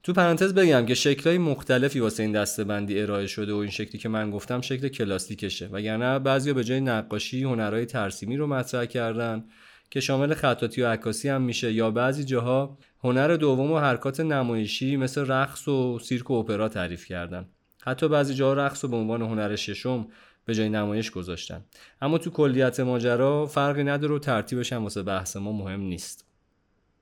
تو 0.03 0.13
پرانتز 0.13 0.55
بگم 0.55 0.87
که 0.87 0.95
شکلهای 0.95 1.39
مختلفی 1.39 2.01
واسه 2.01 2.23
این 2.23 2.33
دستبندی 2.33 3.01
ارائه 3.01 3.27
شده 3.27 3.53
و 3.53 3.57
این 3.57 3.71
شکلی 3.71 3.99
که 3.99 4.09
من 4.09 4.31
گفتم 4.31 4.61
شکل 4.61 4.89
کلاسیکشه 4.89 5.67
وگرنه 5.67 6.19
بعضیا 6.19 6.55
به 6.55 6.65
جای 6.65 6.81
نقاشی 6.81 7.43
هنرهای 7.43 7.87
ترسیمی 7.87 8.37
رو 8.37 8.47
مطرح 8.47 8.85
کردن 8.85 9.45
که 9.91 10.01
شامل 10.01 10.35
خطاطی 10.35 10.83
و 10.83 10.89
عکاسی 10.89 11.29
هم 11.29 11.43
میشه 11.43 11.73
یا 11.73 11.91
بعضی 11.91 12.25
جاها 12.25 12.79
هنر 13.05 13.37
دوم 13.37 13.73
و 13.73 13.79
حرکات 13.79 14.21
نمایشی 14.21 14.97
مثل 14.97 15.27
رقص 15.27 15.69
و 15.69 15.99
سیرک 15.99 16.31
و 16.31 16.35
اپرا 16.35 16.69
تعریف 16.69 17.07
کردن 17.07 17.49
حتی 17.83 18.09
بعضی 18.09 18.35
جاها 18.35 18.55
رقص 18.55 18.85
رو 18.85 18.91
به 18.91 18.97
عنوان 18.97 19.23
هنر 19.23 19.57
ششم 19.57 20.07
به 20.45 20.55
جای 20.55 20.69
نمایش 20.69 21.11
گذاشتن. 21.11 21.65
اما 22.03 22.19
تو 22.19 22.31
کلیت 22.31 22.81
ماجرا 22.81 23.47
فرقی 23.47 23.85
نداره 23.85 24.15
و 24.15 24.19
ترتیبش 24.19 24.73
هم 24.73 24.83
واسه 24.83 25.03
بحث 25.03 25.37
ما 25.37 25.53
مهم 25.53 25.81
نیست. 25.81 26.25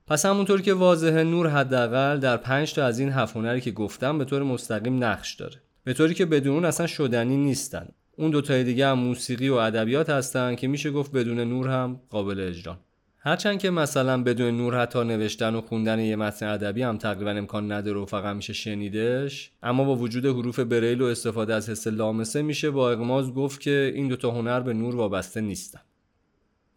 پس 0.07 0.25
همونطور 0.25 0.61
که 0.61 0.73
واضحه 0.73 1.23
نور 1.23 1.47
حداقل 1.47 2.19
در 2.19 2.37
پنج 2.37 2.73
تا 2.73 2.85
از 2.85 2.99
این 2.99 3.09
هفت 3.09 3.35
هنری 3.35 3.61
که 3.61 3.71
گفتم 3.71 4.17
به 4.17 4.25
طور 4.25 4.43
مستقیم 4.43 5.03
نقش 5.03 5.35
داره. 5.35 5.61
به 5.83 5.93
طوری 5.93 6.13
که 6.13 6.25
بدون 6.25 6.53
اون 6.53 6.65
اصلا 6.65 6.87
شدنی 6.87 7.37
نیستن. 7.37 7.87
اون 8.17 8.31
دو 8.31 8.41
تای 8.41 8.63
دیگه 8.63 8.87
هم 8.87 8.99
موسیقی 8.99 9.49
و 9.49 9.53
ادبیات 9.53 10.09
هستن 10.09 10.55
که 10.55 10.67
میشه 10.67 10.91
گفت 10.91 11.11
بدون 11.11 11.39
نور 11.39 11.67
هم 11.67 12.01
قابل 12.09 12.39
اجرا. 12.39 12.77
هرچند 13.25 13.59
که 13.59 13.69
مثلا 13.69 14.23
بدون 14.23 14.57
نور 14.57 14.81
حتی 14.81 15.03
نوشتن 15.03 15.55
و 15.55 15.61
خوندن 15.61 15.99
یه 15.99 16.15
متن 16.15 16.47
ادبی 16.47 16.81
هم 16.81 16.97
تقریبا 16.97 17.31
امکان 17.31 17.71
نداره 17.71 17.99
و 17.99 18.05
فقط 18.05 18.35
میشه 18.35 18.53
شنیدش 18.53 19.51
اما 19.63 19.83
با 19.83 19.95
وجود 19.95 20.25
حروف 20.25 20.59
بریل 20.59 21.01
و 21.01 21.05
استفاده 21.05 21.53
از 21.53 21.69
حس 21.69 21.87
لامسه 21.87 22.41
میشه 22.41 22.71
با 22.71 22.91
اغماز 22.91 23.33
گفت 23.33 23.61
که 23.61 23.91
این 23.95 24.07
دوتا 24.07 24.31
هنر 24.31 24.59
به 24.59 24.73
نور 24.73 24.95
وابسته 24.95 25.41
نیستن. 25.41 25.79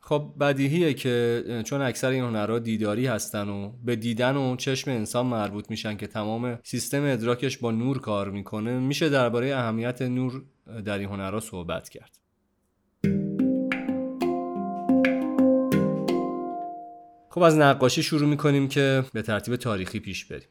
خب 0.00 0.32
بدیهیه 0.40 0.94
که 0.94 1.44
چون 1.64 1.82
اکثر 1.82 2.08
این 2.08 2.24
هنرها 2.24 2.58
دیداری 2.58 3.06
هستن 3.06 3.48
و 3.48 3.72
به 3.84 3.96
دیدن 3.96 4.36
و 4.36 4.56
چشم 4.56 4.90
انسان 4.90 5.26
مربوط 5.26 5.70
میشن 5.70 5.96
که 5.96 6.06
تمام 6.06 6.58
سیستم 6.62 7.04
ادراکش 7.04 7.58
با 7.58 7.70
نور 7.70 7.98
کار 7.98 8.30
می‌کنه 8.30 8.78
میشه 8.78 9.08
درباره 9.08 9.54
اهمیت 9.54 10.02
نور 10.02 10.42
در 10.84 10.98
این 10.98 11.08
هنرها 11.08 11.40
صحبت 11.40 11.88
کرد. 11.88 12.25
خب 17.36 17.42
از 17.42 17.56
نقاشی 17.58 18.02
شروع 18.02 18.28
می‌کنیم 18.28 18.68
که 18.68 19.04
به 19.12 19.22
ترتیب 19.22 19.56
تاریخی 19.56 20.00
پیش 20.00 20.24
بریم. 20.24 20.48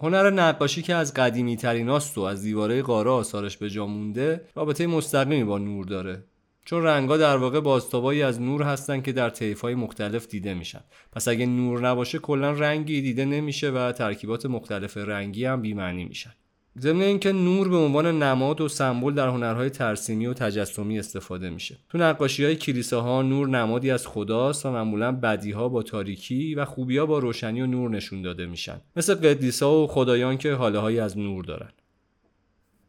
هنر 0.00 0.30
نقاشی 0.30 0.82
که 0.82 0.94
از 0.94 1.14
قدیمی 1.14 1.56
ترین 1.56 1.88
و 1.88 2.20
از 2.20 2.42
دیواره 2.42 2.82
قاره 2.82 3.10
آثارش 3.10 3.56
به 3.56 3.70
جا 3.70 3.86
مونده 3.86 4.44
رابطه 4.54 4.86
مستقیمی 4.86 5.44
با 5.44 5.58
نور 5.58 5.84
داره. 5.84 6.24
چون 6.64 6.82
رنگا 6.82 7.16
در 7.16 7.36
واقع 7.36 7.60
بازتابایی 7.60 8.22
از 8.22 8.40
نور 8.40 8.62
هستن 8.62 9.00
که 9.00 9.12
در 9.12 9.32
های 9.62 9.74
مختلف 9.74 10.26
دیده 10.26 10.54
میشن. 10.54 10.80
پس 11.12 11.28
اگه 11.28 11.46
نور 11.46 11.88
نباشه 11.88 12.18
کلا 12.18 12.52
رنگی 12.52 13.00
دیده 13.00 13.24
نمیشه 13.24 13.70
و 13.70 13.92
ترکیبات 13.92 14.46
مختلف 14.46 14.96
رنگی 14.96 15.44
هم 15.44 15.62
بیمعنی 15.62 16.04
میشن. 16.04 16.32
ضمن 16.78 17.02
اینکه 17.02 17.32
نور 17.32 17.68
به 17.68 17.76
عنوان 17.76 18.22
نماد 18.22 18.60
و 18.60 18.68
سمبل 18.68 19.14
در 19.14 19.28
هنرهای 19.28 19.70
ترسیمی 19.70 20.26
و 20.26 20.34
تجسمی 20.34 20.98
استفاده 20.98 21.50
میشه. 21.50 21.76
تو 21.88 21.98
نقاشی 21.98 22.44
های 22.44 22.56
کلیساها 22.56 23.22
نور 23.22 23.48
نمادی 23.48 23.90
از 23.90 24.06
خداست 24.06 24.66
و 24.66 24.70
معمولا 24.70 25.12
بدیها 25.12 25.68
با 25.68 25.82
تاریکی 25.82 26.54
و 26.54 26.64
خوبیا 26.64 27.06
با 27.06 27.18
روشنی 27.18 27.60
و 27.60 27.66
نور 27.66 27.90
نشون 27.90 28.22
داده 28.22 28.46
میشن. 28.46 28.80
مثل 28.96 29.14
قدیسا 29.14 29.82
و 29.82 29.86
خدایان 29.86 30.38
که 30.38 30.52
حاله 30.52 31.02
از 31.02 31.18
نور 31.18 31.44
دارن. 31.44 31.70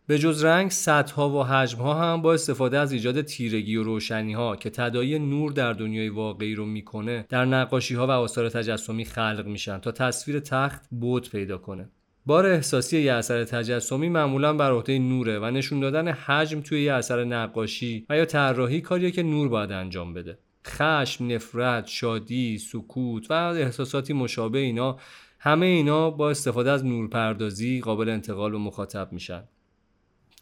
به 0.07 0.19
جز 0.19 0.43
رنگ 0.43 0.71
سطح 0.71 1.21
و 1.21 1.43
حجم 1.43 1.77
ها 1.77 1.93
هم 1.93 2.21
با 2.21 2.33
استفاده 2.33 2.79
از 2.79 2.91
ایجاد 2.91 3.21
تیرگی 3.21 3.75
و 3.75 3.83
روشنی 3.83 4.33
ها 4.33 4.55
که 4.55 4.69
تدایی 4.69 5.19
نور 5.19 5.51
در 5.51 5.73
دنیای 5.73 6.09
واقعی 6.09 6.55
رو 6.55 6.65
می‌کنه 6.65 7.25
در 7.29 7.45
نقاشی 7.45 7.95
ها 7.95 8.07
و 8.07 8.11
آثار 8.11 8.49
تجسمی 8.49 9.05
خلق 9.05 9.43
میشن 9.45 9.77
تا 9.77 9.91
تصویر 9.91 10.39
تخت 10.39 10.81
بود 10.91 11.29
پیدا 11.29 11.57
کنه. 11.57 11.89
بار 12.27 12.45
احساسی 12.45 12.99
یه 12.99 13.13
اثر 13.13 13.43
تجسمی 13.43 14.09
معمولا 14.09 14.53
بر 14.53 14.71
عهده 14.71 14.99
نوره 14.99 15.39
و 15.39 15.45
نشون 15.45 15.79
دادن 15.79 16.07
حجم 16.07 16.61
توی 16.61 16.83
یه 16.83 16.93
اثر 16.93 17.23
نقاشی 17.23 18.05
و 18.09 18.17
یا 18.17 18.25
طراحی 18.25 18.81
کاریه 18.81 19.11
که 19.11 19.23
نور 19.23 19.49
باید 19.49 19.71
انجام 19.71 20.13
بده. 20.13 20.37
خشم، 20.67 21.27
نفرت، 21.31 21.87
شادی، 21.87 22.57
سکوت 22.57 23.31
و 23.31 23.33
احساساتی 23.33 24.13
مشابه 24.13 24.59
اینا 24.59 24.99
همه 25.39 25.65
اینا 25.65 26.09
با 26.09 26.29
استفاده 26.29 26.71
از 26.71 26.85
نورپردازی 26.85 27.81
قابل 27.81 28.09
انتقال 28.09 28.53
و 28.53 28.59
مخاطب 28.59 29.11
میشن. 29.11 29.43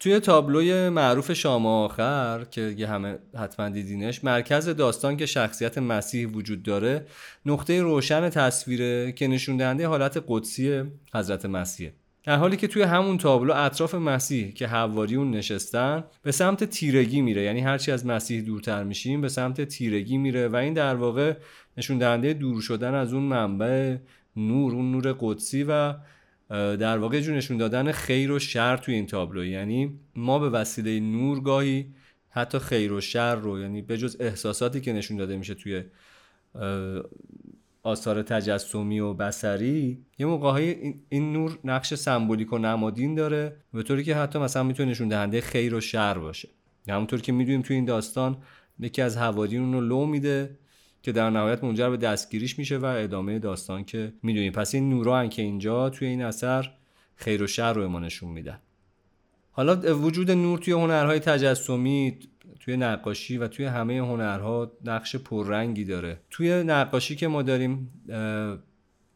توی 0.00 0.20
تابلوی 0.20 0.88
معروف 0.88 1.32
شام 1.32 1.66
آخر 1.66 2.46
که 2.50 2.74
یه 2.78 2.88
همه 2.88 3.18
حتما 3.38 3.68
دیدینش 3.68 4.24
مرکز 4.24 4.68
داستان 4.68 5.16
که 5.16 5.26
شخصیت 5.26 5.78
مسیح 5.78 6.28
وجود 6.28 6.62
داره 6.62 7.06
نقطه 7.46 7.82
روشن 7.82 8.30
تصویره 8.30 9.12
که 9.12 9.28
نشون 9.28 9.56
دهنده 9.56 9.88
حالت 9.88 10.24
قدسی 10.28 10.82
حضرت 11.14 11.46
مسیح 11.46 11.90
در 12.24 12.36
حالی 12.36 12.56
که 12.56 12.68
توی 12.68 12.82
همون 12.82 13.18
تابلو 13.18 13.54
اطراف 13.54 13.94
مسیح 13.94 14.52
که 14.52 14.66
حواریون 14.66 15.30
نشستن 15.30 16.04
به 16.22 16.32
سمت 16.32 16.64
تیرگی 16.64 17.20
میره. 17.20 17.42
یعنی 17.42 17.60
هرچی 17.60 17.92
از 17.92 18.06
مسیح 18.06 18.42
دورتر 18.42 18.84
میشیم 18.84 19.20
به 19.20 19.28
سمت 19.28 19.60
تیرگی 19.60 20.18
میره 20.18 20.48
و 20.48 20.56
این 20.56 20.74
در 20.74 20.94
واقع 20.94 21.34
نشون 21.76 21.98
دهنده 21.98 22.32
دور 22.32 22.62
شدن 22.62 22.94
از 22.94 23.12
اون 23.12 23.22
منبع 23.22 23.96
نور 24.36 24.72
اون 24.72 24.92
نور 24.92 25.16
قدسی 25.20 25.64
و 25.68 25.94
در 26.50 26.98
واقع 26.98 27.20
جون 27.20 27.36
نشون 27.36 27.56
دادن 27.56 27.92
خیر 27.92 28.32
و 28.32 28.38
شر 28.38 28.76
توی 28.76 28.94
این 28.94 29.06
تابلو 29.06 29.44
یعنی 29.44 29.98
ما 30.16 30.38
به 30.38 30.50
وسیله 30.50 31.00
نور 31.00 31.40
گاهی 31.40 31.86
حتی 32.30 32.58
خیر 32.58 32.92
و 32.92 33.00
شر 33.00 33.34
رو 33.34 33.60
یعنی 33.60 33.82
به 33.82 33.98
جز 33.98 34.16
احساساتی 34.20 34.80
که 34.80 34.92
نشون 34.92 35.16
داده 35.16 35.36
میشه 35.36 35.54
توی 35.54 35.84
آثار 37.82 38.22
تجسمی 38.22 39.00
و 39.00 39.14
بسری 39.14 40.04
یه 40.18 40.26
موقع 40.26 40.76
این 41.08 41.32
نور 41.32 41.58
نقش 41.64 41.94
سمبولیک 41.94 42.52
و 42.52 42.58
نمادین 42.58 43.14
داره 43.14 43.56
به 43.72 43.82
طوری 43.82 44.04
که 44.04 44.16
حتی 44.16 44.38
مثلا 44.38 44.62
می‌تونه 44.62 44.90
نشون 44.90 45.08
دهنده 45.08 45.40
خیر 45.40 45.74
و 45.74 45.80
شر 45.80 46.18
باشه. 46.18 46.48
همونطور 46.88 47.20
که 47.20 47.32
می‌دونیم 47.32 47.62
توی 47.62 47.76
این 47.76 47.84
داستان 47.84 48.36
یکی 48.80 49.02
از 49.02 49.16
حواریون 49.16 49.72
رو 49.72 49.80
لو 49.80 50.06
میده 50.06 50.58
که 51.04 51.12
در 51.12 51.30
نهایت 51.30 51.64
منجر 51.64 51.90
به 51.90 51.96
دستگیریش 51.96 52.58
میشه 52.58 52.78
و 52.78 52.84
ادامه 52.84 53.38
داستان 53.38 53.84
که 53.84 54.12
می‌دونیم 54.22 54.52
پس 54.52 54.74
این 54.74 54.88
نوران 54.88 55.28
که 55.28 55.42
اینجا 55.42 55.90
توی 55.90 56.08
این 56.08 56.22
اثر 56.22 56.70
خیر 57.16 57.42
و 57.42 57.46
شر 57.46 57.72
رو 57.72 57.88
ما 57.88 58.00
نشون 58.00 58.30
میدن 58.30 58.58
حالا 59.50 59.98
وجود 59.98 60.30
نور 60.30 60.58
توی 60.58 60.74
هنرهای 60.74 61.18
تجسمی 61.18 62.18
توی 62.60 62.76
نقاشی 62.76 63.38
و 63.38 63.48
توی 63.48 63.64
همه 63.64 63.98
هنرها 63.98 64.72
نقش 64.84 65.16
پررنگی 65.16 65.84
داره. 65.84 66.20
توی 66.30 66.62
نقاشی 66.62 67.16
که 67.16 67.28
ما 67.28 67.42
داریم 67.42 67.90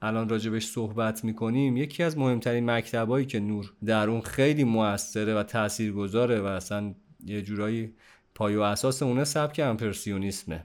الان 0.02 0.28
راجبش 0.28 0.66
صحبت 0.66 1.24
می‌کنیم 1.24 1.76
یکی 1.76 2.02
از 2.02 2.18
مهمترین 2.18 2.70
مکتبایی 2.70 3.26
که 3.26 3.40
نور 3.40 3.72
در 3.84 4.10
اون 4.10 4.20
خیلی 4.20 4.64
موثره 4.64 5.34
و 5.34 5.42
تاثیرگذاره 5.42 6.40
و 6.40 6.44
اصلا 6.44 6.94
یه 7.26 7.42
جورایی 7.42 7.92
پای 8.34 8.56
و 8.56 8.60
اساس 8.60 9.02
اونه 9.02 9.24
سبک 9.24 9.60
امپرسیونیسمه. 9.64 10.64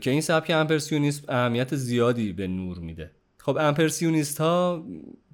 که 0.00 0.10
این 0.10 0.20
سبک 0.20 0.50
امپرسیونیسم 0.50 1.24
اهمیت 1.28 1.76
زیادی 1.76 2.32
به 2.32 2.46
نور 2.46 2.78
میده. 2.78 3.10
خب 3.38 3.56
امپرسیونیست 3.60 4.38
ها 4.40 4.84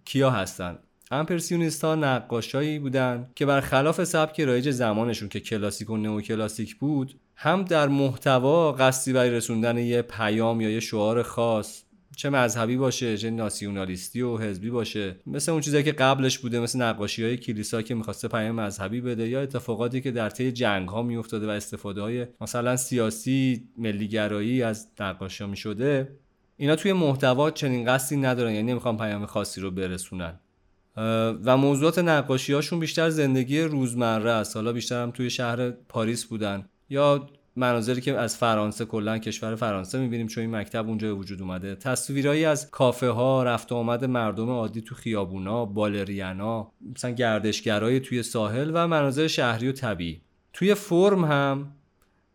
کیا 0.05 0.31
هستن؟ 0.31 0.79
امپرسیونیست 1.11 1.85
ها 1.85 1.95
نقاشایی 1.95 2.79
بودن 2.79 3.31
که 3.35 3.47
برخلاف 3.47 4.05
سبک 4.05 4.41
رایج 4.41 4.71
زمانشون 4.71 5.29
که 5.29 5.41
کلاسیک 5.41 5.91
و 5.91 5.97
نو 5.97 6.21
کلاسیک 6.21 6.77
بود 6.77 7.21
هم 7.37 7.63
در 7.63 7.89
محتوا 7.89 8.73
قصدی 8.73 9.13
برای 9.13 9.31
رسوندن 9.31 9.79
یه 9.79 10.03
پیام 10.03 10.61
یا 10.61 10.71
یه 10.71 10.81
شعار 10.81 11.23
خاص 11.23 11.84
چه 12.17 12.31
مذهبی 12.31 12.77
باشه 12.77 13.17
چه 13.19 13.31
ناسیونالیستی 13.31 14.23
و 14.23 14.39
حزبی 14.39 14.71
باشه. 14.71 15.17
مثل 15.27 15.53
اون 15.53 15.61
چیزایی 15.61 15.85
که 15.85 15.93
قبلش 15.93 16.39
بوده 16.39 16.61
مثل 16.61 16.83
نقاشی 16.83 17.25
های 17.25 17.37
کلیسا 17.37 17.83
که 17.83 17.95
می‌خواسته 17.95 18.29
پیام 18.29 18.61
مذهبی 18.61 19.01
بده 19.01 19.29
یا 19.29 19.43
اتفاقاتی 19.43 20.01
که 20.01 20.11
در 20.11 20.31
طی 20.31 20.53
جنگ 20.53 20.89
ها 20.89 21.03
میافتاده 21.03 21.47
و 21.47 21.51
استفاده 21.51 22.01
های 22.01 22.27
مثلا 22.41 22.77
سیاسی 22.77 23.69
ملیگرایی 23.79 24.63
از 24.63 24.89
نقاشی 25.01 25.45
ها 25.45 25.51
می‌شده 25.51 26.09
اینا 26.57 26.77
توی 26.77 26.93
محتوا 26.93 27.51
چنین 27.51 27.87
قصدی 27.87 28.17
ندارن 28.17 28.53
یعنی 28.53 28.71
نمی‌خوان 28.71 28.97
پیام 28.97 29.27
خاصی 29.27 29.61
رو 29.61 29.71
برسونن. 29.71 30.41
و 31.45 31.57
موضوعات 31.57 31.99
نقاشی 31.99 32.53
هاشون 32.53 32.81
بیشتر 32.81 33.11
زندگی 33.11 33.61
روزمره 33.61 34.31
است. 34.31 34.57
حالا 34.57 34.73
بیشتر 34.73 35.03
هم 35.03 35.11
توی 35.11 35.31
شهر 35.31 35.71
پاریس 35.71 36.25
بودن. 36.25 36.65
یا 36.91 37.29
مناظری 37.57 38.01
که 38.01 38.19
از 38.19 38.37
فرانسه 38.37 38.85
کلا 38.85 39.19
کشور 39.19 39.55
فرانسه 39.55 39.99
می‌بینیم 39.99 40.27
چون 40.27 40.41
این 40.41 40.57
مکتب 40.57 40.89
اونجا 40.89 41.17
وجود 41.17 41.43
اومده. 41.43 41.75
تصویرهایی 41.75 42.45
از 42.45 42.71
کافه 42.71 43.09
ها 43.09 43.43
رفت 43.43 43.73
آمد 43.73 44.05
مردم 44.05 44.51
عادی 44.51 44.81
تو 44.81 44.95
خیابونا 44.95 45.65
بالریانا 45.65 46.73
مثلا 46.95 47.11
گردشگرای 47.11 48.01
توی 48.01 48.23
ساحل 48.23 48.71
و 48.75 48.89
مناظر 48.89 49.27
شهری 49.27 49.69
و 49.69 49.73
طبیعی. 49.73 50.21
توی 50.53 50.75
فرم 50.75 51.25
هم 51.25 51.73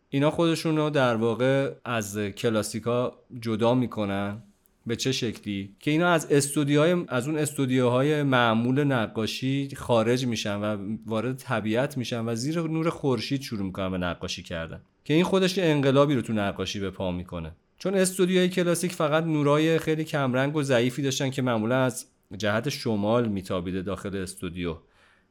اینا 0.08 0.30
خودشون 0.30 0.76
رو 0.76 0.90
در 0.90 1.16
واقع 1.16 1.72
از 1.84 2.18
کلاسیکا 2.18 3.12
جدا 3.40 3.74
می‌کنن. 3.74 4.42
به 4.86 4.96
چه 4.96 5.12
شکلی؟ 5.12 5.74
که 5.80 5.90
اینا 5.90 6.08
از 6.08 6.32
استودیوهای 6.32 7.04
از 7.08 7.28
اون 7.28 7.38
استودیوهای 7.38 8.22
معمول 8.22 8.84
نقاشی 8.84 9.68
خارج 9.76 10.26
میشن 10.26 10.56
و 10.56 10.96
وارد 11.06 11.36
طبیعت 11.36 11.98
میشن 11.98 12.28
و 12.28 12.34
زیر 12.34 12.60
نور 12.60 12.90
خورشید 12.90 13.42
شروع 13.42 13.66
می‌کنن 13.66 13.90
به 13.90 13.98
نقاشی 13.98 14.42
کردن. 14.42 14.80
که 15.04 15.14
این 15.14 15.24
خودش 15.24 15.58
انقلابی 15.58 16.14
رو 16.14 16.22
تو 16.22 16.32
نقاشی 16.32 16.80
به 16.80 16.90
پا 16.90 17.12
می‌کنه. 17.12 17.52
چون 17.78 17.94
استودیوهای 17.94 18.48
کلاسیک 18.48 18.92
فقط 18.92 19.24
نورای 19.24 19.78
خیلی 19.78 20.04
کمرنگ 20.04 20.56
و 20.56 20.62
ضعیفی 20.62 21.02
داشتن 21.02 21.30
که 21.30 21.42
معمولا 21.42 21.84
از 21.84 22.06
جهت 22.36 22.68
شمال 22.68 23.28
میتابیده 23.28 23.82
داخل 23.82 24.16
استودیو. 24.16 24.76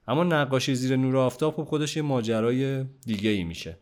اما 0.08 0.24
نقاشی 0.24 0.76
زیر 0.76 0.95
نور 0.95 1.18
آفتاب 1.18 1.56
خب 1.56 1.64
خودش 1.64 1.97
یه 1.97 2.02
ماجرای 2.02 2.84
دیگه 3.06 3.30
ای 3.30 3.43
میشه. 3.43 3.78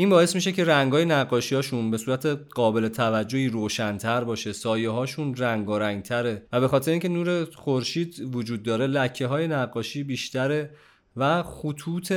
این 0.00 0.08
باعث 0.08 0.34
میشه 0.34 0.52
که 0.52 0.64
رنگای 0.64 1.04
نقاشیاشون 1.04 1.90
به 1.90 1.98
صورت 1.98 2.26
قابل 2.26 2.88
توجهی 2.88 3.48
روشنتر 3.48 4.24
باشه 4.24 4.52
سایه 4.52 4.90
هاشون 4.90 5.34
رنگارنگتره 5.36 6.42
و 6.52 6.60
به 6.60 6.68
خاطر 6.68 6.90
اینکه 6.90 7.08
نور 7.08 7.44
خورشید 7.44 8.34
وجود 8.34 8.62
داره 8.62 8.86
لکه 8.86 9.26
های 9.26 9.48
نقاشی 9.48 10.02
بیشتره 10.02 10.70
و 11.16 11.42
خطوط 11.42 12.12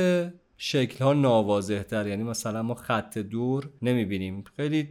شکل 0.56 1.04
ها 1.04 1.12
ناواضح 1.12 1.82
تر 1.82 2.06
یعنی 2.06 2.22
مثلا 2.22 2.62
ما 2.62 2.74
خط 2.74 3.18
دور 3.18 3.70
نمی‌بینیم. 3.82 4.44
خیلی 4.56 4.88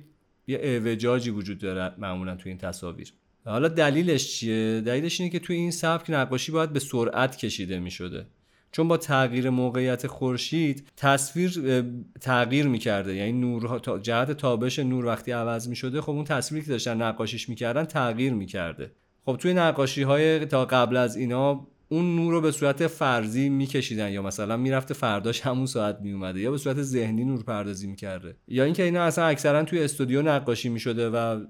یه 0.47 0.59
اعوجاجی 0.61 1.29
وجود 1.29 1.57
داره 1.57 1.95
معمولا 1.97 2.35
توی 2.35 2.49
این 2.49 2.57
تصاویر. 2.57 3.13
حالا 3.45 3.67
دلیلش 3.67 4.39
چیه؟ 4.39 4.81
دلیلش 4.81 5.19
اینه 5.19 5.31
که 5.31 5.39
توی 5.39 5.55
این 5.55 5.71
سبک 5.71 6.09
نقاشی 6.09 6.51
باید 6.51 6.73
به 6.73 6.79
سرعت 6.79 7.37
کشیده 7.37 7.79
می‌شده. 7.79 8.25
چون 8.73 8.87
با 8.87 8.97
تغییر 8.97 9.49
موقعیت 9.49 10.07
خورشید 10.07 10.87
تصویر 10.97 11.83
تغییر 12.21 12.67
می‌کرده. 12.67 13.15
یعنی 13.15 13.31
نور 13.31 13.79
جهت 14.01 14.31
تابش 14.31 14.79
نور 14.79 15.05
وقتی 15.05 15.31
عوض 15.31 15.67
می‌شده 15.67 16.01
خب 16.01 16.09
اون 16.09 16.23
تصویری 16.23 16.65
که 16.65 16.71
داشتن 16.71 17.01
نقاشیش 17.01 17.49
می‌کردن 17.49 17.85
تغییر 17.85 18.33
می‌کرده. 18.33 18.91
خب 19.25 19.37
توی 19.37 19.53
نقاشی 19.53 20.01
های 20.01 20.45
تا 20.45 20.65
قبل 20.65 20.97
از 20.97 21.15
اینا 21.15 21.67
اون 21.89 22.15
نور 22.15 22.33
رو 22.33 22.41
به 22.41 22.51
صورت 22.51 22.87
فرضی 22.87 23.49
میکشیدن 23.49 24.11
یا 24.11 24.21
مثلا 24.21 24.57
می‌رفته 24.57 24.93
فرداش 24.93 25.41
همون 25.41 25.65
ساعت 25.65 25.97
میومده 26.01 26.39
یا 26.39 26.51
به 26.51 26.57
صورت 26.57 26.81
ذهنی 26.81 27.25
نور 27.25 27.43
پردازی 27.43 27.87
می‌کرده. 27.87 28.35
یا 28.47 28.63
اینکه 28.63 28.83
اینا 28.83 29.03
اصلا 29.03 29.25
اکثرا 29.25 29.63
توی 29.63 29.83
استودیو 29.83 30.21
نقاشی 30.21 30.69
می‌شده 30.69 31.09
و 31.09 31.45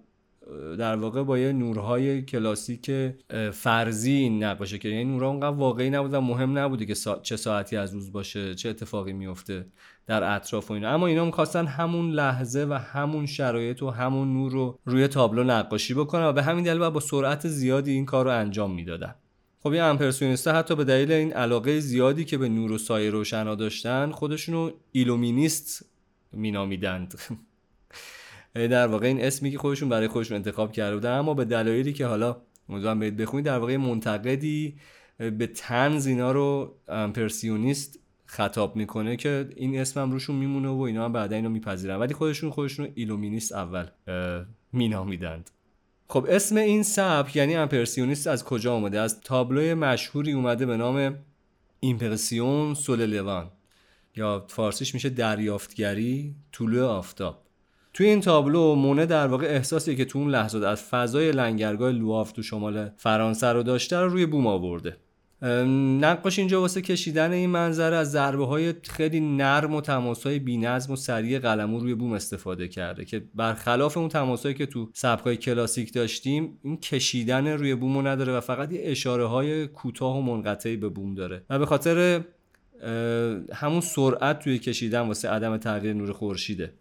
در 0.79 0.95
واقع 0.95 1.23
با 1.23 1.39
یه 1.39 1.51
نورهای 1.51 2.21
کلاسیک 2.21 2.91
فرضی 3.51 4.11
این 4.11 4.43
نقاشه 4.43 4.77
که 4.77 4.89
یعنی 4.89 5.03
نورها 5.03 5.29
اونقدر 5.29 5.55
واقعی 5.55 5.89
نبود 5.89 6.13
و 6.13 6.21
مهم 6.21 6.57
نبوده 6.57 6.85
که 6.85 6.95
چه 7.23 7.35
ساعتی 7.35 7.77
از 7.77 7.93
روز 7.93 8.11
باشه 8.11 8.55
چه 8.55 8.69
اتفاقی 8.69 9.13
میفته 9.13 9.65
در 10.07 10.35
اطراف 10.35 10.71
و 10.71 10.73
اینا. 10.73 10.89
اما 10.89 11.07
اینا 11.07 11.25
می‌خواستن 11.25 11.65
همون 11.65 12.11
لحظه 12.11 12.67
و 12.69 12.73
همون 12.73 13.25
شرایط 13.25 13.83
و 13.83 13.89
همون 13.89 14.33
نور 14.33 14.51
رو 14.51 14.79
روی 14.85 15.07
تابلو 15.07 15.43
نقاشی 15.43 15.93
بکنن 15.93 16.23
و 16.23 16.33
به 16.33 16.43
همین 16.43 16.63
دلیل 16.63 16.89
با 16.89 16.99
سرعت 16.99 17.47
زیادی 17.47 17.91
این 17.91 18.05
کار 18.05 18.25
رو 18.25 18.31
انجام 18.31 18.71
می‌دادن. 18.73 19.15
خب 19.63 19.69
این 19.69 19.81
امپرسیونیستا 19.81 20.53
حتی 20.53 20.75
به 20.75 20.83
دلیل 20.83 21.11
این 21.11 21.33
علاقه 21.33 21.79
زیادی 21.79 22.25
که 22.25 22.37
به 22.37 22.49
نور 22.49 22.71
و 22.71 22.77
سایه 22.77 23.09
روشنا 23.09 23.55
داشتن 23.55 24.11
خودشونو 24.11 24.71
ایلومینیست 24.91 25.85
مینامیدند. 26.33 27.13
در 28.55 28.87
واقع 28.87 29.07
این 29.07 29.21
اسمی 29.21 29.51
که 29.51 29.57
خودشون 29.57 29.89
برای 29.89 30.07
خودشون 30.07 30.35
انتخاب 30.35 30.71
کرده 30.71 30.95
بودن 30.95 31.11
اما 31.11 31.33
به 31.33 31.45
دلایلی 31.45 31.93
که 31.93 32.05
حالا 32.05 32.37
امیدوارم 32.69 32.99
برید 32.99 33.17
بخونید 33.17 33.45
در 33.45 33.57
واقع 33.57 33.77
منتقدی 33.77 34.75
به 35.17 35.47
طنز 35.47 36.07
اینا 36.07 36.31
رو 36.31 36.75
امپرسیونیست 36.87 37.99
خطاب 38.25 38.75
می‌کنه 38.75 39.15
که 39.15 39.49
این 39.55 39.79
اسمم 39.79 40.11
روشون 40.11 40.35
میمونه 40.35 40.69
و 40.69 40.81
اینا 40.81 41.05
هم 41.05 41.13
بعدا 41.13 41.35
اینو 41.35 41.49
میپذیرن. 41.49 41.95
ولی 41.95 42.13
خودشون 42.13 42.49
خودشون 42.49 42.87
ایلومینیست 42.95 43.51
اول 43.51 43.85
مینامیدند. 44.73 45.49
خب 46.07 46.27
اسم 46.29 46.55
این 46.55 46.83
سبک 46.83 47.35
یعنی 47.35 47.55
امپرسیونیست 47.55 48.27
از 48.27 48.43
کجا 48.43 48.73
اومده؟ 48.73 48.99
از 48.99 49.21
تابلوی 49.21 49.73
مشهوری 49.73 50.31
اومده 50.31 50.65
به 50.65 50.77
نام 50.77 51.15
ایمپرسیون 51.79 52.73
سول 52.73 53.05
لوان 53.05 53.51
یا 54.15 54.45
فارسیش 54.47 54.93
میشه 54.93 55.09
دریافتگری 55.09 56.35
طلوع 56.51 56.83
آفتاب. 56.83 57.42
توی 57.93 58.07
این 58.07 58.21
تابلو 58.21 58.75
مونه 58.75 59.05
در 59.05 59.27
واقع 59.27 59.47
احساسی 59.47 59.95
که 59.95 60.05
تو 60.05 60.19
اون 60.19 60.29
لحظات 60.29 60.63
از 60.63 60.83
فضای 60.83 61.31
لنگرگاه 61.31 61.91
لواف 61.91 62.31
تو 62.31 62.41
شمال 62.41 62.89
فرانسه 62.97 63.47
رو 63.47 63.63
داشته 63.63 63.97
رو 63.97 64.09
روی 64.09 64.25
بوم 64.25 64.47
آورده. 64.47 64.97
نقاش 66.01 66.39
اینجا 66.39 66.61
واسه 66.61 66.81
کشیدن 66.81 67.31
این 67.31 67.49
منظره 67.49 67.95
از 67.95 68.11
ضربه 68.11 68.45
های 68.45 68.73
خیلی 68.83 69.19
نرم 69.19 69.73
و 69.73 69.81
تماس 69.81 70.23
های 70.23 70.39
بینظم 70.39 70.93
و 70.93 70.95
سریع 70.95 71.39
قلمو 71.39 71.79
روی 71.79 71.95
بوم 71.95 72.13
استفاده 72.13 72.67
کرده 72.67 73.05
که 73.05 73.23
برخلاف 73.35 73.97
اون 73.97 74.09
تماس 74.09 74.47
که 74.47 74.65
تو 74.65 74.89
سبک 74.93 75.35
کلاسیک 75.35 75.93
داشتیم 75.93 76.59
این 76.63 76.77
کشیدن 76.77 77.47
روی 77.47 77.75
بومو 77.75 78.01
نداره 78.01 78.33
و 78.33 78.39
فقط 78.41 78.71
یه 78.71 78.81
اشاره 78.83 79.25
های 79.25 79.67
کوتاه 79.67 80.17
و 80.17 80.21
منقطعی 80.21 80.77
به 80.77 80.89
بوم 80.89 81.15
داره. 81.15 81.43
و 81.49 81.59
به 81.59 81.65
خاطر 81.65 82.21
همون 83.53 83.81
سرعت 83.81 84.39
توی 84.39 84.59
کشیدن 84.59 85.01
واسه 85.01 85.29
عدم 85.29 85.57
تغییر 85.57 85.93
نور 85.93 86.11
خورشیده. 86.11 86.73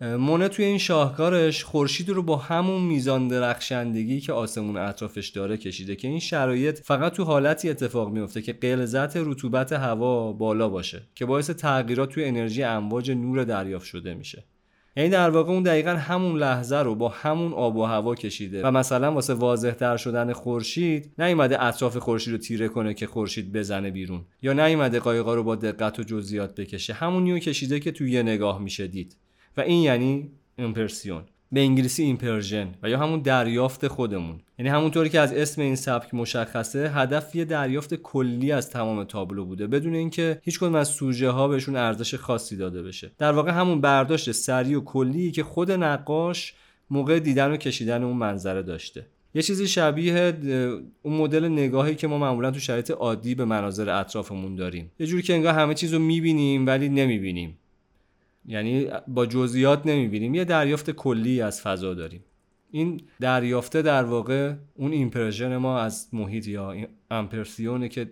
مونه 0.00 0.48
توی 0.48 0.64
این 0.64 0.78
شاهکارش 0.78 1.64
خورشید 1.64 2.08
رو 2.08 2.22
با 2.22 2.36
همون 2.36 2.82
میزان 2.82 3.28
درخشندگی 3.28 4.20
که 4.20 4.32
آسمون 4.32 4.76
اطرافش 4.76 5.28
داره 5.28 5.56
کشیده 5.56 5.96
که 5.96 6.08
این 6.08 6.20
شرایط 6.20 6.80
فقط 6.84 7.12
تو 7.12 7.24
حالتی 7.24 7.70
اتفاق 7.70 8.12
میفته 8.12 8.42
که 8.42 8.52
غلظت 8.52 9.16
رطوبت 9.16 9.72
هوا 9.72 10.32
بالا 10.32 10.68
باشه 10.68 11.02
که 11.14 11.26
باعث 11.26 11.50
تغییرات 11.50 12.08
توی 12.08 12.24
انرژی 12.24 12.62
امواج 12.62 13.10
نور 13.10 13.44
دریافت 13.44 13.86
شده 13.86 14.14
میشه. 14.14 14.44
یعنی 14.96 15.10
در 15.10 15.30
واقع 15.30 15.52
اون 15.52 15.62
دقیقا 15.62 15.90
همون 15.90 16.38
لحظه 16.38 16.76
رو 16.76 16.94
با 16.94 17.08
همون 17.08 17.52
آب 17.52 17.76
و 17.76 17.84
هوا 17.84 18.14
کشیده 18.14 18.62
و 18.62 18.70
مثلا 18.70 19.12
واسه 19.12 19.34
واضح 19.34 19.70
تر 19.70 19.96
شدن 19.96 20.32
خورشید 20.32 21.12
نیومده 21.18 21.64
اطراف 21.64 21.96
خورشید 21.96 22.32
رو 22.32 22.38
تیره 22.38 22.68
کنه 22.68 22.94
که 22.94 23.06
خورشید 23.06 23.52
بزنه 23.52 23.90
بیرون 23.90 24.24
یا 24.42 24.52
نیومده 24.52 25.00
قایقا 25.00 25.34
رو 25.34 25.42
با 25.42 25.56
دقت 25.56 25.98
و 25.98 26.02
جزئیات 26.02 26.60
بکشه. 26.60 26.92
همون 26.92 27.38
کشیده 27.38 27.80
که 27.80 27.92
توی 27.92 28.10
یه 28.10 28.22
نگاه 28.22 28.62
میشه 28.62 28.86
دید. 28.86 29.16
و 29.56 29.60
این 29.60 29.82
یعنی 29.82 30.30
امپرسیون 30.58 31.22
به 31.52 31.60
انگلیسی 31.60 32.02
impression 32.02 32.68
و 32.82 32.90
یا 32.90 32.98
همون 32.98 33.20
دریافت 33.20 33.88
خودمون. 33.88 34.40
یعنی 34.58 34.68
همونطوری 34.68 35.08
که 35.08 35.20
از 35.20 35.32
اسم 35.32 35.62
این 35.62 35.76
سبک 35.76 36.14
مشخصه 36.14 36.90
هدف 36.94 37.34
یه 37.34 37.44
دریافت 37.44 37.94
کلی 37.94 38.52
از 38.52 38.70
تمام 38.70 39.04
تابلو 39.04 39.44
بوده 39.44 39.66
بدون 39.66 39.94
اینکه 39.94 40.38
هیچ 40.42 40.58
کدوم 40.58 40.74
از 40.74 40.88
سوژه 40.88 41.30
ها 41.30 41.48
بهشون 41.48 41.76
ارزش 41.76 42.14
خاصی 42.14 42.56
داده 42.56 42.82
بشه. 42.82 43.10
در 43.18 43.32
واقع 43.32 43.50
همون 43.50 43.80
برداشت 43.80 44.32
سریع 44.32 44.78
و 44.78 44.80
کلی 44.80 45.30
که 45.30 45.44
خود 45.44 45.72
نقاش 45.72 46.54
موقع 46.90 47.18
دیدن 47.18 47.50
و 47.52 47.56
کشیدن 47.56 48.02
اون 48.02 48.16
منظره 48.16 48.62
داشته. 48.62 49.06
یه 49.34 49.42
چیزی 49.42 49.68
شبیه 49.68 50.34
اون 51.02 51.16
مدل 51.16 51.48
نگاهی 51.48 51.94
که 51.94 52.06
ما 52.06 52.18
معمولا 52.18 52.50
تو 52.50 52.58
شرایط 52.58 52.90
عادی 52.90 53.34
به 53.34 53.44
مناظر 53.44 53.90
اطرافمون 54.00 54.56
داریم. 54.56 54.90
یه 54.98 55.06
جوری 55.06 55.22
که 55.22 55.34
انگار 55.34 55.54
همه 55.54 55.74
چیز 55.74 55.94
رو 55.94 55.98
می‌بینیم 55.98 56.66
ولی 56.66 56.88
نمی‌بینیم. 56.88 57.58
یعنی 58.46 58.88
با 59.08 59.26
جزئیات 59.26 59.86
نمی‌بینیم 59.86 60.34
یه 60.34 60.44
دریافت 60.44 60.90
کلی 60.90 61.40
از 61.40 61.60
فضا 61.60 61.94
داریم. 61.94 62.24
این 62.70 63.00
دریافته 63.20 63.82
در 63.82 64.04
واقع 64.04 64.54
اون 64.74 64.92
impression 64.92 65.56
ما 65.56 65.80
از 65.80 66.08
محیط 66.12 66.48
یا 66.48 66.74
امپرسیونه 67.10 67.88
که 67.88 68.10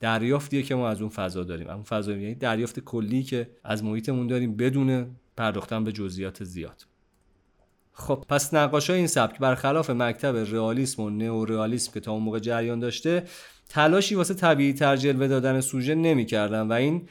دریافتیه 0.00 0.62
که 0.62 0.74
ما 0.74 0.88
از 0.88 1.00
اون 1.00 1.10
فضا 1.10 1.44
داریم. 1.44 1.68
اون 1.68 1.82
فضا 1.82 2.12
یعنی 2.12 2.34
دریافت 2.34 2.80
کلی 2.80 3.22
که 3.22 3.50
از 3.64 3.84
محیطمون 3.84 4.26
داریم 4.26 4.56
بدون 4.56 5.06
پرداختن 5.36 5.84
به 5.84 5.92
جزئیات 5.92 6.44
زیاد. 6.44 6.86
خب 7.92 8.24
پس 8.28 8.54
نقاش 8.54 8.90
این 8.90 9.06
سبک 9.06 9.38
برخلاف 9.38 9.90
مکتب 9.90 10.36
رئالیسم 10.36 11.02
و 11.02 11.10
نئورئالیسم 11.10 11.92
که 11.92 12.00
تا 12.00 12.12
اون 12.12 12.22
موقع 12.22 12.38
جریان 12.38 12.78
داشته 12.78 13.24
تلاشی 13.68 14.14
واسه 14.14 14.34
طبیعی 14.34 14.72
تر 14.72 14.96
جلوه 14.96 15.28
دادن 15.28 15.60
سوژه 15.60 15.94
نمی‌کردن 15.94 16.68
و 16.68 16.72
این 16.72 17.08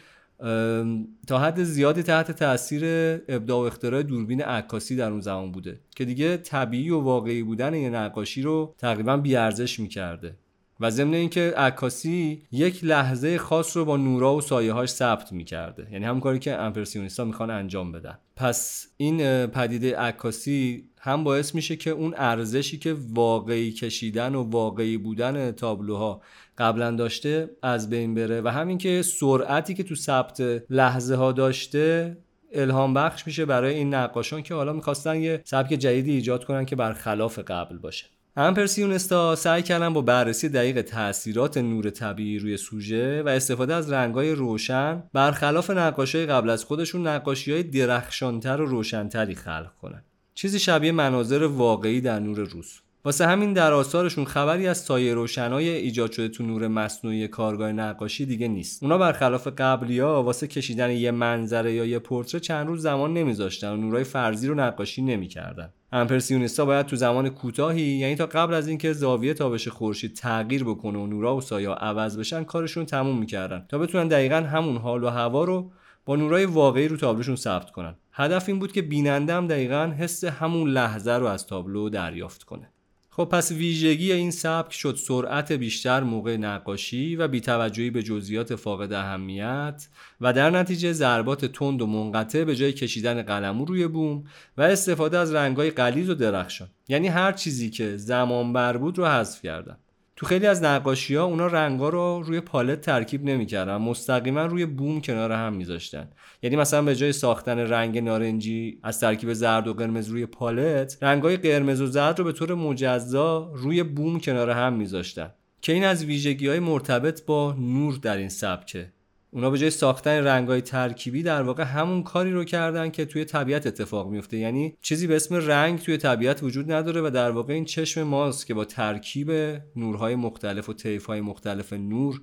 تا 1.28 1.40
حد 1.40 1.64
زیادی 1.64 2.04
تحت 2.04 2.32
تاثیر 2.32 2.84
ابداع 3.28 3.58
و 3.58 3.62
اختراع 3.62 4.04
دوربین 4.04 4.42
عکاسی 4.42 4.96
در 4.96 5.12
اون 5.12 5.22
زمان 5.22 5.52
بوده 5.52 5.80
که 5.96 6.06
دیگه 6.06 6.38
طبیعی 6.38 6.90
و 6.90 7.00
واقعی 7.00 7.44
بودن 7.44 7.74
یه 7.74 7.90
نقاشی 7.90 8.42
رو 8.42 8.76
تقریبا 8.78 9.18
بیارزش 9.18 9.80
می‌کرده. 9.80 10.36
و 10.80 10.90
ضمن 10.90 11.14
اینکه 11.14 11.54
عکاسی 11.58 12.42
یک 12.52 12.84
لحظه 12.84 13.38
خاص 13.38 13.78
رو 13.78 13.86
با 13.86 13.98
نورا 13.98 14.36
و 14.36 14.42
سایه 14.42 14.74
هاش 14.74 14.90
ثبت 14.90 15.32
می‌کرده. 15.32 15.88
یعنی 15.92 16.06
همون 16.06 16.20
کاری 16.20 16.40
که 16.40 16.54
امپرسیونیستا 16.54 17.26
می‌خوان 17.26 17.50
انجام 17.50 17.92
بدن. 17.92 18.18
پس 18.36 18.88
این 18.98 19.48
پدیده 19.48 19.98
عکاسی 19.98 20.90
هم 21.00 21.24
باعث 21.24 21.56
میشه 21.56 21.76
که 21.76 21.90
اون 21.90 22.14
ارزشی 22.18 22.78
که 22.78 22.96
واقعی 23.10 23.72
کشیدن 23.72 24.36
و 24.36 24.44
واقعی 24.44 24.98
بودن 24.98 25.52
تابلوها 25.52 26.22
قبلا 26.58 26.92
داشته 26.92 27.50
از 27.62 27.90
بین 27.90 28.14
بره. 28.14 28.42
و 28.42 28.48
همین 28.48 28.78
که 28.78 29.02
سرعتی 29.02 29.74
که 29.74 29.84
تو 29.84 29.96
ثبت 29.96 30.42
لحظه 30.70 31.16
ها 31.16 31.32
داشته 31.32 32.18
الهام 32.54 32.94
بخش 32.94 33.28
میشه 33.28 33.46
برای 33.46 33.76
این 33.76 33.94
نقاشان 33.94 34.44
که 34.44 34.54
حالا 34.54 34.74
می‌خواستن 34.74 35.16
یه 35.16 35.42
سبک 35.44 35.70
جدیدی 35.70 36.12
ایجاد 36.12 36.46
کنن 36.46 36.66
که 36.66 36.76
برخلاف 36.76 37.40
قبل 37.40 37.78
باشه. 37.78 38.06
امپرسیونستا 38.38 39.36
سعی 39.36 39.62
کردن 39.62 39.94
با 39.94 40.02
بررسی 40.02 40.50
دقیق 40.50 40.82
تاثیرات 40.82 41.58
نور 41.58 41.90
طبیعی 41.90 42.40
روی 42.40 42.58
سوژه 42.58 43.24
و 43.24 43.28
استفاده 43.28 43.74
از 43.74 43.92
رنگای 43.92 44.32
روشن 44.32 45.04
برخلاف 45.14 45.70
نقاشی 45.70 46.26
قبل 46.26 46.50
از 46.50 46.66
خودشون 46.66 47.08
نقاشی 47.08 47.52
های 47.52 47.64
درخشانتر 47.64 48.62
و 48.62 48.66
روشنتری 48.66 49.36
خلق 49.36 49.72
کنن. 49.82 50.04
چیزی 50.34 50.60
شبیه 50.60 50.92
مناظر 50.92 51.44
واقعی 51.44 52.02
در 52.02 52.20
نور 52.20 52.40
روز. 52.40 52.83
واسه 53.06 53.28
همین 53.28 53.54
در 53.54 53.74
آثارشون 53.74 54.26
خبری 54.26 54.68
از 54.68 54.78
سایه 54.78 55.14
روشنای 55.14 55.70
ایجاد 55.70 56.12
شده 56.12 56.28
تو 56.28 56.44
نور 56.44 56.68
مصنوعی 56.68 57.28
کارگاه 57.28 57.72
نقاشی 57.72 58.26
دیگه 58.26 58.48
نیست. 58.48 58.84
اونا 58.84 58.98
برخلاف 58.98 59.48
قبلیا 59.58 60.24
واسه 60.24 60.48
کشیدن 60.48 60.92
یه 60.92 61.12
منظره 61.12 61.74
یا 61.74 61.86
یه 61.86 62.00
پورتره 62.00 62.40
چند 62.40 62.68
روز 62.68 62.82
زمان 62.82 63.14
نمیذاشتن 63.14 63.74
و 63.74 63.78
نورای 63.78 64.04
فرضی 64.04 64.48
رو 64.48 64.56
نقاشی 64.56 65.02
نمی‌کردن. 65.02 65.70
امپرسیونیستا 65.92 66.66
باید 66.66 66.86
تو 66.86 66.96
زمان 66.96 67.30
کوتاهی 67.30 67.82
یعنی 67.82 68.16
تا 68.16 68.26
قبل 68.26 68.54
از 68.54 68.68
اینکه 68.68 68.94
زاویه 68.94 69.34
تابش 69.34 69.68
خورشید 69.68 70.16
تغییر 70.16 70.64
بکنه 70.64 71.00
و 71.00 71.08
نورا 71.08 71.36
و 71.36 71.42
سایه 71.42 71.70
عوض 71.70 72.18
بشن 72.18 72.44
کارشون 72.44 72.86
تموم 72.86 73.18
می‌کردن 73.18 73.66
تا 73.70 73.78
بتونن 73.78 74.08
دقیقا 74.08 74.36
همون 74.36 74.78
حال 74.78 75.04
و 75.04 75.10
هوا 75.10 75.44
رو 75.44 75.72
با 76.06 76.16
نورای 76.16 76.46
واقعی 76.46 76.88
رو 76.88 76.98
تابلوشون 76.98 77.36
ثبت 77.36 77.72
کنن. 77.72 77.96
هدف 78.12 78.50
این 78.50 78.60
بود 78.60 78.72
که 78.72 78.82
بیننده 78.82 79.34
هم 79.34 79.48
دقیقا 79.48 79.94
حس 79.98 80.24
همون 80.24 80.70
لحظه 80.70 81.12
رو 81.12 81.26
از 81.26 81.48
تابلو 81.48 81.90
دریافت 81.90 82.44
کنه. 82.44 82.73
خب 83.16 83.26
پس 83.26 83.52
ویژگی 83.52 84.12
این 84.12 84.32
سبک 84.32 84.74
شد 84.74 84.96
سرعت 84.96 85.52
بیشتر 85.52 86.04
موقع 86.04 86.38
نقاشی 86.38 87.16
و 87.16 87.28
بیتوجهی 87.28 87.90
به 87.90 88.04
جزئیات 88.04 88.56
فاقد 88.56 88.94
اهمیت 88.94 89.88
و 90.22 90.34
در 90.34 90.50
نتیجه 90.50 90.94
ضربات 90.94 91.46
تند 91.46 91.82
و 91.82 91.88
منقطع 91.88 92.44
به 92.44 92.56
جای 92.56 92.74
کشیدن 92.74 93.22
قلمو 93.22 93.66
روی 93.66 93.88
بوم 93.88 94.24
و 94.58 94.62
استفاده 94.62 95.18
از 95.18 95.34
رنگهای 95.34 95.72
غلیظ 95.72 96.10
و 96.10 96.14
درخشان. 96.14 96.68
یعنی 96.88 97.08
هر 97.08 97.32
چیزی 97.32 97.70
که 97.70 97.98
زمان 97.98 98.54
بر 98.54 98.78
بود 98.78 98.98
رو 98.98 99.06
حذف 99.06 99.42
کردن. 99.42 99.78
تو 100.24 100.30
خیلی 100.30 100.48
از 100.48 100.64
نقاشی 100.64 101.16
ها 101.16 101.24
اونا 101.24 101.48
رنگا 101.48 101.90
رو 101.90 102.24
روی 102.26 102.40
پالت 102.40 102.82
ترکیب 102.82 103.26
نمی‌کردن 103.26 103.76
مستقیما 103.76 104.46
روی 104.46 104.66
بوم 104.66 105.02
کنار 105.02 105.32
هم 105.32 105.54
میذاشتن. 105.54 106.10
یعنی 106.44 106.56
مثلا 106.56 106.82
به 106.82 106.96
جای 106.96 107.12
ساختن 107.12 107.60
رنگ 107.60 107.98
نارنجی 107.98 108.80
از 108.84 109.00
ترکیب 109.00 109.34
زرد 109.34 109.68
و 109.68 109.74
قرمز 109.74 110.08
روی 110.08 110.26
پالت 110.26 110.98
رنگای 111.02 111.38
قرمز 111.38 111.82
و 111.82 111.88
زرد 111.88 112.20
رو 112.20 112.26
به 112.26 112.32
طور 112.32 112.54
مجزا 112.54 113.52
روی 113.56 113.84
بوم 113.84 114.20
کنار 114.20 114.50
هم 114.50 114.74
میذاشتن. 114.74 115.32
که 115.62 115.74
این 115.74 115.84
از 115.84 116.06
ویژگی 116.06 116.48
های 116.48 116.60
مرتبط 116.60 117.26
با 117.26 117.56
نور 117.60 118.00
در 118.02 118.18
این 118.18 118.30
سبکه. 118.30 118.93
اونا 119.34 119.50
به 119.50 119.58
جای 119.58 119.70
ساختن 119.70 120.24
رنگای 120.24 120.62
ترکیبی 120.62 121.24
در 121.24 121.42
واقع 121.42 121.64
همون 121.64 122.04
کاری 122.04 122.32
رو 122.32 122.44
کردن 122.44 122.90
که 122.90 123.06
توی 123.06 123.26
طبیعت 123.26 123.68
اتفاق 123.68 124.10
میفته. 124.10 124.38
یعنی 124.38 124.78
چیزی 124.82 125.08
به 125.08 125.16
اسم 125.16 125.36
رنگ 125.36 125.80
توی 125.80 125.98
طبیعت 125.98 126.44
وجود 126.44 126.72
نداره 126.72 127.02
و 127.02 127.10
در 127.10 127.32
واقع 127.32 127.54
این 127.54 127.66
چشم 127.66 128.04
ماست 128.04 128.46
که 128.46 128.54
با 128.54 128.66
ترکیب 128.66 129.32
نورهای 129.76 130.16
مختلف 130.16 130.70
و 130.70 130.74
طیفهای 130.74 131.22
مختلف 131.22 131.74
نور 131.74 132.22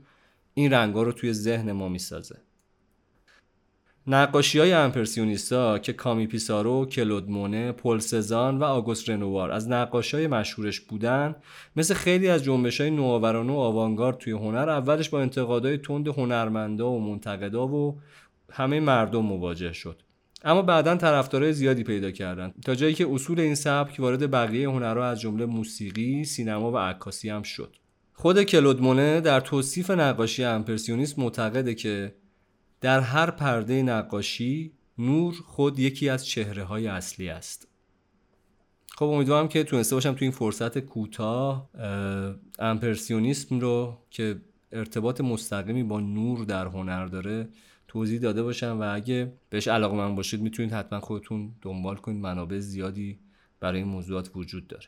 این 0.55 0.73
رنگا 0.73 1.03
رو 1.03 1.13
توی 1.13 1.33
ذهن 1.33 1.73
ما 1.73 1.89
می‌سازه. 1.89 2.37
نقاشی 4.13 4.59
های 4.59 4.73
امپرسیونیستا 4.73 5.79
که 5.79 5.93
کامی 5.93 6.27
پیسارو، 6.27 6.87
کلودمونه، 6.87 7.73
پل 7.73 7.99
سزان 7.99 8.59
و 8.59 8.65
آگوست 8.65 9.11
رنوار 9.11 9.51
از 9.51 9.69
نقاشی 9.69 10.17
های 10.17 10.27
مشهورش 10.27 10.81
بودن 10.81 11.35
مثل 11.77 11.95
خیلی 11.95 12.29
از 12.29 12.45
جنبش 12.45 12.81
های 12.81 12.91
نوآورانه 12.91 13.53
و 13.53 13.57
آوانگارد 13.57 14.19
توی 14.19 14.33
هنر 14.33 14.69
اولش 14.69 15.09
با 15.09 15.21
انتقادهای 15.21 15.79
تند 15.79 16.09
هنرمندا 16.09 16.91
و 16.91 17.01
منتقدا 17.01 17.67
و 17.67 18.01
همه 18.53 18.81
مردم 18.81 19.23
مواجه 19.23 19.73
شد 19.73 20.03
اما 20.45 20.63
بعدا 20.63 20.97
طرفدارای 20.97 21.53
زیادی 21.53 21.85
پیدا 21.85 22.11
کردن 22.11 22.55
تا 22.65 22.75
جایی 22.75 22.95
که 22.95 23.09
اصول 23.11 23.41
این 23.41 23.55
سبک 23.55 23.97
وارد 23.99 24.31
بقیه 24.31 24.69
هنرها 24.69 25.07
از 25.07 25.21
جمله 25.21 25.47
موسیقی، 25.47 26.25
سینما 26.25 26.73
و 26.73 26.77
عکاسی 26.77 27.31
هم 27.31 27.43
شد. 27.43 27.77
خود 28.13 28.43
کلودمونه 28.43 29.21
در 29.21 29.41
توصیف 29.41 29.91
نقاشی 29.91 30.45
امپرسیونیسم 30.45 31.23
معتقده 31.23 31.75
که 31.75 32.15
در 32.81 33.01
هر 33.01 33.31
پرده 33.31 33.83
نقاشی 33.83 34.73
نور 34.99 35.35
خود 35.47 35.79
یکی 35.79 36.09
از 36.09 36.27
چهره 36.27 36.65
های 36.65 36.87
اصلی 36.87 37.29
است. 37.29 37.69
خب 38.97 39.05
امیدوارم 39.07 39.49
که 39.49 39.65
تونسته 39.65 39.97
باشم 39.97 40.13
تو 40.13 40.19
این 40.25 40.31
فرصت 40.31 40.79
کوتاه 40.79 41.71
امپرسیونیسم 42.59 43.61
رو 43.61 43.99
که 44.11 44.41
ارتباط 44.73 45.21
مستقیمی 45.21 45.83
با 45.83 46.01
نور 46.01 46.45
در 46.45 46.67
هنر 46.67 47.07
داره 47.07 47.49
توضیح 47.89 48.21
داده 48.21 48.43
باشم 48.43 48.81
و 48.81 48.95
اگه 48.95 49.33
بهش 49.51 49.69
علاقه 49.69 49.97
من 49.97 50.15
باشید 50.15 50.41
می‌تونید 50.41 50.73
حتما 50.73 51.01
خودتون 51.01 51.55
دنبال 51.63 51.97
کنید. 51.97 52.23
منابع 52.23 52.59
زیادی 52.59 53.19
برای 53.61 53.79
این 53.79 53.89
موضوعات 53.89 54.31
وجود 54.35 54.67
داره. 54.69 54.87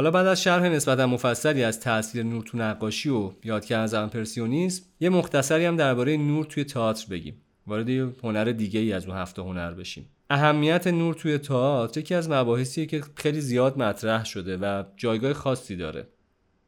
حالا 0.00 0.10
بعد 0.10 0.26
از 0.26 0.42
شرح 0.42 0.68
نسبتا 0.68 1.06
مفصلی 1.06 1.64
از 1.64 1.80
تاثیر 1.80 2.22
نور 2.22 2.42
تو 2.42 2.58
نقاشی 2.58 3.08
و 3.08 3.30
یاد 3.44 3.64
کردن 3.64 3.82
از 3.82 3.94
امپرسیونیسم 3.94 4.84
یه 5.00 5.08
مختصری 5.08 5.64
هم 5.64 5.76
درباره 5.76 6.16
نور 6.16 6.44
توی 6.44 6.64
تئاتر 6.64 7.06
بگیم. 7.10 7.40
وارد 7.66 7.88
یه 7.88 8.08
هنر 8.22 8.44
دیگه 8.44 8.80
ای 8.80 8.92
از 8.92 9.06
اون 9.06 9.16
هفته 9.16 9.42
هنر 9.42 9.72
بشیم. 9.72 10.08
اهمیت 10.30 10.86
نور 10.86 11.14
توی 11.14 11.38
تئاتر 11.38 12.00
یکی 12.00 12.14
از 12.14 12.30
مباحثیه 12.30 12.86
که 12.86 13.02
خیلی 13.16 13.40
زیاد 13.40 13.78
مطرح 13.78 14.24
شده 14.24 14.56
و 14.56 14.84
جایگاه 14.96 15.32
خاصی 15.32 15.76
داره. 15.76 16.08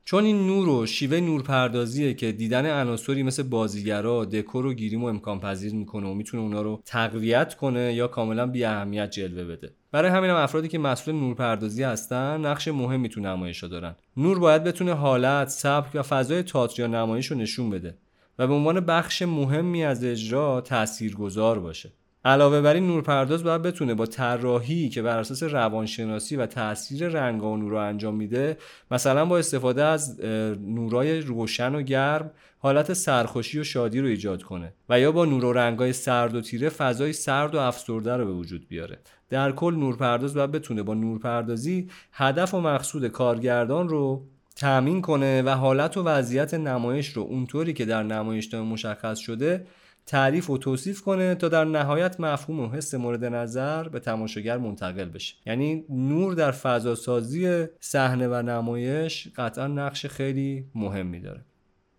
چون 0.05 0.24
این 0.24 0.46
نور 0.46 0.68
و 0.68 0.86
شیوه 0.86 1.20
نورپردازیه 1.20 2.14
که 2.14 2.32
دیدن 2.32 2.66
عناصری 2.66 3.22
مثل 3.22 3.42
بازیگرا 3.42 4.24
دکور 4.24 4.66
و 4.66 4.74
گیریم 4.74 5.05
و 5.05 5.07
امکان 5.07 5.40
پذیر 5.40 5.74
می‌کنه 5.74 6.07
و 6.07 6.14
می‌تونه 6.14 6.42
اونا 6.42 6.62
رو 6.62 6.82
تقویت 6.84 7.55
کنه 7.55 7.94
یا 7.94 8.09
کاملا 8.09 8.46
بی 8.46 8.64
اهمیت 8.64 9.11
جلوه 9.11 9.44
بده. 9.44 9.72
برای 9.92 10.11
همین 10.11 10.30
هم 10.30 10.36
افرادی 10.36 10.68
که 10.68 10.78
مسئول 10.78 11.14
نورپردازی 11.14 11.82
هستن 11.82 12.46
نقش 12.46 12.68
مهمی 12.68 13.09
تو 13.09 13.20
نمایش 13.20 13.64
دارن. 13.64 13.94
نور 14.16 14.38
باید 14.38 14.64
بتونه 14.64 14.92
حالت 14.94 15.48
سبک 15.48 15.90
و 15.94 16.03
فضای 16.03 16.42
تئاتر 16.42 16.82
یا 16.82 16.86
نمایش 16.86 17.26
رو 17.26 17.36
نشون 17.36 17.70
بده 17.70 17.98
و 18.38 18.46
به 18.46 18.55
عنوان 18.55 18.80
بخش 18.80 19.22
مهمی 19.22 19.84
از 19.84 20.05
اجرا 20.05 20.61
تاثیرگذار 20.61 21.59
باشه. 21.59 21.92
علاوه 22.25 22.61
بر 22.61 22.75
این 22.75 22.87
نورپرداز 22.87 23.45
باید 23.45 23.62
بتونه 23.62 23.95
با 23.95 24.07
طراحی 24.07 24.89
که 24.89 25.03
بر 25.03 25.18
اساس 25.18 25.43
روانشناسی 25.43 26.37
و 26.37 26.47
تاثیر 26.47 27.09
رنگ 27.09 27.43
و 27.43 27.57
نور 27.57 27.75
انجام 27.75 28.14
میده 28.14 28.57
مثلا 28.91 29.25
با 29.25 29.39
استفاده 29.39 29.85
از 29.85 30.20
نورای 30.61 31.20
روشن 31.20 31.75
و 31.75 31.83
گرم 31.83 32.31
حالت 32.59 32.93
سرخوشی 32.93 33.59
و 33.59 33.64
شادی 33.64 34.01
رو 34.01 34.07
ایجاد 34.07 34.43
کنه 34.43 34.73
و 34.89 35.01
یا 35.01 35.12
با 35.12 35.25
نور 35.25 35.45
و 35.45 35.53
رنگای 35.53 35.93
سرد 35.93 36.35
و 36.35 36.41
تیره 36.41 36.68
فضای 36.68 37.12
سرد 37.12 37.55
و 37.55 37.59
افسرده 37.59 38.16
رو 38.16 38.25
به 38.25 38.33
وجود 38.33 38.68
بیاره. 38.68 38.99
در 39.31 39.53
کل 39.53 39.75
نورپرداز 39.75 40.35
باید 40.35 40.51
بتونه 40.51 40.83
با 40.83 40.95
نورپردازی 40.95 41.91
هدف 42.12 42.55
و 42.55 42.61
مقصود 42.61 43.09
کارگردان 43.09 43.89
رو 43.89 44.27
تأمین 44.57 45.03
کنه 45.03 45.43
و 45.43 45.49
حالت 45.49 45.97
و 45.97 46.03
وضعیت 46.03 46.55
نمایش 46.55 47.09
رو 47.09 47.23
اونطوری 47.23 47.73
که 47.73 47.85
در 47.85 48.03
نمایش 48.03 48.55
مشخص 48.55 49.18
شده 49.18 49.66
تعریف 50.07 50.50
و 50.50 50.59
توصیف 50.59 51.03
کنه 51.03 51.34
تا 51.34 51.48
در 51.48 51.64
نهایت 51.64 52.20
مفهوم 52.20 52.61
و 52.61 52.68
حس 52.68 52.94
مورد 52.94 53.24
نظر 53.24 53.88
به 53.88 54.00
تماشاگر 54.00 54.59
منتقل 54.59 55.05
بشه. 55.05 55.34
یعنی 55.46 55.84
نور 55.88 56.34
در 56.34 56.50
فضا 56.50 56.94
سازی 56.94 57.66
صحنه 57.80 58.28
و 58.28 58.42
نمایش 58.42 59.28
قطعا 59.36 59.66
نقش 59.66 60.07
خیلی 60.07 60.66
مهمی 60.74 61.20
داره. 61.20 61.44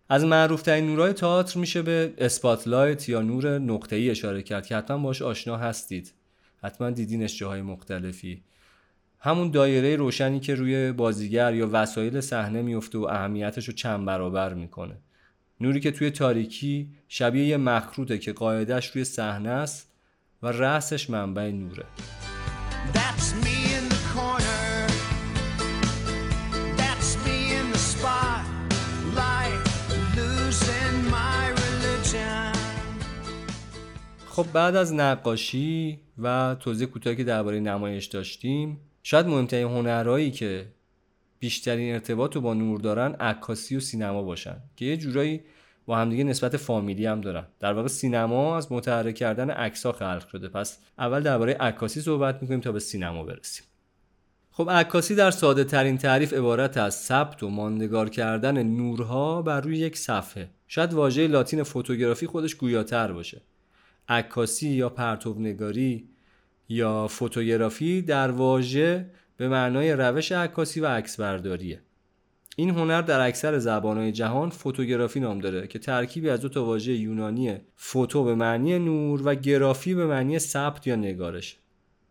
از 0.08 0.24
معروف 0.24 0.62
ترین 0.62 0.86
نورهای 0.86 1.12
تئاتر 1.12 1.58
میشه 1.58 1.82
به 1.82 2.14
اسپاتلایت 2.18 3.08
یا 3.08 3.22
نور 3.22 3.58
نقطه‌ای 3.58 4.10
اشاره 4.10 4.42
کرد 4.42 4.66
که 4.66 4.76
حتما 4.76 4.98
باش 4.98 5.22
آشنا 5.22 5.56
هستید. 5.56 6.12
حتما 6.62 6.90
دیدینش 6.90 7.38
جاهای 7.38 7.62
مختلفی. 7.62 8.42
همون 9.20 9.50
دایره 9.50 9.96
روشنی 9.96 10.40
که 10.40 10.54
روی 10.54 10.92
بازیگر 10.92 11.54
یا 11.54 11.68
وسایل 11.72 12.20
صحنه 12.20 12.62
میفته 12.62 12.98
و 12.98 13.04
اهمیتش 13.04 13.68
رو 13.68 13.74
چند 13.74 14.06
برابر 14.06 14.54
می‌کنه. 14.54 14.96
نوری 15.64 15.80
که 15.80 15.90
توی 15.90 16.10
تاریکی 16.10 16.88
شبیه 17.08 17.44
یه 17.44 17.56
مخروطه 17.56 18.18
که 18.18 18.32
قاعدش 18.32 18.86
روی 18.86 19.04
صحنه 19.04 19.48
است 19.48 19.90
و 20.42 20.46
رأسش 20.46 21.10
منبع 21.10 21.50
نوره. 21.50 21.84
خب 34.26 34.46
بعد 34.52 34.76
از 34.76 34.94
نقاشی 34.94 36.00
و 36.18 36.56
توضیح 36.60 36.86
کوتاهی 36.88 37.16
که 37.16 37.24
درباره 37.24 37.60
نمایش 37.60 38.06
داشتیم 38.06 38.80
شاید 39.02 39.26
مهمترین 39.26 39.66
هنرهایی 39.66 40.30
که 40.30 40.66
بیشترین 41.38 41.94
ارتباط 41.94 42.34
رو 42.34 42.40
با 42.40 42.54
نور 42.54 42.80
دارن 42.80 43.12
عکاسی 43.12 43.76
و 43.76 43.80
سینما 43.80 44.22
باشن 44.22 44.56
که 44.76 44.84
یه 44.84 44.96
جورایی 44.96 45.40
با 45.86 45.96
همدیگه 45.96 46.24
نسبت 46.24 46.56
فامیلی 46.56 47.06
هم 47.06 47.20
دارن. 47.20 47.46
در 47.60 47.72
واقع 47.72 47.88
سینما 47.88 48.56
از 48.56 48.72
متحرک 48.72 49.14
کردن 49.14 49.50
عکس 49.50 49.86
خلق 49.86 50.28
شده. 50.28 50.48
پس 50.48 50.78
اول 50.98 51.22
درباره 51.22 51.54
عکاسی 51.54 52.00
صحبت 52.00 52.42
می‌کنیم 52.42 52.60
تا 52.60 52.72
به 52.72 52.80
سینما 52.80 53.24
برسیم. 53.24 53.64
خب 54.50 54.70
عکاسی 54.70 55.14
در 55.14 55.30
ساده 55.30 55.64
ترین 55.64 55.98
تعریف 55.98 56.32
عبارت 56.32 56.76
از 56.76 56.94
ثبت 56.94 57.42
و 57.42 57.48
ماندگار 57.48 58.08
کردن 58.08 58.62
نورها 58.62 59.42
بر 59.42 59.60
روی 59.60 59.78
یک 59.78 59.96
صفحه. 59.96 60.50
شاید 60.68 60.92
واژه 60.92 61.26
لاتین 61.26 61.62
فوتوگرافی 61.62 62.26
خودش 62.26 62.54
گویاتر 62.54 63.12
باشه. 63.12 63.42
عکاسی 64.08 64.68
یا 64.68 64.88
پرتوبنگاری 64.88 66.08
یا 66.68 67.06
فوتوگرافی 67.08 68.02
در 68.02 68.30
واژه 68.30 69.10
به 69.36 69.48
معنای 69.48 69.92
روش 69.92 70.32
عکاسی 70.32 70.80
و 70.80 70.86
عکسبرداریه. 70.86 71.80
این 72.56 72.70
هنر 72.70 73.02
در 73.02 73.20
اکثر 73.20 73.58
زبانهای 73.58 74.12
جهان 74.12 74.50
فوتوگرافی 74.50 75.20
نام 75.20 75.38
داره 75.38 75.66
که 75.66 75.78
ترکیبی 75.78 76.30
از 76.30 76.40
دو 76.40 76.48
تا 76.48 76.64
واژه 76.64 76.92
یونانی 76.92 77.56
فوتو 77.76 78.24
به 78.24 78.34
معنی 78.34 78.78
نور 78.78 79.22
و 79.24 79.34
گرافی 79.34 79.94
به 79.94 80.06
معنی 80.06 80.38
ثبت 80.38 80.86
یا 80.86 80.96
نگارش. 80.96 81.56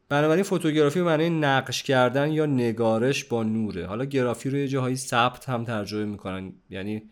بنابراین 0.09 0.43
فوتوگرافی 0.43 0.99
به 0.99 1.05
معنی 1.05 1.29
نقش 1.29 1.83
کردن 1.83 2.31
یا 2.31 2.45
نگارش 2.45 3.23
با 3.23 3.43
نوره. 3.43 3.85
حالا 3.85 4.05
گرافی 4.05 4.49
رو 4.49 4.57
یه 4.57 4.67
جاهایی 4.67 4.95
ثبت 4.95 5.49
هم 5.49 5.63
ترجمه 5.63 6.05
می‌کنن 6.05 6.53
یعنی 6.69 7.03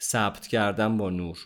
ثبت 0.00 0.46
کردن 0.46 0.96
با 0.96 1.10
نور. 1.10 1.38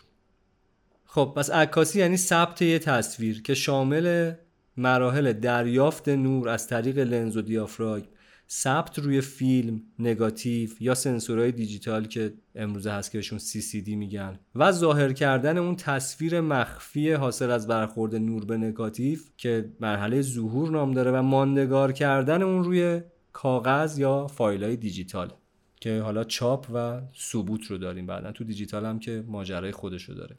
خب 1.05 1.33
پس 1.35 1.49
عکاسی 1.49 1.99
یعنی 1.99 2.17
ثبت 2.17 2.61
یه 2.61 2.79
تصویر 2.79 3.41
که 3.41 3.53
شامل 3.53 4.33
مراحل 4.77 5.33
دریافت 5.33 6.09
نور 6.09 6.49
از 6.49 6.67
طریق 6.67 6.97
لنز 6.97 7.37
و 7.37 7.41
دیافراگم. 7.41 8.07
ثبت 8.49 8.99
روی 8.99 9.21
فیلم 9.21 9.81
نگاتیو 9.99 10.69
یا 10.79 10.95
سنسورهای 10.95 11.51
دیجیتال 11.51 12.05
که 12.05 12.33
امروزه 12.55 12.91
هست 12.91 13.11
که 13.11 13.17
بهشون 13.17 13.39
CCD 13.39 13.87
میگن 13.87 14.39
و 14.55 14.71
ظاهر 14.71 15.13
کردن 15.13 15.57
اون 15.57 15.75
تصویر 15.75 16.41
مخفی 16.41 17.11
حاصل 17.11 17.51
از 17.51 17.67
برخورد 17.67 18.15
نور 18.15 18.45
به 18.45 18.57
نگاتیو 18.57 19.19
که 19.37 19.69
مرحله 19.79 20.21
ظهور 20.21 20.69
نام 20.69 20.91
داره 20.91 21.11
و 21.11 21.21
ماندگار 21.21 21.91
کردن 21.91 22.41
اون 22.41 22.63
روی 22.63 23.01
کاغذ 23.33 23.99
یا 23.99 24.27
فایل 24.27 24.63
های 24.63 24.75
دیجیتال 24.75 25.33
که 25.81 26.01
حالا 26.01 26.23
چاپ 26.23 26.67
و 26.73 27.01
ثبوت 27.17 27.65
رو 27.65 27.77
داریم 27.77 28.05
بعدا 28.05 28.31
تو 28.31 28.43
دیجیتال 28.43 28.85
هم 28.85 28.99
که 28.99 29.23
ماجرای 29.27 29.71
خودش 29.71 30.03
رو 30.03 30.15
داره. 30.15 30.37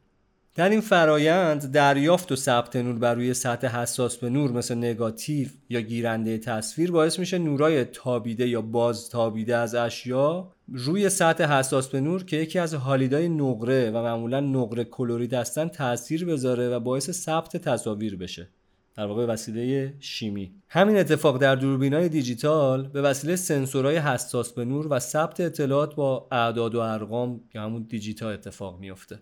در 0.56 0.68
این 0.68 0.80
فرایند 0.80 1.72
دریافت 1.72 2.32
و 2.32 2.36
ثبت 2.36 2.76
نور 2.76 2.98
بر 2.98 3.14
روی 3.14 3.34
سطح 3.34 3.80
حساس 3.80 4.16
به 4.16 4.30
نور 4.30 4.50
مثل 4.52 4.74
نگاتیو 4.74 5.48
یا 5.68 5.80
گیرنده 5.80 6.38
تصویر 6.38 6.90
باعث 6.90 7.18
میشه 7.18 7.38
نورای 7.38 7.84
تابیده 7.84 8.48
یا 8.48 8.62
باز 8.62 9.08
تابیده 9.10 9.56
از 9.56 9.74
اشیا 9.74 10.52
روی 10.68 11.08
سطح 11.08 11.58
حساس 11.58 11.88
به 11.88 12.00
نور 12.00 12.24
که 12.24 12.36
یکی 12.36 12.58
از 12.58 12.74
حالیدای 12.74 13.28
نقره 13.28 13.90
و 13.90 14.02
معمولا 14.02 14.40
نقره 14.40 14.84
کلورید 14.84 15.34
هستن 15.34 15.68
تاثیر 15.68 16.24
بذاره 16.24 16.68
و 16.68 16.80
باعث 16.80 17.10
ثبت 17.10 17.56
تصاویر 17.56 18.16
بشه. 18.16 18.48
در 18.96 19.06
واقع 19.06 19.26
وسیله 19.26 19.94
شیمی. 20.00 20.52
همین 20.68 20.96
اتفاق 20.96 21.38
در 21.38 21.54
دوربینای 21.54 22.08
دیجیتال 22.08 22.88
به 22.88 23.02
وسیله 23.02 23.36
سنسورهای 23.36 23.96
حساس 23.96 24.52
به 24.52 24.64
نور 24.64 24.86
و 24.90 24.98
ثبت 24.98 25.40
اطلاعات 25.40 25.94
با 25.94 26.28
اعداد 26.32 26.74
و 26.74 26.80
ارقام 26.80 27.40
یا 27.54 27.62
همون 27.62 27.82
دیجیتال 27.82 28.32
اتفاق 28.32 28.80
میفته 28.80 29.18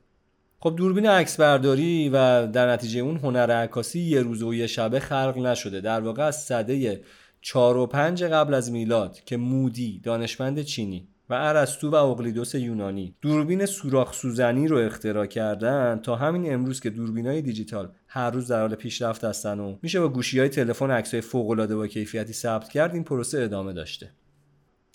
خب 0.64 0.76
دوربین 0.76 1.06
عکس 1.06 1.36
برداری 1.40 2.08
و 2.08 2.46
در 2.46 2.72
نتیجه 2.72 3.00
اون 3.00 3.16
هنر 3.16 3.50
عکاسی 3.50 4.00
یه 4.00 4.20
روز 4.20 4.42
و 4.42 4.54
یه 4.54 4.66
شبه 4.66 5.00
خلق 5.00 5.38
نشده. 5.38 5.80
در 5.80 6.00
واقع 6.00 6.22
از 6.22 6.44
صده 6.44 7.00
4 7.40 7.76
و 7.76 7.86
5 7.86 8.24
قبل 8.24 8.54
از 8.54 8.72
میلاد 8.72 9.20
که 9.24 9.36
مودی 9.36 10.00
دانشمند 10.04 10.62
چینی 10.62 11.08
و 11.30 11.34
ارسطو 11.34 11.90
و 11.90 11.94
اقلیدوس 11.94 12.54
یونانی 12.54 13.14
دوربین 13.20 13.66
سوراخ 13.66 14.14
سوزنی 14.14 14.68
رو 14.68 14.78
اختراع 14.78 15.26
کردن 15.26 16.00
تا 16.02 16.16
همین 16.16 16.54
امروز 16.54 16.80
که 16.80 16.92
های 17.24 17.42
دیجیتال 17.42 17.88
هر 18.08 18.30
روز 18.30 18.48
در 18.48 18.60
حال 18.60 18.74
پیشرفت 18.74 19.24
هستن 19.24 19.60
و 19.60 19.76
میشه 19.82 20.00
با 20.00 20.08
گوشی 20.08 20.38
های 20.38 20.48
تلفن 20.48 20.90
عکسای 20.90 21.20
فوق 21.20 21.50
العاده 21.50 21.76
با 21.76 21.86
کیفیتی 21.86 22.32
ثبت 22.32 22.68
کرد 22.68 22.94
این 22.94 23.04
پروسه 23.04 23.42
ادامه 23.42 23.72
داشته. 23.72 24.10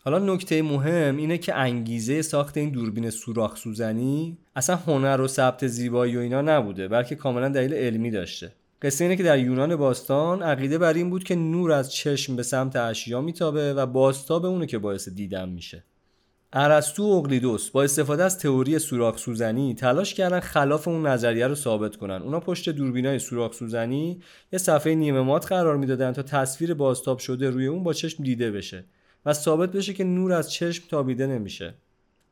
حالا 0.04 0.20
نکته 0.20 0.62
مهم 0.62 1.18
اینه 1.18 1.38
که 1.38 1.56
انگیزه 1.56 2.22
ساخت 2.22 2.58
این 2.58 2.70
دوربین 2.70 3.10
سوراخ 3.10 3.58
سوزنی 3.58 4.38
اصلا 4.56 4.76
هنر 4.76 5.22
و 5.22 5.28
ثبت 5.28 5.68
زیبایی 5.68 6.18
و 6.18 6.20
اینا 6.20 6.42
نبوده 6.42 6.88
بلکه 6.88 7.16
کاملا 7.16 7.50
دلیل 7.50 7.74
علمی 7.74 8.12
داشته. 8.12 8.52
قصه 8.82 9.04
اینه 9.04 9.16
که 9.16 9.24
در 9.24 9.40
یونان 9.40 9.76
باستان 9.76 10.42
عقیده 10.42 10.78
بر 10.78 10.94
این 10.94 11.10
بود 11.10 11.24
که 11.24 11.36
نور 11.36 11.72
از 11.72 11.94
چشم 11.94 12.36
به 12.36 12.44
سمت 12.44 12.76
اشیا 12.76 13.22
میتابه 13.22 13.74
و 13.74 13.86
باستاب 13.86 14.46
اونه 14.46 14.66
که 14.66 14.78
باعث 14.78 15.10
دیدن 15.10 15.50
میشه. 15.50 15.84
ارسطو 16.54 17.04
و 17.04 17.16
اقلیدوس 17.18 17.70
با 17.70 17.84
استفاده 17.84 18.24
از 18.24 18.40
تئوری 18.40 18.80
سوراخ 18.80 19.18
سوزنی 19.18 19.74
تلاش 19.74 20.14
کردن 20.14 20.40
خلاف 20.40 20.88
اون 20.88 21.08
نظریه 21.08 21.48
رو 21.48 21.56
ثابت 21.56 21.96
کنن. 21.96 22.22
اونا 22.22 22.40
پشت 22.40 22.70
دوربینای 22.70 23.20
سوراخ 23.20 23.54
سوزنی 23.54 24.22
یه 24.54 24.60
صفحه 24.60 24.96
نیمه 24.96 25.22
مات 25.22 25.48
قرار 25.48 25.78
می‌دادن 25.78 26.12
تا 26.12 26.22
تصویر 26.22 26.74
بازتاب 26.74 27.20
شده 27.20 27.50
روی 27.50 27.68
اون 27.68 27.84
با 27.84 27.94
چشم 27.94 28.24
دیده 28.24 28.52
بشه. 28.52 28.86
و 29.26 29.34
ثابت 29.34 29.72
بشه 29.72 29.94
که 29.94 30.04
نور 30.04 30.34
از 30.34 30.52
چشم 30.52 30.84
تابیده 30.90 31.28
نمیشه. 31.28 31.74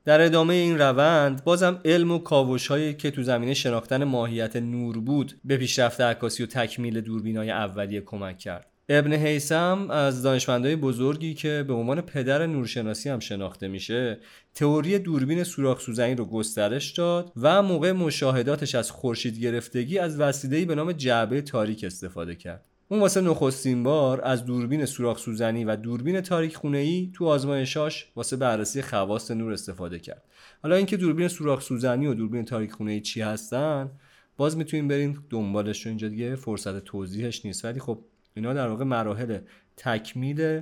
در 0.06 0.22
ادامه 0.22 0.54
این 0.54 0.78
روند 0.78 1.44
بازم 1.44 1.82
علم 1.86 2.12
و 2.12 2.20
کاوش 2.20 2.68
هایی 2.68 2.94
که 2.94 3.12
تو 3.12 3.24
زمینه 3.24 3.54
شناختن 3.54 4.04
ماهیت 4.04 4.56
نور 4.56 5.00
بود 5.00 5.34
به 5.46 5.58
پیشرفت 5.58 6.02
عکاسی 6.02 6.44
و 6.44 6.46
تکمیل 6.46 7.02
دوربینای 7.02 7.52
اولیه 7.52 8.02
کمک 8.02 8.38
کرد. 8.38 8.66
ابن 8.90 9.14
حیسم 9.14 9.88
از 9.90 10.24
دانشمندای 10.24 10.76
بزرگی 10.76 11.34
که 11.34 11.66
به 11.68 11.74
عنوان 11.74 12.02
پدر 12.02 12.46
نورشناسی 12.46 13.10
هم 13.10 13.20
شناخته 13.20 13.68
میشه 13.68 14.18
تئوری 14.54 15.00
دوربین 15.00 15.44
سوراخ 15.44 15.80
سوزنی 15.80 16.16
رو 16.16 16.26
گسترش 16.26 16.92
داد 16.92 17.32
و 17.36 17.62
موقع 17.62 17.92
مشاهداتش 17.92 18.76
از 18.76 18.92
خورشید 18.92 19.40
گرفتگی 19.40 20.00
از 20.00 20.20
وسیله‌ای 20.20 20.66
به 20.66 20.76
نام 20.76 20.92
جعبه 20.92 21.42
تاریک 21.42 21.84
استفاده 21.84 22.36
کرد. 22.36 22.66
اون 22.90 23.00
واسه 23.00 23.22
نخستین 23.22 23.84
بار 23.84 24.22
از 24.24 24.46
دوربین 24.46 24.86
سوراخ 24.86 25.18
سوزنی 25.18 25.66
و 25.66 25.76
دوربین 25.76 26.22
تاریک 26.22 26.56
خونه 26.56 26.78
ای 26.78 27.12
تو 27.14 27.26
آزمایشاش 27.26 28.12
واسه 28.16 28.36
بررسی 28.36 28.82
خواص 28.82 29.32
نور 29.32 29.54
استفاده 29.54 30.00
کرد. 30.00 30.24
حالا 30.64 30.76
اینکه 30.76 30.98
دوربین 30.98 31.28
سوراخ 31.28 31.62
سوزنی 31.62 32.08
و 32.08 32.14
دوربین 32.14 32.46
تاریک 32.46 32.72
خونه 32.72 32.92
ای 32.92 33.02
چی 33.02 33.22
هستن 33.22 33.92
باز 34.38 34.58
می‌تونیم 34.58 34.88
بریم 34.88 35.26
دنبالش 35.30 35.88
اینجا 35.88 36.08
دیگه 36.08 36.36
فرصت 36.36 36.80
توضیحش 36.80 37.46
نیست. 37.46 37.66
ولی 37.66 37.80
خب 37.80 38.00
اینا 38.34 38.54
در 38.54 38.68
واقع 38.68 38.84
مراحل 38.84 39.40
تکمیل 39.78 40.62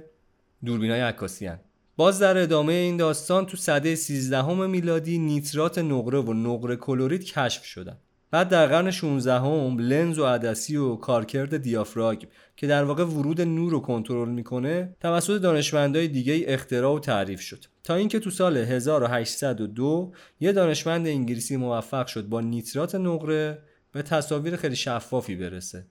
دوربینای 0.65 1.01
عکاسی 1.01 1.45
هن. 1.45 1.59
باز 1.97 2.19
در 2.19 2.37
ادامه 2.37 2.73
این 2.73 2.97
داستان 2.97 3.45
تو 3.45 3.57
سده 3.57 3.95
13 3.95 4.65
میلادی 4.65 5.17
نیترات 5.17 5.77
نقره 5.77 6.19
و 6.19 6.33
نقره 6.33 6.75
کلورید 6.75 7.23
کشف 7.23 7.65
شدن. 7.65 7.97
بعد 8.35 8.49
در 8.49 8.67
قرن 8.67 8.91
16 8.91 9.33
هم 9.33 9.77
لنز 9.77 10.19
و 10.19 10.25
عدسی 10.25 10.77
و 10.77 10.95
کارکرد 10.95 11.57
دیافراگم 11.57 12.27
که 12.55 12.67
در 12.67 12.83
واقع 12.83 13.03
ورود 13.03 13.41
نور 13.41 13.71
رو 13.71 13.79
کنترل 13.79 14.29
می‌کنه 14.29 14.95
توسط 14.99 15.41
دانشمندای 15.41 16.07
دیگه 16.07 16.43
اختراع 16.47 16.95
و 16.95 16.99
تعریف 16.99 17.41
شد. 17.41 17.65
تا 17.83 17.95
اینکه 17.95 18.19
تو 18.19 18.29
سال 18.29 18.57
1802 18.57 20.13
یه 20.39 20.51
دانشمند 20.51 21.07
انگلیسی 21.07 21.57
موفق 21.57 22.07
شد 22.07 22.25
با 22.29 22.41
نیترات 22.41 22.95
نقره 22.95 23.57
به 23.91 24.01
تصاویر 24.01 24.55
خیلی 24.55 24.75
شفافی 24.75 25.35
برسه. 25.35 25.85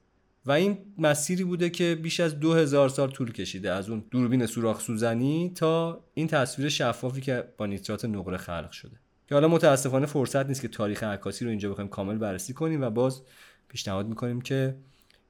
و 0.46 0.52
این 0.52 0.78
مسیری 0.98 1.44
بوده 1.44 1.70
که 1.70 1.98
بیش 2.02 2.20
از 2.20 2.40
2000 2.40 2.88
سال 2.88 3.10
طول 3.10 3.32
کشیده 3.32 3.72
از 3.72 3.90
اون 3.90 4.04
دوربین 4.10 4.46
سوراخ 4.46 4.80
سوزنی 4.80 5.52
تا 5.54 6.04
این 6.14 6.26
تصویر 6.26 6.68
شفافی 6.68 7.20
که 7.20 7.44
با 7.58 7.66
نیترات 7.66 8.04
نقره 8.04 8.36
خلق 8.36 8.70
شده. 8.70 9.03
که 9.28 9.34
حالا 9.34 9.48
متاسفانه 9.48 10.06
فرصت 10.06 10.46
نیست 10.46 10.62
که 10.62 10.68
تاریخ 10.68 11.02
عکاسی 11.02 11.44
رو 11.44 11.50
اینجا 11.50 11.70
بخوایم 11.70 11.90
کامل 11.90 12.18
بررسی 12.18 12.52
کنیم 12.52 12.82
و 12.82 12.90
باز 12.90 13.22
پیشنهاد 13.68 14.06
می‌کنیم 14.06 14.40
که 14.40 14.76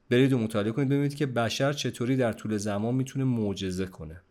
برید 0.09 0.33
و 0.33 0.37
مطالعه 0.37 0.71
کنید 0.71 0.89
ببینید 0.89 1.15
که 1.15 1.25
بشر 1.25 1.73
چطوری 1.73 2.17
در 2.17 2.33
طول 2.33 2.57
زمان 2.57 2.95
می‌تونه 2.95 3.25
معجزه 3.25 3.85
کنه 3.85 4.21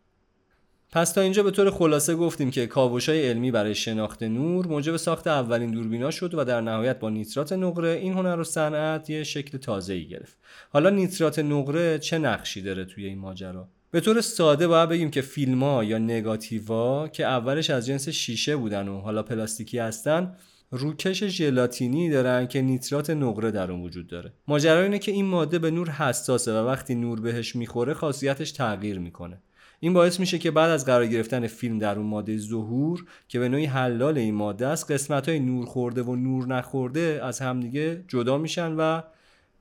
پس 0.94 1.12
تا 1.12 1.20
اینجا 1.20 1.42
به 1.42 1.50
طور 1.50 1.70
خلاصه 1.70 2.14
گفتیم 2.14 2.50
که 2.50 2.68
های 3.06 3.28
علمی 3.28 3.50
برای 3.50 3.74
شناخت 3.74 4.22
نور 4.22 4.66
موجب 4.66 4.96
ساخت 4.96 5.26
اولین 5.26 5.70
دوربینا 5.70 6.10
شد 6.10 6.34
و 6.34 6.44
در 6.44 6.60
نهایت 6.60 6.98
با 6.98 7.10
نیترات 7.10 7.52
نقره 7.52 7.88
این 7.88 8.12
هنر 8.12 8.40
و 8.40 8.44
صنعت 8.44 9.10
یه 9.10 9.24
شکل 9.24 9.58
تازه‌ای 9.58 10.08
گرفت. 10.08 10.38
حالا 10.70 10.90
نیترات 10.90 11.38
نقره 11.38 11.98
چه 11.98 12.18
نقشی 12.18 12.62
داره 12.62 12.84
توی 12.84 13.06
این 13.06 13.18
ماجرا؟ 13.18 13.68
به 13.94 14.00
طور 14.00 14.20
ساده 14.20 14.68
باید 14.68 14.88
بگیم 14.88 15.10
که 15.10 15.20
فیلم 15.20 15.62
ها 15.62 15.84
یا 15.84 15.98
نگاتیوا 15.98 17.08
که 17.08 17.24
اولش 17.24 17.70
از 17.70 17.86
جنس 17.86 18.08
شیشه 18.08 18.56
بودن 18.56 18.88
و 18.88 19.00
حالا 19.00 19.22
پلاستیکی 19.22 19.78
هستن 19.78 20.36
روکش 20.70 21.24
ژلاتینی 21.24 22.10
دارن 22.10 22.46
که 22.46 22.62
نیترات 22.62 23.10
نقره 23.10 23.50
در 23.50 23.70
اون 23.70 23.82
وجود 23.82 24.06
داره. 24.06 24.32
ماجرا 24.48 24.82
اینه 24.82 24.98
که 24.98 25.12
این 25.12 25.24
ماده 25.24 25.58
به 25.58 25.70
نور 25.70 25.90
حساسه 25.90 26.52
و 26.52 26.66
وقتی 26.66 26.94
نور 26.94 27.20
بهش 27.20 27.56
می‌خوره 27.56 27.94
خاصیتش 27.94 28.52
تغییر 28.52 28.98
می‌کنه. 28.98 29.42
این 29.80 29.92
باعث 29.92 30.20
میشه 30.20 30.38
که 30.38 30.50
بعد 30.50 30.70
از 30.70 30.84
قرار 30.84 31.06
گرفتن 31.06 31.46
فیلم 31.46 31.78
در 31.78 31.98
اون 31.98 32.06
ماده 32.06 32.38
ظهور 32.38 33.04
که 33.28 33.38
به 33.38 33.48
نوعی 33.48 33.66
حلال 33.66 34.18
این 34.18 34.34
ماده 34.34 34.66
است 34.66 34.90
قسمت 34.90 35.28
های 35.28 35.38
نور 35.38 35.66
خورده 35.66 36.02
و 36.02 36.16
نور 36.16 36.46
نخورده 36.46 37.20
از 37.22 37.40
همدیگه 37.40 38.04
جدا 38.08 38.38
میشن 38.38 38.72
و 38.72 39.02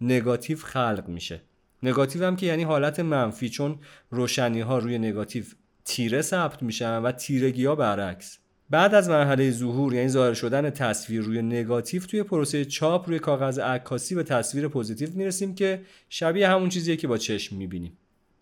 نگاتیو 0.02 0.58
خلق 0.58 1.04
میشه. 1.08 1.42
نگاتیو 1.84 2.26
هم 2.26 2.36
که 2.36 2.46
یعنی 2.46 2.64
حالت 2.64 3.00
منفی 3.00 3.50
چون 3.50 3.80
روشنی 4.10 4.62
ها 4.62 4.78
روی 4.78 4.98
نگاتیو 4.98 5.44
تیره 5.86 6.22
ثبت 6.22 6.64
میشن 6.64 6.98
و 6.98 7.12
تیرگی 7.12 7.66
ها 7.66 7.76
برعکس. 7.76 8.38
بعد 8.70 8.96
از 8.96 9.10
مرحله 9.10 9.52
ظهور 9.52 9.94
یعنی 9.94 10.10
ظاهر 10.10 10.34
شدن 10.34 10.70
تصویر 10.70 11.22
روی 11.22 11.42
نگاتیو 11.42 12.02
توی 12.02 12.24
پروسه 12.24 12.66
چاپ 12.66 13.10
روی 13.10 13.20
کاغذ 13.20 13.60
عکاسی 13.60 14.16
به 14.16 14.24
تصویر 14.24 14.68
positive 14.68 15.10
می‌رسیم 15.14 15.56
که 15.56 15.82
شبیه 16.10 16.50
همون 16.50 16.70
چیزیه 16.70 16.96
که 16.96 17.08
با 17.08 17.18
چشم 17.18 17.56
می‌بینیم. 17.56 17.98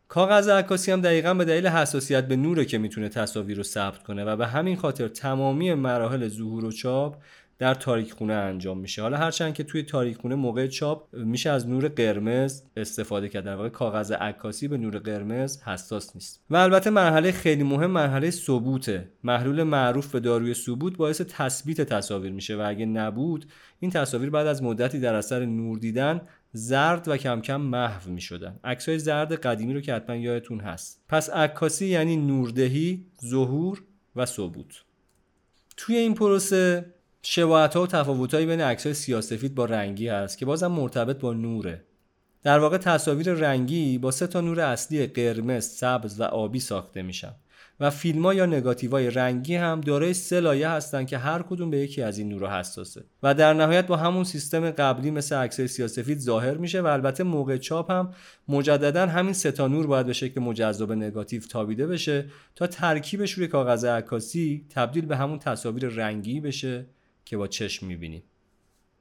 کاغذ 0.08 0.50
عکاسی 0.50 0.92
هم 0.92 1.02
دقیقا 1.02 1.34
به 1.34 1.46
دلیل 1.46 1.68
حساسیت 1.68 2.28
به 2.28 2.36
نوره 2.36 2.66
که 2.66 2.78
می‌تونه 2.78 3.10
تصاویر 3.10 3.58
رو 3.58 3.64
ثبت 3.64 4.04
کنه 4.04 4.24
و 4.24 4.36
به 4.36 4.48
همین 4.48 4.76
خاطر 4.76 5.08
تمامی 5.08 5.74
مراحل 5.74 6.28
ظهور 6.28 6.66
و 6.66 6.72
چاپ 6.72 7.18
در 7.62 7.74
تاریک 7.74 8.12
خونه 8.12 8.34
انجام 8.34 8.78
میشه. 8.78 9.02
حالا 9.02 9.18
هرچند 9.18 9.54
که 9.54 9.64
توی 9.64 9.84
تاریک 9.84 10.18
خونه 10.18 10.36
موقع 10.36 10.68
چاپ 10.68 11.16
میشه 11.16 11.50
از 11.50 11.68
نور 11.68 11.88
قرمز 11.88 12.62
استفاده 12.78 13.30
کرد. 13.30 13.44
در 13.44 13.56
واقع 13.56 13.70
کاغذ 13.70 14.12
عکاسی 14.12 14.68
به 14.68 14.78
نور 14.78 14.98
قرمز 14.98 15.62
حساس 15.64 16.16
نیست. 16.16 16.44
و 16.50 16.56
البته 16.56 16.90
مرحله 16.90 17.32
خیلی 17.32 17.64
مهم 17.64 17.92
مرحله 17.92 18.32
ثبوته. 18.32 19.10
محلول 19.24 19.64
معروف 19.64 20.12
به 20.12 20.20
داروی 20.20 20.54
ثبوت 20.54 20.98
باعث 20.98 21.22
تثبیت 21.22 21.82
تصاویر 21.82 22.32
میشه 22.32 22.56
و 22.56 22.64
اگه 22.68 22.86
نبود 22.86 23.46
این 23.80 23.92
تصاویر 23.92 24.30
بعد 24.30 24.48
از 24.48 24.64
مدتی 24.64 25.00
در 25.00 25.14
اثر 25.14 25.46
نور 25.46 25.80
دیدن 25.80 26.22
زرد 26.54 27.08
و 27.08 27.18
کم 27.18 27.42
کم 27.42 27.62
محو 27.62 28.12
می 28.12 28.22
شدن 28.22 28.60
عکس 28.64 28.90
های 28.90 29.00
زرد 29.00 29.34
قدیمی 29.34 29.74
رو 29.74 29.82
که 29.82 29.94
حتما 29.94 30.16
یادتون 30.16 30.60
هست. 30.60 31.04
پس 31.10 31.30
عکاسی 31.30 31.86
یعنی 31.86 32.18
نوردهی 32.18 33.06
ظهور 33.26 33.84
و 34.16 34.26
ثبوت. 34.26 34.84
توی 35.78 35.96
این 35.96 36.14
پروسه 36.14 36.86
شباهت 37.24 37.74
ها 37.76 37.84
و 37.84 37.88
تفاوت 37.88 38.36
بین 38.36 38.62
عکس 38.62 38.86
های 38.86 38.94
سیاسفید 38.94 39.56
با 39.56 39.66
رنگی 39.66 40.08
هست 40.08 40.38
که 40.38 40.46
بازم 40.46 40.68
مرتبط 40.68 41.20
با 41.20 41.34
نوره. 41.34 41.84
در 42.44 42.60
واقع 42.60 42.78
تصاویر 42.78 43.34
رنگی 43.34 43.98
با 43.98 44.12
سه 44.12 44.28
تا 44.28 44.42
نور 44.42 44.60
اصلی 44.60 45.08
قرمز، 45.08 45.66
سبز 45.66 46.20
و 46.20 46.24
آبی 46.24 46.60
ساخته 46.60 47.02
میشن 47.02 47.34
و 47.82 47.90
فیلم 47.90 48.32
یا 48.32 48.46
نگاتیوهای 48.46 49.10
رنگی 49.10 49.56
هم 49.56 49.82
دارای 49.82 50.14
سه 50.14 50.40
لایه 50.40 50.70
هستن 50.70 51.06
که 51.06 51.18
هر 51.18 51.42
کدوم 51.42 51.70
به 51.70 51.78
یکی 51.78 52.02
از 52.02 52.18
این 52.18 52.30
نورا 52.30 52.60
حساسه 52.60 53.04
و 53.24 53.34
در 53.34 53.54
نهایت 53.54 53.88
با 53.88 53.98
همون 53.98 54.24
سیستم 54.24 54.72
قبلی 54.72 55.12
مثل 55.12 55.36
عکسای 55.36 55.68
سیاسفید 55.68 56.20
ظاهر 56.20 56.58
میشه 56.58 56.82
و 56.82 56.86
البته 56.86 57.24
موقع 57.24 57.58
چاپ 57.58 57.92
هم 57.92 58.14
مجددا 58.48 59.08
همین 59.08 59.34
سه 59.34 59.52
تا 59.52 59.68
نور 59.68 59.88
باید 59.88 60.06
به 60.06 60.14
شکل 60.14 60.42
مجذب 60.42 60.92
نگاتیو 60.92 61.42
تابیده 61.42 61.88
بشه 61.88 62.26
تا 62.56 62.68
ترکیبش 62.68 63.32
روی 63.32 63.48
کاغذ 63.48 63.86
عکاسی 63.86 64.66
تبدیل 64.70 65.06
به 65.06 65.18
همون 65.18 65.40
تصاویر 65.40 65.88
رنگی 65.88 66.40
بشه. 66.40 66.86
که 67.26 67.38
با 67.38 67.48
چشم 67.48 67.86
می‌بینیم 67.86 68.24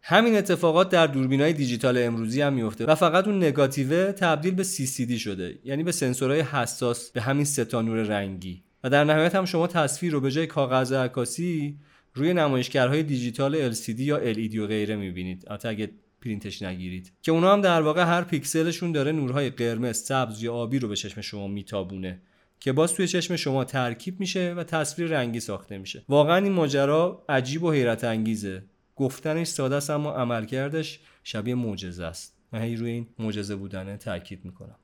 همین 0.03 0.37
اتفاقات 0.37 0.89
در 0.89 1.07
دوربینای 1.07 1.53
دیجیتال 1.53 1.99
امروزی 1.99 2.43
هم 2.43 2.53
میفته 2.53 2.87
و 2.87 2.95
فقط 2.95 3.29
اون 3.29 3.37
نگاتیوه 3.37 4.13
تبدیل 4.13 4.55
به 4.55 4.65
CCD 4.65 5.19
شده 5.19 5.59
یعنی 5.65 5.83
به 5.83 5.93
سنسورهای 5.93 6.41
حساس 6.41 7.11
به 7.11 7.21
همین 7.21 7.45
ستا 7.45 7.83
نور 7.83 8.03
رنگی. 8.03 8.63
و 8.85 8.91
در 8.91 9.05
نهایت 9.05 9.35
هم 9.35 9.45
شما 9.45 9.67
تصویر 9.67 10.13
رو 10.13 10.21
به 10.21 10.31
جای 10.31 10.47
کاغذ 10.47 10.93
عکاسی 10.93 11.79
روی 12.15 12.35
نمایشگرهای 12.35 13.03
دیجیتال 13.03 13.73
LCD 13.73 14.01
یا 14.01 14.33
LED 14.35 14.57
و 14.57 14.67
غیره 14.67 14.97
می‌بینید. 14.97 15.45
البته 15.47 15.69
اگه 15.69 15.91
پرینتش 16.23 16.63
نگیرید. 16.63 17.13
که 17.23 17.33
اونا 17.33 17.53
هم 17.53 17.61
در 17.61 17.83
واقع 17.83 18.05
هر 18.05 18.23
پیکسلشون 18.23 18.93
داره 18.93 19.13
نورهای 19.13 19.51
قرمز، 19.51 19.97
سبز 19.97 20.43
یا 20.43 20.55
آبی 20.55 20.79
رو 20.79 20.89
به 20.89 20.97
چشم 20.97 21.21
شما 21.21 21.49
میتابونه. 21.49 22.21
که 22.61 22.73
باز 22.73 22.95
توی 22.95 23.09
چشم 23.09 23.37
شما 23.37 23.65
ترکیب 23.65 24.21
میشه 24.21 24.55
و 24.57 24.65
تصویر 24.65 25.09
رنگی 25.09 25.41
ساخته 25.41 25.79
میشه. 25.79 26.05
واقعا 26.09 26.37
این 26.37 26.53
ماجرا 26.53 27.25
عجیب 27.29 27.63
و 27.63 27.71
حیرت 27.71 28.05
انگیزه. 28.05 28.63
گفتنش 28.97 29.47
ساده 29.47 29.77
است 29.77 29.91
اما 29.91 30.13
عملکردش 30.13 31.01
شبیه 31.25 31.55
معجزه 31.55 32.05
است. 32.05 32.37
من 32.53 32.63
هی 32.63 32.77
روی 32.77 32.91
این 32.91 33.07
معجزه 33.19 33.57
بودنه 33.57 33.97
تاکید 33.97 34.45
می‌کنم. 34.45 34.77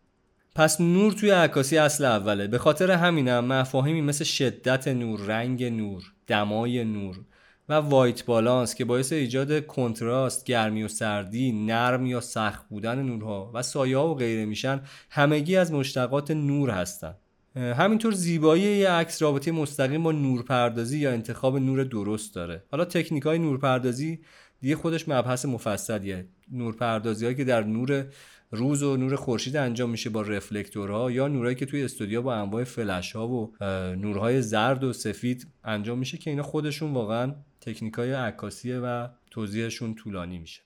پس 0.55 0.81
نور 0.81 1.13
توی 1.13 1.31
عکاسی 1.31 1.79
اصل 1.79 2.05
اوله. 2.05 2.47
به 2.47 2.59
خاطر 2.59 2.91
همینم 2.91 3.45
مفاهیمی 3.45 4.01
مثل 4.01 4.25
شدت 4.25 4.89
نور 4.89 5.21
رنگ 5.21 5.65
نور 5.65 6.13
دمای 6.27 6.85
نور 6.85 7.21
و 7.69 7.75
وایت 7.75 8.25
بالانس 8.25 8.75
که 8.75 8.85
باعث 8.85 9.13
ایجاد 9.13 9.67
کنتراست 9.67 10.45
گرمی 10.45 10.83
و 10.83 10.89
سردی 10.89 11.53
نرم 11.53 12.07
یا 12.07 12.21
سخت 12.21 12.69
بودن 12.69 13.03
نورها 13.03 13.51
و 13.55 13.63
سایه 13.63 13.99
و 13.99 14.15
غیره 14.15 14.45
میشن 14.45 14.81
همگی 15.11 15.57
از 15.57 15.73
مشتقات 15.73 16.31
نور 16.31 16.71
هستند 16.71 17.17
همینطور 17.57 18.13
زیبایی 18.13 18.63
یه 18.63 18.91
عکس 18.91 19.23
رابطه 19.23 19.53
مستقیم 19.53 20.03
با 20.03 20.13
نورپردازی 20.13 20.99
یا 20.99 21.13
انتخاب 21.13 21.59
نور 21.59 21.85
درست 21.85 22.35
داره. 22.35 22.65
حالا 22.71 22.85
تکنیک 22.85 23.23
های 23.23 23.39
نورپردازی 23.39 24.21
دیگه 24.61 24.77
خودش 24.77 25.09
مبحث 25.09 25.45
مفصلیه. 25.45 26.29
نورپردازی 26.53 27.25
هایی 27.25 27.37
که 27.37 27.45
در 27.45 27.63
نور 27.65 28.07
روز 28.51 28.83
و 28.83 28.97
نور 28.97 29.17
خورشید 29.17 29.57
انجام 29.57 29.91
میشه 29.91 30.11
با 30.11 30.23
رفلکتورها 30.23 31.11
یا 31.11 31.29
نورهایی 31.29 31.57
که 31.57 31.67
توی 31.67 31.85
استودیو 31.85 32.23
با 32.23 32.35
انواع 32.35 32.65
فلش 32.65 33.13
ها 33.13 33.29
و 33.29 33.55
نورهای 33.95 34.43
زرد 34.43 34.85
و 34.85 34.93
سفید 34.93 35.47
انجام 35.65 35.99
میشه 35.99 36.19
که 36.19 36.31
اینا 36.31 36.43
خودشون 36.43 36.93
واقعا 36.93 37.35
تکنیک 37.61 37.95
های 37.95 38.13
عکاسیه 38.13 38.79
و 38.79 39.09
توضیحشون 39.31 39.95
طولانی 39.95 40.39
میشه. 40.39 40.66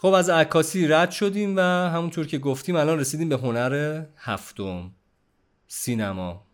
خب 0.00 0.08
از 0.12 0.30
عکاسی 0.30 0.86
رد 0.86 1.10
شدیم 1.10 1.56
و 1.56 1.60
همونطور 1.60 2.26
که 2.26 2.38
گفتیم 2.38 2.76
الان 2.76 2.98
رسیدیم 2.98 3.28
به 3.28 3.36
هنر 3.36 4.04
هفتم 4.16 4.90
سینما. 5.68 6.46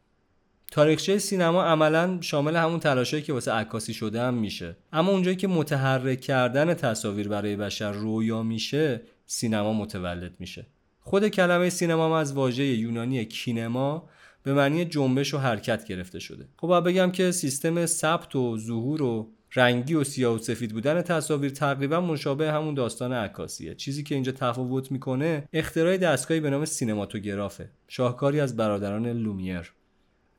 تاریخچه 0.70 1.18
سینما 1.18 1.64
عملا 1.64 2.18
شامل 2.20 2.56
همون 2.56 2.80
تلاشایی 2.80 3.22
که 3.22 3.32
واسه 3.32 3.52
عکاسی 3.52 3.94
شده 3.94 4.22
هم 4.22 4.34
میشه. 4.34 4.76
اما 4.92 5.12
اونجایی 5.12 5.36
که 5.36 5.48
متحرک 5.48 6.20
کردن 6.20 6.74
تصاویر 6.74 7.28
برای 7.28 7.56
بشر 7.56 7.92
رویا 7.92 8.42
میشه 8.42 9.00
سینما 9.26 9.72
متولد 9.72 10.36
میشه. 10.38 10.66
خود 11.00 11.28
کلمه 11.28 11.70
سینما 11.70 12.06
هم 12.06 12.12
از 12.12 12.32
واژه 12.32 12.64
یونانی 12.64 13.24
کینما 13.24 14.08
به 14.42 14.54
معنی 14.54 14.84
جنبش 14.84 15.34
و 15.34 15.38
حرکت 15.38 15.84
گرفته 15.84 16.18
شده. 16.18 16.48
خب 16.56 16.80
بگم 16.86 17.10
که 17.10 17.30
سیستم 17.30 17.86
ثبت 17.86 18.36
و 18.36 18.58
ظهور 18.58 19.02
و 19.02 19.33
رنگی 19.56 19.94
و 19.94 20.04
سیاه 20.04 20.34
و 20.34 20.38
سفید 20.38 20.72
بودن 20.72 21.02
تصاویر 21.02 21.50
تقریبا 21.50 22.00
مشابه 22.00 22.52
همون 22.52 22.74
داستان 22.74 23.12
عکاسیه. 23.12 23.74
چیزی 23.74 24.02
که 24.02 24.14
اینجا 24.14 24.32
تفاوت 24.32 24.92
می‌کنه 24.92 25.48
اختراع 25.52 25.96
دستگاهی 25.96 26.40
به 26.40 26.50
نام 26.50 26.64
سینماتوگرافه. 26.64 27.70
شاهکاری 27.88 28.40
از 28.40 28.56
برادران 28.56 29.06
لومیر. 29.06 29.72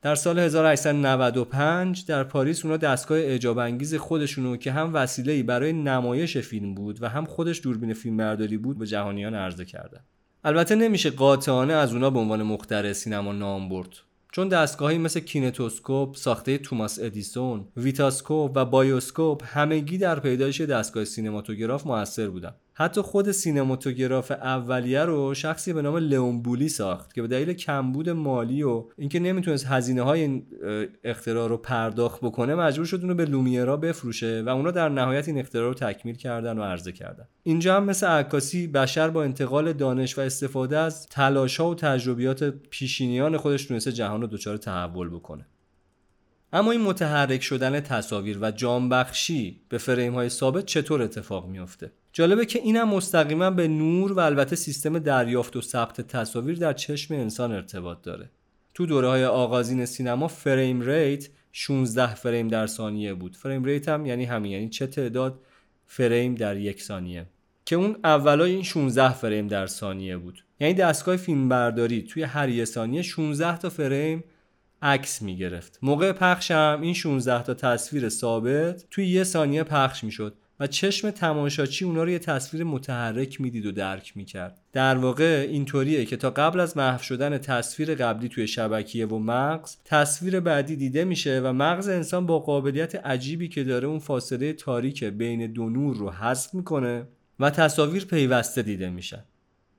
در 0.02 0.16
سال 0.16 0.40
1895 0.40 2.06
در 2.06 2.24
پاریس 2.24 2.66
اونا 2.66 2.78
دستگاه 2.78 3.18
اعجاب 3.18 3.58
انگیز 3.58 3.96
خودشونو 3.96 4.58
که 4.58 4.72
هم 4.72 4.94
وسیله‌ای 4.94 5.44
برای 5.44 5.74
نمایش 5.74 6.38
فیلم 6.38 6.76
بود 6.76 7.04
و 7.04 7.10
هم 7.10 7.26
خودش 7.26 7.62
دوربین 7.64 7.94
فیلم 7.94 8.18
برداری 8.18 8.58
بود 8.58 8.78
به 8.78 8.88
جهانیان 8.88 9.36
عرضه 9.36 9.66
کردن 9.66 10.00
البته 10.44 10.76
نمیشه 10.76 11.10
قاطعانه 11.10 11.74
از 11.74 11.94
اونا 11.94 12.10
به 12.10 12.20
عنوان 12.20 12.44
مخترع 12.44 12.94
سینما 12.94 13.32
نام 13.32 13.70
برد. 13.70 13.90
چون 14.36 14.48
دستگاهی 14.48 14.98
مثل 14.98 15.20
کینتوسکوپ 15.20 16.16
ساخته 16.16 16.58
توماس 16.58 17.00
ادیسون، 17.02 17.68
ویتاسکوپ 17.78 18.52
و 18.56 18.66
بایوسکوپ 18.66 19.44
همگی 19.46 19.98
در 19.98 20.20
پیدایش 20.20 20.62
دستگاه 20.62 21.06
سینماتوگراف 21.06 21.88
موثر 21.88 22.30
بودند. 22.30 22.56
حتی 22.78 23.02
خود 23.02 23.32
سینماتوگراف 23.32 24.32
اولیه 24.32 25.02
رو 25.02 25.34
شخصی 25.34 25.74
به 25.74 25.82
نام 25.82 25.98
لئون 25.98 26.42
بولی 26.42 26.70
ساخت 26.70 27.14
که 27.14 27.22
به 27.22 27.28
دلیل 27.28 27.54
کمبود 27.54 28.10
مالی 28.10 28.64
و 28.64 28.84
اینکه 28.98 29.20
نمی‌تونست 29.20 29.66
هزینه 29.66 30.02
های 30.02 30.44
اختراع 31.04 31.50
رو 31.50 31.58
پرداخت 31.58 32.22
بکنه 32.22 32.56
مجبور 32.56 32.86
شد 32.86 33.02
اونو 33.02 33.14
به 33.16 33.26
لومیرا 33.26 33.78
بفروشه 33.78 34.44
و 34.46 34.50
اونا 34.50 34.72
در 34.72 34.90
نهایت 34.90 35.28
این 35.28 35.38
اختراع 35.38 35.68
رو 35.68 35.74
تکمیل 35.74 36.16
کردن 36.16 36.58
و 36.58 36.64
عرضه 36.64 36.92
کردن. 36.92 37.28
اینجا 37.44 37.76
هم 37.76 37.84
مثل 37.84 38.08
عکاسی 38.08 38.68
بشر 38.68 39.10
با 39.10 39.24
انتقال 39.24 39.74
دانش 39.74 40.18
و 40.18 40.22
استفاده 40.22 40.78
از 40.78 41.08
تلاش 41.08 41.60
ها 41.60 41.70
و 41.70 41.76
تجربیات 41.76 42.44
پیشینیان 42.44 43.38
خودش 43.38 43.66
تونسته 43.66 43.92
جهان 43.92 44.22
رو 44.22 44.28
دچار 44.28 44.58
تحول 44.58 45.10
بکنه. 45.10 45.46
اما 46.54 46.72
این 46.72 46.82
متحرک 46.82 47.42
شدن 47.42 47.80
تصاویر 47.80 48.38
و 48.42 48.52
جانبخشی 48.52 49.62
به 49.70 49.78
فریم 49.78 50.14
های 50.14 50.30
ثابت 50.30 50.66
چطور 50.66 51.02
اتفاق 51.02 51.48
میافته؟ 51.48 51.92
جالبه 52.18 52.46
که 52.46 52.60
اینم 52.60 52.90
مستقیما 52.90 53.50
به 53.50 53.68
نور 53.68 54.14
و 54.14 54.20
البته 54.20 54.56
سیستم 54.56 55.00
دریافت 55.00 55.56
و 55.56 55.62
ثبت 55.62 56.02
تصاویر 56.02 56.58
در 56.58 56.74
چشم 56.74 57.14
انسان 57.14 57.52
ارتباط 57.52 58.02
داره. 58.02 58.30
تو 58.74 58.86
دوره 58.86 59.08
های 59.08 59.26
آغازین 59.26 59.86
سینما 59.86 60.28
frame 60.28 60.82
rate 60.82 61.30
16 61.52 62.16
فریم 62.16 62.48
در 62.48 62.68
ثانیه 62.68 63.14
بود. 63.14 63.36
frame 63.36 63.64
rate 63.64 63.90
هم 63.90 64.06
یعنی 64.06 64.26
همین 64.26 64.52
یعنی 64.52 64.70
چه 64.70 64.88
تعداد 64.88 65.40
فریم 65.86 66.36
در 66.36 66.58
یک 66.58 66.82
ثانیه. 66.82 67.26
که 67.66 67.76
اون 67.76 67.98
اولای 68.04 68.52
این 68.52 68.64
16 68.64 69.14
فریم 69.14 69.48
در 69.48 69.68
ثانیه 69.68 70.18
بود. 70.18 70.44
یعنی 70.60 70.74
دستگاه 70.74 71.18
فیلمبرداری 71.18 72.02
توی 72.02 72.24
هر 72.24 72.50
یه 72.50 72.66
ثانیه 72.66 73.02
16 73.02 73.58
تا 73.58 73.70
فریم 73.70 74.24
عکس 74.82 75.22
می‌گرفت. 75.22 75.80
موقع 75.82 76.12
پخش 76.12 76.52
هم 76.52 76.82
این 76.82 76.94
16 76.94 77.44
تا 77.44 77.54
تصویر 77.54 78.10
ثابت 78.10 78.86
توی 78.92 79.08
یه 79.08 79.24
ثانیه 79.24 79.64
پخش 79.64 80.04
می‌شد. 80.04 80.34
و 80.60 80.68
چشم 80.68 81.12
تماشاچی 81.12 81.86
اونا 81.86 82.04
رو 82.04 82.10
یه 82.10 82.20
تصویر 82.20 82.64
متحرک 82.64 83.42
می‌دید 83.42 83.66
و 83.66 83.72
درک 83.72 84.18
می‌کرد. 84.18 84.62
در 84.74 84.98
واقع 84.98 85.48
اینطوریه 85.50 86.06
که 86.06 86.18
تا 86.18 86.30
قبل 86.30 86.60
از 86.60 86.78
محو 86.78 87.04
شدن 87.04 87.38
تصویر 87.38 87.96
قبلی 87.96 88.30
توی 88.30 88.48
شبکیه 88.48 89.06
و 89.06 89.20
مغز 89.20 89.78
تصویر 89.86 90.40
بعدی 90.40 90.76
دیده 90.76 91.04
میشه 91.04 91.42
و 91.44 91.54
مغز 91.54 91.90
انسان 91.90 92.26
با 92.26 92.40
قابلیت 92.40 92.96
عجیبی 92.96 93.48
که 93.48 93.64
داره 93.64 93.88
اون 93.88 94.00
فاصله 94.00 94.54
تاریک 94.54 95.04
بین 95.04 95.54
دو 95.54 95.70
نور 95.70 95.96
رو 95.96 96.12
حذف 96.12 96.54
می‌کنه 96.54 97.08
و 97.40 97.50
تصاویر 97.50 98.06
پیوسته 98.06 98.62
دیده 98.62 98.90
میشن 98.90 99.24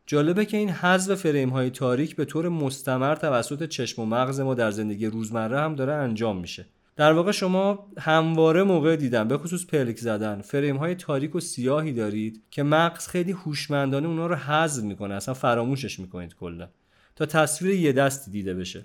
جالبه 0.07 0.45
که 0.45 0.57
این 0.57 0.71
حذف 0.71 1.15
فریم 1.15 1.49
های 1.49 1.71
تاریک 1.71 2.17
به 2.17 2.25
طور 2.25 2.49
مستمر 2.49 3.15
توسط 3.15 3.69
چشم 3.69 4.03
و 4.03 4.07
مغز 4.07 4.41
ما 4.41 4.55
در 4.55 4.71
زندگی 4.71 5.07
روزمره 5.07 5.61
هم 5.61 5.75
داره 5.75 5.93
انجام 5.93 6.41
میشه. 6.41 6.67
در 6.97 7.13
واقع 7.13 7.33
شما 7.33 7.91
همواره 7.99 8.63
موقع 8.63 8.97
دیدن 8.97 9.29
به 9.29 9.39
خصوص 9.39 9.67
پلک 9.67 9.99
زدن 9.99 10.41
فریم 10.41 10.77
های 10.77 10.95
تاریک 10.95 11.35
و 11.35 11.41
سیاهی 11.41 11.93
دارید 11.93 12.43
که 12.51 12.63
مغز 12.63 13.09
خیلی 13.09 13.33
هوشمندانه 13.33 14.09
اونا 14.09 14.27
رو 14.27 14.35
حذف 14.35 14.83
می‌کنه 14.83 15.15
اصلا 15.15 15.35
فراموشش 15.35 16.01
می‌کنید 16.01 16.35
کلا. 16.35 16.69
تا 17.17 17.27
تصویر 17.27 17.75
یه 17.75 17.93
دستی 17.93 18.31
دیده 18.31 18.55
بشه. 18.55 18.85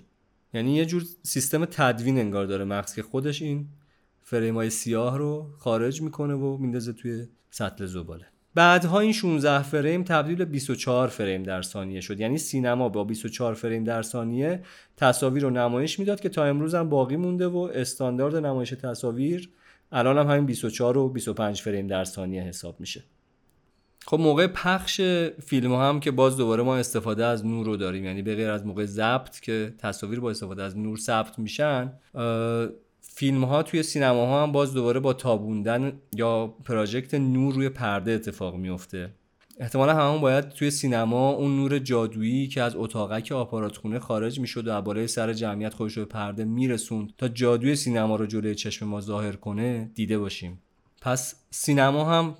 یعنی 0.54 0.74
یه 0.74 0.84
جور 0.84 1.04
سیستم 1.22 1.64
تدوین 1.64 2.18
انگار 2.18 2.46
داره 2.46 2.64
مغز 2.64 2.94
که 2.94 3.02
خودش 3.02 3.42
این 3.42 3.68
فریم 4.22 4.54
های 4.54 4.70
سیاه 4.70 5.18
رو 5.18 5.50
خارج 5.58 6.02
می‌کنه 6.02 6.34
و 6.34 6.56
میندازه 6.56 6.92
توی 6.92 7.26
سطل 7.50 7.86
زباله. 7.86 8.31
بعدها 8.54 9.00
این 9.00 9.12
16 9.12 9.62
فریم 9.62 10.04
تبدیل 10.04 10.34
به 10.34 10.44
24 10.44 11.08
فریم 11.08 11.42
در 11.42 11.62
ثانیه 11.62 12.00
شد. 12.00 12.20
یعنی 12.20 12.38
سینما 12.38 12.88
با 12.88 13.04
24 13.04 13.54
فریم 13.54 13.84
در 13.84 14.02
ثانیه 14.02 14.62
تصاویر 14.96 15.42
رو 15.42 15.50
نمایش 15.50 15.98
می‌داد 15.98 16.20
که 16.20 16.28
تا 16.28 16.44
امروز 16.44 16.74
هم 16.74 16.88
باقی 16.88 17.16
مونده 17.16 17.46
و 17.46 17.70
استاندارد 17.74 18.36
نمایش 18.36 18.70
تصاویر 18.70 19.50
الان 19.92 20.18
هم 20.18 20.26
همین 20.30 20.46
24 20.46 20.98
و 20.98 21.08
25 21.08 21.62
فریم 21.62 21.86
در 21.86 22.04
ثانیه 22.04 22.42
حساب 22.42 22.80
میشه. 22.80 23.04
خب 24.06 24.20
موقع 24.20 24.46
پخش 24.46 25.00
فیلم 25.46 25.74
هم 25.74 26.00
که 26.00 26.10
باز 26.10 26.36
دوباره 26.36 26.62
ما 26.62 26.76
استفاده 26.76 27.24
از 27.24 27.46
نور 27.46 27.66
رو 27.66 27.76
داریم 27.76 28.04
یعنی 28.04 28.22
به 28.22 28.34
غیر 28.34 28.50
از 28.50 28.66
موقع 28.66 28.84
ضبط 28.84 29.40
که 29.40 29.74
تصاویر 29.78 30.20
با 30.20 30.30
استفاده 30.30 30.62
از 30.62 30.78
نور 30.78 30.98
ثبت 30.98 31.38
میشن 31.38 31.92
فیلم 33.14 33.44
ها 33.44 33.62
توی 33.62 33.82
سینما 33.82 34.26
ها 34.26 34.42
هم 34.42 34.52
باز 34.52 34.74
دوباره 34.74 35.00
با 35.00 35.12
تابوندن 35.12 35.92
یا 36.16 36.46
پراجکت 36.46 37.14
نور 37.14 37.54
روی 37.54 37.68
پرده 37.68 38.12
اتفاق 38.12 38.56
میفته 38.56 39.10
احتمالا 39.58 39.94
همون 39.94 40.20
باید 40.20 40.48
توی 40.48 40.70
سینما 40.70 41.30
اون 41.30 41.56
نور 41.56 41.78
جادویی 41.78 42.48
که 42.48 42.62
از 42.62 42.76
اتاقک 42.76 43.32
آپاراتخونه 43.32 43.98
خارج 43.98 44.40
می‌شد 44.40 44.68
و 44.68 44.82
بالای 44.82 45.06
سر 45.06 45.32
جمعیت 45.32 45.74
خودش 45.74 45.96
رو 45.96 46.04
پرده 46.04 46.44
میرسوند 46.44 47.12
تا 47.18 47.28
جادوی 47.28 47.76
سینما 47.76 48.16
رو 48.16 48.26
جلوی 48.26 48.54
چشم 48.54 48.86
ما 48.86 49.00
ظاهر 49.00 49.32
کنه 49.32 49.90
دیده 49.94 50.18
باشیم. 50.18 50.62
پس 51.00 51.34
سینما 51.50 52.04
هم 52.04 52.34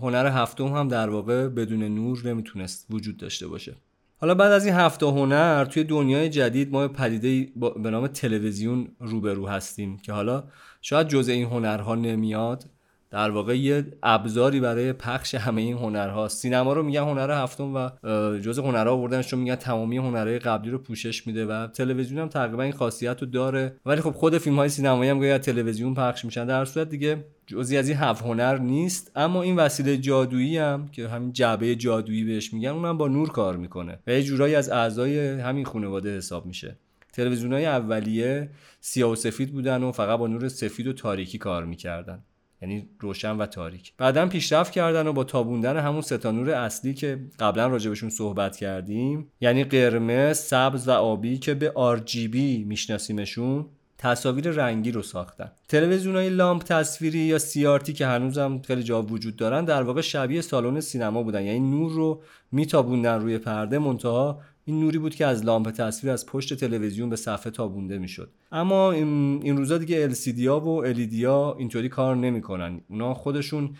هنر 0.00 0.26
هفتم 0.26 0.66
هم 0.66 0.88
در 0.88 1.10
واقع 1.10 1.48
بدون 1.48 1.82
نور 1.82 2.22
نمی‌تونست 2.24 2.86
وجود 2.90 3.16
داشته 3.16 3.46
باشه. 3.46 3.74
حالا 4.18 4.34
بعد 4.34 4.52
از 4.52 4.66
این 4.66 4.74
هفته 4.74 5.06
هنر 5.06 5.64
توی 5.64 5.84
دنیای 5.84 6.28
جدید 6.28 6.72
ما 6.72 6.88
پدیده 6.88 7.52
به 7.82 7.90
نام 7.90 8.06
تلویزیون 8.06 8.88
روبرو 9.00 9.48
هستیم 9.48 9.98
که 9.98 10.12
حالا 10.12 10.44
شاید 10.80 11.08
جزء 11.08 11.32
این 11.32 11.46
هنرها 11.46 11.94
نمیاد. 11.94 12.64
در 13.10 13.30
واقع 13.30 13.58
یه 13.58 13.84
ابزاری 14.02 14.60
برای 14.60 14.92
پخش 14.92 15.34
همه 15.34 15.62
این 15.62 15.76
هنرها 15.76 16.28
سینما 16.28 16.72
رو 16.72 16.82
میگن 16.82 17.00
هنر 17.00 17.42
هفتم 17.42 17.74
و 17.74 17.90
جزء 18.38 18.62
هنرها 18.62 18.92
آوردنش 18.92 19.32
رو 19.32 19.38
میگن 19.38 19.54
تمامی 19.54 19.96
هنرهای 19.96 20.38
قبلی 20.38 20.70
رو 20.70 20.78
پوشش 20.78 21.26
میده 21.26 21.46
و 21.46 21.66
تلویزیون 21.66 22.20
هم 22.20 22.28
تقریبا 22.28 22.62
این 22.62 22.72
خاصیت 22.72 23.22
رو 23.22 23.26
داره. 23.26 23.76
ولی 23.86 24.00
خب 24.00 24.10
خود 24.10 24.38
فیلم 24.38 24.56
های 24.56 24.68
سینمایی 24.68 25.10
هم 25.10 25.18
گاهی 25.18 25.38
تلویزیون 25.38 25.94
پخش 25.94 26.24
میشن. 26.24 26.46
در 26.46 26.64
صورت 26.64 26.88
دیگه 26.88 27.24
جزی 27.46 27.76
از 27.76 27.88
این 27.88 27.98
هفت 27.98 28.22
هنر 28.22 28.58
نیست. 28.58 29.12
اما 29.16 29.42
این 29.42 29.56
وسیله 29.56 29.96
جادویی 29.96 30.58
هم 30.58 30.88
که 30.88 31.08
همین 31.08 31.32
جعبه 31.32 31.74
جادویی 31.74 32.24
بهش 32.24 32.52
میگن 32.52 32.70
اونم 32.70 32.98
با 32.98 33.08
نور 33.08 33.28
کار 33.28 33.56
می‌کنه 33.56 33.98
و 34.06 34.10
یه 34.10 34.22
جورایی 34.22 34.54
از 34.54 34.70
اعضای 34.70 35.40
همین 35.40 35.64
خانواده 35.64 36.16
حساب 36.16 36.46
میشه. 36.46 36.76
تلویزیون 37.12 37.52
های 37.52 37.66
اولیه 37.66 38.50
سیاه 38.80 39.10
و 39.10 39.14
سفید 39.14 39.52
بودن 39.52 39.82
و 39.82 39.92
فقط 39.92 40.18
با 40.18 40.26
نور 40.26 40.48
سفید 40.48 40.86
و 40.86 40.92
تاریکی 40.92 41.38
کار 41.38 41.64
می‌کردن. 41.64 42.22
یعنی 42.62 42.88
روشن 43.00 43.36
و 43.36 43.46
تاریک. 43.46 43.92
بعدا 43.98 44.26
پیشرفت 44.26 44.72
کردن 44.72 45.06
و 45.06 45.12
با 45.12 45.24
تابوندن 45.24 45.76
همون 45.76 46.00
ستا 46.00 46.30
نور 46.30 46.50
اصلی 46.50 46.94
که 46.94 47.18
قبلا 47.38 47.66
راجبشون 47.66 48.10
صحبت 48.10 48.56
کردیم 48.56 49.32
یعنی 49.40 49.64
قرمز 49.64 50.38
سبز 50.38 50.88
و 50.88 50.90
آبی 50.90 51.38
که 51.38 51.54
به 51.54 51.72
RGB 51.96 52.36
میشناسیمشون 52.66 53.66
تصاویر 53.98 54.50
رنگی 54.50 54.92
رو 54.92 55.02
ساختن. 55.02 55.50
تلویزیون 55.68 56.16
های 56.16 56.28
لامپ 56.28 56.62
تصویری 56.62 57.18
یا 57.18 57.38
CRT 57.38 57.92
که 57.92 58.06
هنوزم 58.06 58.62
خیلی 58.66 58.82
جا 58.82 59.02
وجود 59.02 59.36
دارن 59.36 59.64
در 59.64 59.82
واقع 59.82 60.00
شبیه 60.00 60.40
سالن 60.40 60.80
سینما 60.80 61.22
بودن. 61.22 61.42
یعنی 61.42 61.60
نور 61.60 61.92
رو 61.92 62.22
میتابوندن 62.52 63.20
روی 63.20 63.38
پرده 63.38 63.78
منتها 63.78 64.40
این 64.68 64.80
نوری 64.80 64.98
بود 64.98 65.14
که 65.14 65.26
از 65.26 65.44
لامپ 65.44 65.70
تصویر 65.70 66.12
از 66.12 66.26
پشت 66.26 66.54
تلویزیون 66.54 67.10
به 67.10 67.16
صفحه 67.16 67.50
تابونده 67.50 67.98
می‌شد. 67.98 68.30
اما 68.52 68.92
این 68.92 69.56
روزا 69.56 69.78
دیگه 69.78 70.08
LCD 70.08 70.46
ها 70.46 70.60
و 70.60 70.84
LED 70.94 71.24
ها 71.24 71.56
اینطوری 71.58 71.88
کار 71.88 72.16
نمی‌کنن. 72.16 72.80
اونا 72.88 73.14
خودشون 73.14 73.76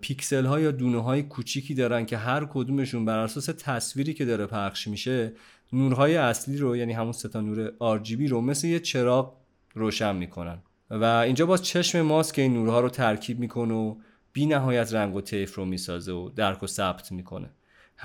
پیکسل 0.00 0.44
ها 0.46 0.60
یا 0.60 0.70
دونه 0.70 1.02
های 1.02 1.22
کوچیکی 1.22 1.74
دارن 1.74 2.06
که 2.06 2.16
هر 2.16 2.44
کدومشون 2.44 3.04
بر 3.04 3.18
اساس 3.18 3.44
تصویری 3.44 4.14
که 4.14 4.24
داره 4.24 4.46
پخش 4.46 4.88
میشه 4.88 5.32
نورهای 5.72 6.16
اصلی 6.16 6.56
رو 6.56 6.76
یعنی 6.76 6.92
همون 6.92 7.12
ستا 7.12 7.40
نور 7.40 7.72
RGB 7.98 8.28
رو 8.28 8.40
مثل 8.40 8.66
یه 8.66 8.80
چراغ 8.80 9.34
روشن 9.74 10.16
می‌کنن. 10.16 10.58
و 10.90 11.04
اینجا 11.04 11.46
باز 11.46 11.62
چشم 11.62 12.00
ماست 12.00 12.34
که 12.34 12.42
این 12.42 12.54
نورها 12.54 12.80
رو 12.80 12.88
ترکیب 12.88 13.38
می‌کنه 13.38 13.74
و 13.74 13.94
بی 14.32 14.46
نهایت 14.46 14.94
رنگ 14.94 15.14
و 15.14 15.20
طیف 15.20 15.54
رو 15.54 15.64
می‌سازه 15.64 16.12
و 16.12 16.28
درک 16.28 16.62
و 16.62 16.66
ثبت 16.66 17.12
می‌کنه. 17.12 17.50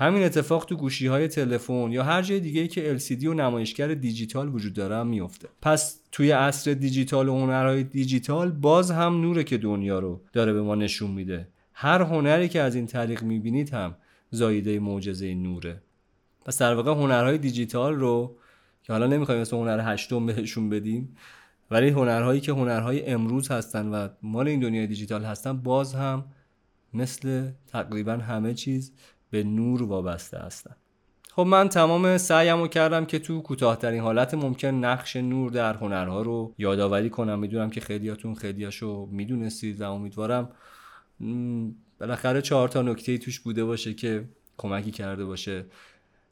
همین 0.00 0.22
اتفاق 0.22 0.64
تو 0.64 0.76
گوشی 0.76 1.06
های 1.06 1.28
تلفن 1.28 1.92
یا 1.92 2.04
هر 2.04 2.22
جای 2.22 2.40
دیگه 2.40 2.68
که 2.68 2.98
LCD 2.98 3.24
و 3.24 3.34
نمایشگر 3.34 3.94
دیجیتال 3.94 4.54
وجود 4.54 4.72
داره 4.72 5.02
میفته 5.02 5.48
پس 5.62 6.00
توی 6.12 6.30
عصر 6.30 6.74
دیجیتال 6.74 7.28
و 7.28 7.38
هنرهای 7.38 7.84
دیجیتال 7.84 8.50
باز 8.50 8.90
هم 8.90 9.20
نوره 9.20 9.44
که 9.44 9.58
دنیا 9.58 9.98
رو 9.98 10.20
داره 10.32 10.52
به 10.52 10.62
ما 10.62 10.74
نشون 10.74 11.10
میده. 11.10 11.48
هر 11.72 12.02
هنری 12.02 12.48
که 12.48 12.60
از 12.60 12.74
این 12.74 12.86
طریق 12.86 13.22
می‌بینید 13.22 13.70
هم 13.70 13.94
زایده 14.30 14.80
معجزه 14.80 15.34
نوره. 15.34 15.82
پس 16.44 16.58
در 16.58 16.74
واقع 16.74 16.92
هنرهای 16.92 17.38
دیجیتال 17.38 17.94
رو 17.94 18.36
که 18.82 18.92
حالا 18.92 19.06
نمی‌خوایم 19.06 19.40
مثل 19.40 19.56
هنر 19.56 19.92
هشتم 19.92 20.26
بهشون 20.26 20.70
بدیم 20.70 21.16
ولی 21.70 21.88
هنرهایی 21.88 22.40
که 22.40 22.52
هنرهای 22.52 23.06
امروز 23.06 23.50
هستن 23.50 23.88
و 23.88 24.08
مال 24.22 24.48
این 24.48 24.60
دنیای 24.60 24.86
دیجیتال 24.86 25.24
هستن 25.24 25.56
باز 25.56 25.94
هم 25.94 26.24
مثل 26.94 27.50
تقریبا 27.66 28.12
همه 28.12 28.54
چیز 28.54 28.92
به 29.30 29.44
نور 29.44 29.82
وابسته 29.82 30.38
هستن. 30.38 30.76
خب 31.30 31.42
من 31.42 31.68
تمام 31.68 32.18
سعیمو 32.18 32.68
کردم 32.68 33.04
که 33.04 33.18
تو 33.18 33.40
کوتاهترین 33.40 34.00
حالت 34.00 34.34
ممکن 34.34 34.68
نقش 34.68 35.16
نور 35.16 35.50
در 35.50 35.74
هنرها 35.74 36.22
رو 36.22 36.54
یادآوری 36.58 37.10
کنم. 37.10 37.38
می‌دونم 37.38 37.70
که 37.70 37.80
خیلیاتون 37.80 38.34
خیلیاشو 38.34 39.08
می‌دونستید 39.12 39.80
و 39.80 39.92
امیدوارم 39.92 40.48
بالاخره 42.00 42.42
چهار 42.42 42.68
تا 42.68 42.82
نکته 42.82 43.18
توش 43.18 43.40
بوده 43.40 43.64
باشه 43.64 43.94
که 43.94 44.24
کمکی 44.56 44.90
کرده 44.90 45.24
باشه. 45.24 45.64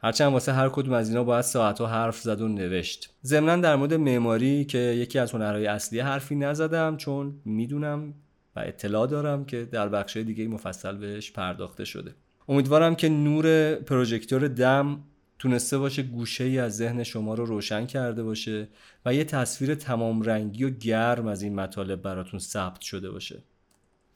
هرچند 0.03 0.33
واسه 0.33 0.53
هر 0.53 0.69
کدوم 0.69 0.95
از 0.95 1.09
اینا 1.09 1.25
باید 1.25 1.45
ساعتها 1.45 1.87
حرف 1.87 2.21
زد 2.21 2.41
و 2.41 2.49
نوشت. 2.49 3.11
ضمنا 3.25 3.57
در 3.57 3.77
مورد 3.77 3.95
معماری 3.95 4.65
که 4.65 4.79
یکی 4.79 5.19
از 5.19 5.33
هنرهای 5.33 5.67
اصلی 5.67 6.01
حرفی 6.01 6.35
نزدم 6.35 6.97
چون 6.97 7.35
می‌دونم 7.45 8.15
و 8.57 8.61
اطلاع 8.61 9.07
دارم 9.07 9.45
که 9.45 9.65
در 9.65 9.89
بخش 9.89 10.17
دیگه 10.17 10.49
مفصل 10.49 10.97
بهش 10.97 11.33
پرداخته 11.33 11.85
شده. 11.85 12.15
امیدوارم 12.49 12.95
که 12.95 13.09
نور 13.09 13.75
پروژکتور 13.75 14.49
دم 14.49 15.05
تونسته 15.39 15.79
باشه 15.79 16.03
گوشه 16.03 16.45
ای 16.45 16.59
از 16.59 16.77
ذهن 16.77 17.03
شما 17.03 17.35
رو 17.35 17.47
روشن 17.47 17.87
کرده 17.87 18.23
باشه 18.23 18.69
و 19.07 19.15
یه 19.15 19.25
تصویر 19.25 19.75
تمام 19.75 20.23
رنگی 20.23 20.65
و 20.65 20.71
گرم 20.71 21.27
از 21.27 21.43
این 21.43 21.55
مطالب 21.55 22.03
براتون 22.03 22.41
ثبت 22.41 22.81
شده 22.81 23.11
باشه. 23.11 23.43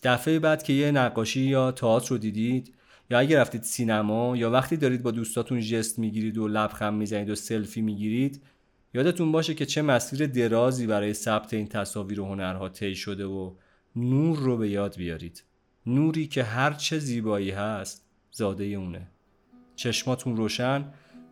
دفعه 0.02 0.38
بعد 0.38 0.62
که 0.62 0.72
یه 0.72 0.90
نقاشی 0.90 1.40
یا 1.40 1.72
تئاتر 1.72 2.08
رو 2.08 2.18
دیدید 2.18 2.74
یا 3.10 3.18
اگه 3.18 3.40
رفتید 3.40 3.62
سینما 3.62 4.36
یا 4.36 4.50
وقتی 4.50 4.76
دارید 4.76 5.02
با 5.02 5.10
دوستاتون 5.10 5.60
جست 5.60 5.98
می‌گیرید 5.98 6.38
و 6.38 6.48
لبخند 6.48 6.94
می‌زنید 6.94 7.30
و 7.30 7.34
سلفی 7.34 7.80
می‌گیرید 7.80 8.42
یادتون 8.94 9.32
باشه 9.32 9.54
که 9.54 9.66
چه 9.66 9.82
مسیر 9.82 10.26
درازی 10.26 10.86
برای 10.86 11.14
ثبت 11.14 11.54
این 11.54 11.66
تصاویر 11.66 12.20
و 12.20 12.24
هنرها 12.24 12.68
طی 12.68 12.94
شده 12.94 13.24
و 13.24 13.54
نور 13.96 14.38
رو 14.38 14.56
به 14.56 14.70
یاد 14.70 14.96
بیارید. 14.96 15.44
نوری 15.86 16.26
که 16.26 16.42
هر 16.42 16.72
چه 16.72 16.98
زیبایی 16.98 17.50
هست 17.50 18.09
زاده 18.32 18.64
اونه 18.64 19.06
چشماتون 19.76 20.36
روشن 20.36 20.84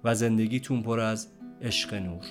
و 0.05 0.15
زندگیتون 0.15 0.83
پر 0.83 1.01
از 1.01 1.29
عشق 1.63 1.95
نور 1.95 2.25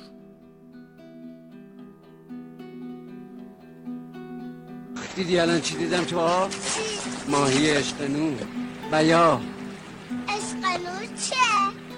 دیدی 5.16 5.40
الان 5.40 5.62
چی 5.62 5.78
دیدم 5.78 6.04
تو 6.04 6.20
آب؟ 6.20 6.52
ماهی 7.30 7.70
عشق 7.70 8.02
نور 8.02 8.38
بیا 8.92 9.42
عشق 10.28 10.56
نور 10.56 11.06
چه؟ 11.30 11.36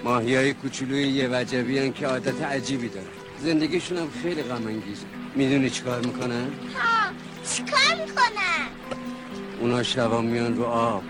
ماهی 0.04 0.34
های 0.36 0.54
کوچولوی 0.54 1.08
یه 1.08 1.28
وجبی 1.32 1.90
که 1.90 2.06
عادت 2.06 2.42
عجیبی 2.42 2.88
دارن 2.88 3.06
زندگیشون 3.38 3.98
هم 3.98 4.10
خیلی 4.22 4.42
غم 4.42 4.66
انگیزه 4.66 5.06
می‌دونی 5.36 5.70
چیکار 5.70 6.06
می‌کنن؟ 6.06 6.48
ها 6.74 7.12
چیکار 7.54 8.06
می‌کنن؟ 8.06 8.66
اونا 9.60 9.82
شبا 9.82 10.20
میان 10.20 10.56
رو 10.56 10.64
آب 10.64 11.02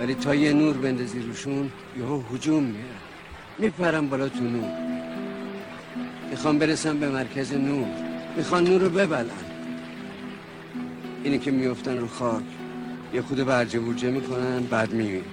ولی 0.00 0.14
تا 0.14 0.34
یه 0.34 0.52
نور 0.52 0.76
بندازی 0.76 1.20
روشون 1.20 1.70
یهو 1.98 2.22
هجوم 2.34 2.62
میارن 2.62 2.98
میپرن 3.58 4.08
بالا 4.08 4.28
تو 4.28 4.44
نور. 4.44 4.70
می‌خوام 6.30 6.58
برسم 6.58 6.98
به 6.98 7.08
مرکز 7.08 7.52
نور. 7.52 7.86
می‌خوان 8.36 8.64
نور 8.64 8.80
رو 8.80 8.90
ببلن. 8.90 9.30
اینی 11.24 11.38
که 11.38 11.50
میفتن 11.50 11.98
رو 11.98 12.06
خاک. 12.06 12.42
یه 13.14 13.22
خود 13.22 13.44
برجه 13.44 13.78
بورجه 13.78 14.10
می‌کنن 14.10 14.60
بعد 14.70 14.92
میبین 14.92 15.24